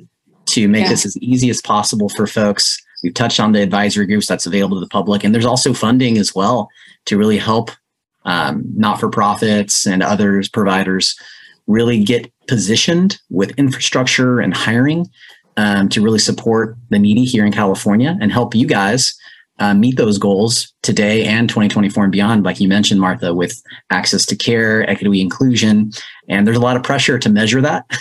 to 0.47 0.67
make 0.69 0.83
yeah. 0.83 0.89
this 0.89 1.05
as 1.05 1.17
easy 1.17 1.49
as 1.49 1.61
possible 1.61 2.07
for 2.07 2.25
folks 2.25 2.81
We've 3.03 3.13
touched 3.13 3.39
on 3.39 3.51
the 3.51 3.61
advisory 3.61 4.07
groups 4.07 4.27
that's 4.27 4.45
available 4.45 4.77
to 4.77 4.81
the 4.81 4.89
public, 4.89 5.23
and 5.23 5.33
there's 5.33 5.45
also 5.45 5.73
funding 5.73 6.17
as 6.17 6.33
well 6.33 6.69
to 7.05 7.17
really 7.17 7.37
help 7.37 7.71
um, 8.25 8.63
not-for-profits 8.75 9.85
and 9.85 10.03
others 10.03 10.49
providers 10.49 11.15
really 11.67 12.03
get 12.03 12.31
positioned 12.47 13.19
with 13.29 13.51
infrastructure 13.51 14.39
and 14.39 14.53
hiring 14.53 15.09
um, 15.57 15.89
to 15.89 16.01
really 16.01 16.19
support 16.19 16.77
the 16.89 16.99
needy 16.99 17.25
here 17.25 17.45
in 17.45 17.51
California 17.51 18.17
and 18.21 18.31
help 18.31 18.55
you 18.55 18.65
guys 18.65 19.17
uh, 19.59 19.73
meet 19.73 19.97
those 19.97 20.17
goals 20.17 20.73
today 20.83 21.25
and 21.25 21.49
2024 21.49 22.03
and 22.03 22.11
beyond. 22.11 22.45
Like 22.45 22.59
you 22.59 22.67
mentioned, 22.67 23.01
Martha, 23.01 23.33
with 23.33 23.61
access 23.89 24.25
to 24.27 24.35
care, 24.35 24.87
equity, 24.89 25.19
inclusion, 25.19 25.91
and 26.29 26.45
there's 26.45 26.57
a 26.57 26.61
lot 26.61 26.77
of 26.77 26.83
pressure 26.83 27.19
to 27.19 27.29
measure 27.29 27.61
that. 27.61 27.85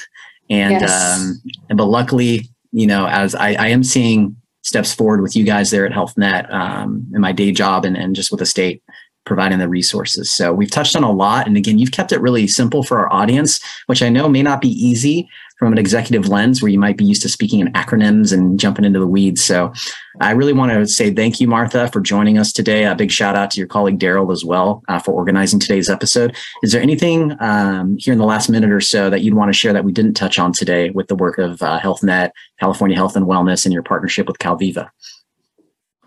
And 0.48 0.80
yes. 0.80 1.20
um, 1.20 1.76
but 1.76 1.86
luckily, 1.86 2.48
you 2.70 2.86
know, 2.86 3.08
as 3.08 3.34
I, 3.34 3.54
I 3.54 3.66
am 3.66 3.82
seeing 3.82 4.36
steps 4.62 4.94
forward 4.94 5.20
with 5.20 5.34
you 5.34 5.42
guys 5.42 5.72
there 5.72 5.84
at 5.84 5.90
HealthNet 5.90 6.52
um, 6.52 7.04
in 7.12 7.20
my 7.20 7.32
day 7.32 7.50
job 7.50 7.84
and, 7.84 7.96
and 7.96 8.14
just 8.14 8.30
with 8.30 8.38
the 8.38 8.46
state 8.46 8.80
providing 9.24 9.58
the 9.58 9.68
resources. 9.68 10.30
So 10.30 10.52
we've 10.52 10.70
touched 10.70 10.96
on 10.96 11.02
a 11.02 11.10
lot. 11.10 11.46
And 11.46 11.56
again, 11.56 11.78
you've 11.78 11.90
kept 11.90 12.12
it 12.12 12.20
really 12.20 12.46
simple 12.46 12.82
for 12.82 12.98
our 12.98 13.12
audience, 13.12 13.60
which 13.86 14.02
I 14.02 14.08
know 14.08 14.28
may 14.28 14.42
not 14.42 14.60
be 14.60 14.68
easy 14.68 15.28
from 15.58 15.72
an 15.72 15.78
executive 15.78 16.28
lens 16.28 16.62
where 16.62 16.70
you 16.70 16.78
might 16.78 16.96
be 16.96 17.04
used 17.04 17.22
to 17.22 17.28
speaking 17.28 17.60
in 17.60 17.72
acronyms 17.72 18.32
and 18.32 18.60
jumping 18.60 18.84
into 18.84 18.98
the 18.98 19.06
weeds. 19.06 19.42
So 19.42 19.72
I 20.20 20.32
really 20.32 20.52
want 20.52 20.72
to 20.72 20.86
say 20.86 21.12
thank 21.12 21.40
you, 21.40 21.48
Martha, 21.48 21.88
for 21.90 22.00
joining 22.00 22.38
us 22.38 22.52
today. 22.52 22.84
A 22.84 22.94
big 22.94 23.10
shout 23.10 23.36
out 23.36 23.50
to 23.52 23.58
your 23.58 23.66
colleague 23.66 23.98
Daryl 23.98 24.32
as 24.32 24.44
well 24.44 24.82
uh, 24.88 24.98
for 24.98 25.12
organizing 25.12 25.58
today's 25.58 25.88
episode. 25.88 26.36
Is 26.62 26.72
there 26.72 26.82
anything 26.82 27.36
um, 27.40 27.96
here 27.98 28.12
in 28.12 28.18
the 28.18 28.24
last 28.24 28.48
minute 28.48 28.70
or 28.70 28.80
so 28.80 29.08
that 29.10 29.22
you'd 29.22 29.34
want 29.34 29.48
to 29.48 29.58
share 29.58 29.72
that 29.72 29.84
we 29.84 29.92
didn't 29.92 30.14
touch 30.14 30.38
on 30.38 30.52
today 30.52 30.90
with 30.90 31.08
the 31.08 31.16
work 31.16 31.38
of 31.38 31.62
uh, 31.62 31.80
HealthNet, 31.80 32.30
California 32.60 32.96
Health 32.96 33.16
and 33.16 33.26
Wellness, 33.26 33.64
and 33.64 33.72
your 33.72 33.82
partnership 33.82 34.26
with 34.26 34.38
Calviva? 34.38 34.90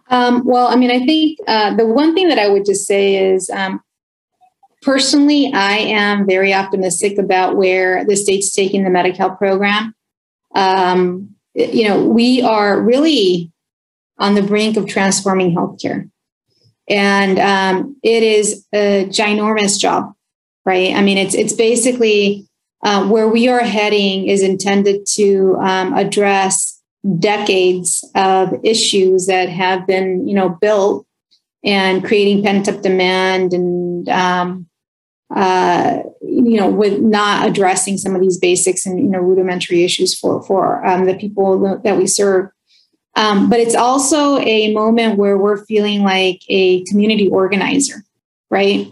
Um, 0.10 0.44
well, 0.44 0.68
I 0.68 0.76
mean, 0.76 0.90
I 0.90 1.06
think 1.06 1.38
uh, 1.48 1.76
the 1.76 1.86
one 1.86 2.16
thing 2.16 2.30
that 2.30 2.40
I 2.40 2.50
would 2.50 2.66
just 2.66 2.88
say 2.88 3.32
is 3.32 3.50
um, 3.52 3.80
personally, 4.82 5.52
I 5.54 5.78
am 5.78 6.28
very 6.28 6.54
optimistic 6.54 7.18
about 7.18 7.58
where 7.58 8.06
the 8.06 8.16
state's 8.16 8.54
taking 8.54 8.84
the 8.84 8.90
Medi-Cal 8.90 9.36
program. 9.36 9.94
Um, 10.56 11.36
you 11.54 11.88
know, 11.88 12.06
we 12.06 12.42
are 12.42 12.82
really 12.82 13.52
on 14.18 14.36
the 14.36 14.42
brink 14.42 14.78
of 14.78 14.88
transforming 14.88 15.56
healthcare. 15.56 16.10
And 16.88 17.40
um, 17.40 17.98
it 18.04 18.24
is 18.24 18.66
a 18.74 19.06
ginormous 19.06 19.80
job, 19.80 20.14
right? 20.66 20.94
I 20.96 21.02
mean, 21.02 21.18
it's 21.18 21.36
it's 21.36 21.54
basically 21.54 22.48
uh, 22.84 23.08
where 23.08 23.28
we 23.28 23.48
are 23.48 23.60
heading 23.60 24.28
is 24.28 24.42
intended 24.42 25.06
to 25.16 25.56
um, 25.62 25.94
address 25.94 26.82
decades 27.20 28.04
of 28.16 28.54
issues 28.64 29.28
that 29.28 29.50
have 29.50 29.86
been, 29.86 30.28
you 30.28 30.34
know, 30.34 30.50
built 30.50 31.06
and 31.64 32.04
creating 32.04 32.44
pent 32.44 32.68
up 32.68 32.82
demand 32.82 33.54
and 33.54 34.10
um, 34.10 34.69
uh, 35.36 36.00
you 36.22 36.60
know, 36.60 36.70
with 36.70 37.00
not 37.02 37.48
addressing 37.48 37.98
some 37.98 38.16
of 38.16 38.22
these 38.22 38.38
basics 38.38 38.86
and 38.86 39.00
you 39.00 39.08
know 39.08 39.20
rudimentary 39.20 39.84
issues 39.84 40.18
for 40.18 40.42
for 40.44 40.86
um, 40.86 41.06
the 41.06 41.16
people 41.16 41.80
that 41.84 41.98
we 41.98 42.08
serve. 42.08 42.50
Um, 43.16 43.50
but 43.50 43.60
it's 43.60 43.76
also 43.76 44.40
a 44.40 44.74
moment 44.74 45.18
where 45.18 45.38
we're 45.38 45.66
feeling 45.66 46.04
like 46.04 46.42
a 46.48 46.84
community 46.86 47.28
organizer, 47.28 48.04
right? 48.50 48.88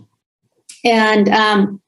And 0.83 1.29
um, 1.29 1.81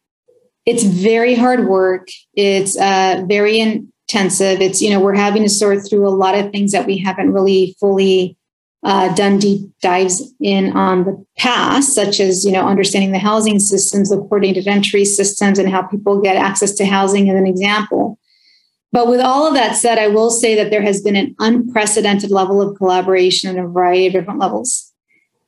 it's 0.66 0.84
very 0.84 1.36
hard 1.36 1.68
work. 1.68 2.08
It's 2.34 2.78
uh, 2.78 3.26
very 3.28 3.60
intensive. 3.60 4.62
It's 4.62 4.82
you 4.82 4.90
know 4.90 5.00
we're 5.00 5.16
having 5.16 5.44
to 5.44 5.50
sort 5.50 5.88
through 5.88 6.08
a 6.08 6.10
lot 6.10 6.36
of 6.36 6.52
things 6.52 6.72
that 6.72 6.88
we 6.88 6.98
haven't 6.98 7.34
really 7.34 7.76
fully 7.80 8.36
uh, 8.84 9.14
done 9.14 9.40
deep 9.40 9.70
dives 9.82 10.34
in 10.40 10.76
on 10.76 11.04
the 11.04 11.26
past, 11.38 11.94
such 11.94 12.20
as 12.20 12.46
you 12.46 12.52
know 12.52 12.66
understanding 12.66 13.12
the 13.12 13.20
housing 13.20 13.60
systems, 13.60 14.10
the 14.10 14.18
coordinated 14.18 14.68
entry 14.68 15.06
systems, 15.06 15.60
and 15.60 15.70
how 15.70 15.82
people 15.82 16.22
get 16.22 16.36
access 16.36 16.74
to 16.74 16.86
housing, 16.86 17.30
as 17.30 17.36
an 17.36 17.48
example. 17.48 18.18
But 18.92 19.08
with 19.08 19.20
all 19.20 19.48
of 19.48 19.54
that 19.54 19.76
said, 19.76 20.00
I 20.00 20.08
will 20.08 20.32
say 20.32 20.56
that 20.56 20.72
there 20.72 20.82
has 20.82 21.02
been 21.02 21.16
an 21.16 21.36
unprecedented 21.40 22.32
level 22.32 22.62
of 22.62 22.78
collaboration 22.78 23.50
at 23.50 23.64
a 23.64 23.68
variety 23.68 24.08
of 24.08 24.14
different 24.14 24.40
levels. 24.40 24.92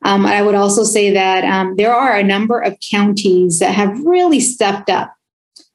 Um, 0.04 0.26
I 0.26 0.42
would 0.42 0.54
also 0.54 0.84
say 0.84 1.12
that 1.12 1.44
um, 1.44 1.76
there 1.76 1.94
are 1.94 2.16
a 2.16 2.22
number 2.22 2.60
of 2.60 2.76
counties 2.90 3.58
that 3.60 3.74
have 3.74 3.98
really 4.04 4.40
stepped 4.40 4.90
up. 4.90 5.14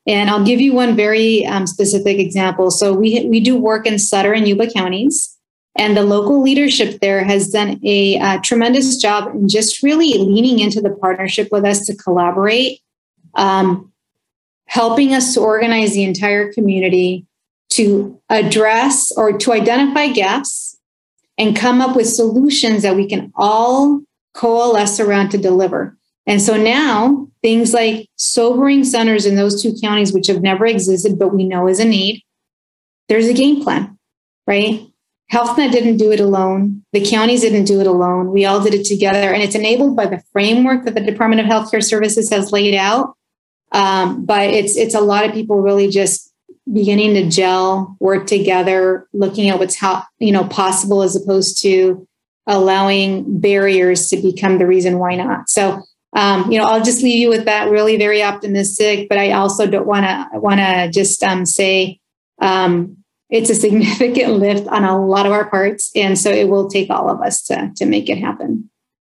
And 0.05 0.29
I'll 0.29 0.45
give 0.45 0.61
you 0.61 0.73
one 0.73 0.95
very 0.95 1.45
um, 1.45 1.67
specific 1.67 2.17
example. 2.17 2.71
So 2.71 2.93
we, 2.93 3.25
we 3.25 3.41
do 3.41 3.57
work 3.57 3.85
in 3.85 3.99
Sutter 3.99 4.33
and 4.33 4.47
Yuba 4.47 4.71
counties. 4.71 5.36
And 5.77 5.95
the 5.95 6.03
local 6.03 6.41
leadership 6.41 6.99
there 7.01 7.23
has 7.23 7.49
done 7.49 7.79
a, 7.83 8.15
a 8.15 8.39
tremendous 8.41 8.97
job 8.97 9.33
in 9.35 9.47
just 9.47 9.83
really 9.83 10.17
leaning 10.17 10.59
into 10.59 10.81
the 10.81 10.89
partnership 10.89 11.49
with 11.51 11.65
us 11.65 11.85
to 11.85 11.95
collaborate, 11.95 12.81
um, 13.35 13.91
helping 14.65 15.13
us 15.13 15.35
to 15.35 15.39
organize 15.39 15.93
the 15.93 16.03
entire 16.03 16.51
community 16.51 17.25
to 17.69 18.19
address 18.29 19.11
or 19.15 19.37
to 19.37 19.53
identify 19.53 20.07
gaps 20.07 20.77
and 21.37 21.55
come 21.55 21.79
up 21.79 21.95
with 21.95 22.07
solutions 22.07 22.81
that 22.81 22.95
we 22.95 23.07
can 23.07 23.31
all 23.35 24.01
coalesce 24.33 24.99
around 24.99 25.29
to 25.29 25.37
deliver. 25.37 25.95
And 26.25 26.41
so 26.41 26.57
now 26.57 27.27
things 27.41 27.73
like 27.73 28.09
sobering 28.15 28.83
centers 28.83 29.25
in 29.25 29.35
those 29.35 29.61
two 29.61 29.73
counties, 29.81 30.11
which 30.11 30.27
have 30.27 30.41
never 30.41 30.65
existed, 30.65 31.19
but 31.19 31.33
we 31.33 31.45
know 31.45 31.67
is 31.67 31.79
a 31.79 31.85
need, 31.85 32.23
there's 33.07 33.27
a 33.27 33.33
game 33.33 33.63
plan, 33.63 33.97
right? 34.45 34.87
HealthNet 35.31 35.71
didn't 35.71 35.97
do 35.97 36.11
it 36.11 36.19
alone. 36.19 36.83
The 36.93 37.05
counties 37.05 37.41
didn't 37.41 37.65
do 37.65 37.81
it 37.81 37.87
alone. 37.87 38.31
We 38.31 38.45
all 38.45 38.61
did 38.63 38.73
it 38.73 38.85
together. 38.85 39.33
And 39.33 39.43
it's 39.43 39.55
enabled 39.55 39.95
by 39.95 40.05
the 40.05 40.23
framework 40.31 40.85
that 40.85 40.95
the 40.95 41.01
Department 41.01 41.41
of 41.41 41.47
Healthcare 41.47 41.83
Services 41.83 42.29
has 42.29 42.51
laid 42.51 42.75
out. 42.75 43.15
Um, 43.73 44.25
but 44.25 44.49
it's 44.49 44.77
it's 44.77 44.95
a 44.95 45.01
lot 45.01 45.25
of 45.25 45.33
people 45.33 45.61
really 45.61 45.89
just 45.89 46.33
beginning 46.71 47.13
to 47.15 47.29
gel, 47.29 47.97
work 47.99 48.25
together, 48.25 49.07
looking 49.11 49.49
at 49.49 49.59
what's 49.59 49.75
how 49.75 50.03
you 50.19 50.31
know 50.31 50.45
possible 50.45 51.01
as 51.01 51.17
opposed 51.17 51.61
to 51.63 52.07
allowing 52.45 53.39
barriers 53.41 54.07
to 54.07 54.17
become 54.17 54.57
the 54.57 54.65
reason 54.65 54.99
why 54.99 55.15
not. 55.15 55.49
So 55.49 55.83
um, 56.13 56.49
you 56.49 56.57
know, 56.57 56.65
I'll 56.65 56.83
just 56.83 57.03
leave 57.03 57.19
you 57.19 57.29
with 57.29 57.45
that. 57.45 57.69
Really, 57.69 57.97
very 57.97 58.23
optimistic. 58.23 59.09
But 59.09 59.17
I 59.17 59.33
also 59.33 59.67
don't 59.67 59.85
want 59.85 60.05
to 60.05 60.39
want 60.39 60.59
to 60.59 60.89
just 60.89 61.21
um, 61.23 61.45
say 61.45 61.99
um, 62.41 63.03
it's 63.29 63.49
a 63.49 63.55
significant 63.55 64.33
lift 64.33 64.67
on 64.67 64.83
a 64.83 65.05
lot 65.05 65.25
of 65.25 65.31
our 65.31 65.49
parts. 65.49 65.91
And 65.95 66.17
so 66.17 66.29
it 66.29 66.49
will 66.49 66.69
take 66.69 66.89
all 66.89 67.09
of 67.09 67.21
us 67.21 67.43
to, 67.43 67.71
to 67.75 67.85
make 67.85 68.09
it 68.09 68.17
happen. 68.17 68.69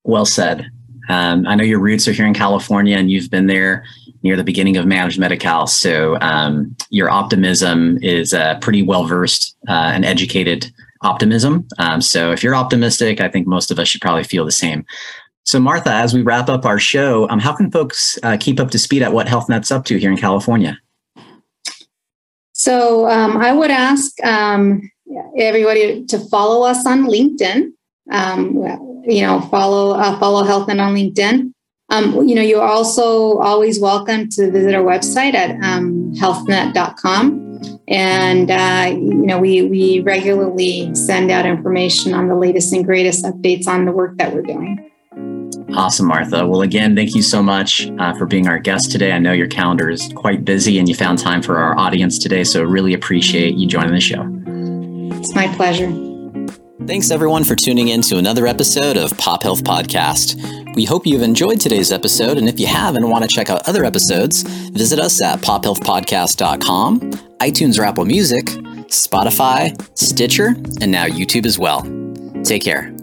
Well 0.04 0.26
said. 0.26 0.70
Um, 1.10 1.48
I 1.48 1.56
know 1.56 1.64
your 1.64 1.80
roots 1.80 2.08
are 2.08 2.12
here 2.12 2.28
in 2.28 2.34
California 2.34 2.98
and 2.98 3.10
you've 3.10 3.32
been 3.32 3.48
there 3.48 3.84
near 4.22 4.36
the 4.36 4.44
beginning 4.44 4.78
of 4.78 4.86
Managed 4.86 5.20
Medi-Cal. 5.20 5.68
So 5.68 6.18
um, 6.22 6.76
your 6.90 7.10
optimism 7.10 7.98
is 8.02 8.34
uh, 8.34 8.60
pretty 8.60 8.84
well 8.84 9.06
versed 9.06 9.56
uh, 9.68 9.92
and 9.94 10.06
educated 10.06 10.72
optimism. 11.02 11.68
Um, 11.78 12.02
so 12.02 12.32
if 12.32 12.44
you're 12.44 12.56
optimistic, 12.56 13.22
I 13.22 13.30
think 13.30 13.48
most 13.48 13.72
of 13.72 13.80
us 13.80 13.88
should 13.88 14.02
probably 14.02 14.24
feel 14.24 14.46
the 14.46 14.52
same. 14.52 14.86
So 15.44 15.60
Martha, 15.60 15.92
as 15.92 16.14
we 16.14 16.22
wrap 16.22 16.50
up 16.50 16.66
our 16.66 16.80
show, 16.80 17.28
um, 17.30 17.40
how 17.40 17.56
can 17.56 17.72
folks 17.72 18.20
uh, 18.22 18.38
keep 18.40 18.60
up 18.60 18.70
to 18.72 18.80
speed 18.80 19.02
at 19.02 19.14
what 19.14 19.28
HealthNet's 19.28 19.72
up 19.72 19.86
to 19.86 19.98
here 19.98 20.12
in 20.12 20.18
California? 20.18 20.78
So 22.60 23.08
um, 23.08 23.38
I 23.38 23.54
would 23.54 23.72
ask 23.72 24.22
um, 24.22 24.92
everybody 25.38 26.04
to 26.08 26.20
follow 26.20 26.68
us 26.68 26.86
on 26.86 27.06
LinkedIn. 27.06 27.72
Um, 28.12 28.58
you 29.08 29.22
know, 29.22 29.40
follow 29.50 29.92
uh, 29.92 30.20
follow 30.20 30.44
HealthNet 30.44 30.82
on 30.82 30.94
LinkedIn. 30.94 31.54
Um, 31.90 32.28
you 32.28 32.36
know, 32.36 32.42
you're 32.42 32.62
also 32.62 33.38
always 33.38 33.80
welcome 33.80 34.28
to 34.32 34.52
visit 34.52 34.76
our 34.76 34.84
website 34.84 35.36
at 35.36 35.52
um, 35.64 36.14
healthnet.com. 36.16 37.80
And, 37.88 38.52
uh, 38.52 38.94
you 38.94 39.26
know, 39.26 39.40
we, 39.40 39.62
we 39.64 40.02
regularly 40.02 40.94
send 40.94 41.32
out 41.32 41.46
information 41.46 42.14
on 42.14 42.28
the 42.28 42.36
latest 42.36 42.74
and 42.74 42.84
greatest 42.84 43.24
updates 43.24 43.68
on 43.68 43.86
the 43.86 43.94
work 43.94 44.18
that 44.18 44.34
we're 44.34 44.42
doing. 44.42 44.92
Awesome, 45.76 46.08
Martha. 46.08 46.48
Well, 46.48 46.62
again, 46.62 46.96
thank 46.96 47.16
you 47.16 47.22
so 47.22 47.44
much 47.44 47.90
uh, 48.00 48.14
for 48.18 48.26
being 48.26 48.48
our 48.48 48.60
guest 48.60 48.92
today. 48.92 49.12
I 49.12 49.20
know 49.20 49.32
your 49.32 49.48
calendar 49.48 49.90
is 49.90 50.12
quite 50.16 50.44
busy 50.44 50.80
and 50.80 50.90
you 50.90 50.96
found 50.96 51.20
time 51.20 51.42
for 51.42 51.58
our 51.58 51.78
audience 51.78 52.18
today. 52.18 52.44
So, 52.44 52.64
really 52.64 52.94
appreciate 52.94 53.56
you 53.56 53.68
joining 53.68 53.94
the 53.94 54.02
show. 54.02 54.26
It's 55.18 55.36
my 55.36 55.48
pleasure. 55.56 55.92
Thanks, 56.88 57.12
everyone, 57.12 57.44
for 57.44 57.56
tuning 57.56 57.90
in 57.90 58.02
to 58.04 58.18
another 58.18 58.48
episode 58.48 58.98
of 58.98 59.16
Pop 59.18 59.44
Health 59.44 59.64
Podcast. 59.64 60.76
We 60.76 60.86
hope 60.86 61.06
you've 61.06 61.22
enjoyed 61.22 61.60
today's 61.60 61.92
episode. 61.92 62.38
And 62.38 62.48
if 62.48 62.60
you 62.60 62.68
have 62.68 62.96
and 62.96 63.10
want 63.10 63.24
to 63.24 63.28
check 63.28 63.50
out 63.50 63.68
other 63.68 63.84
episodes, 63.84 64.44
visit 64.44 64.98
us 64.98 65.22
at 65.22 65.40
pophealthpodcast.com, 65.40 67.00
iTunes 67.42 67.78
or 67.78 67.84
Apple 67.84 68.06
Music, 68.06 68.46
Spotify, 68.88 69.76
Stitcher, 69.98 70.56
and 70.82 70.92
now 70.92 71.06
YouTube 71.06 71.46
as 71.46 71.60
well. 71.60 71.84
Take 72.44 72.64
care. 72.64 72.99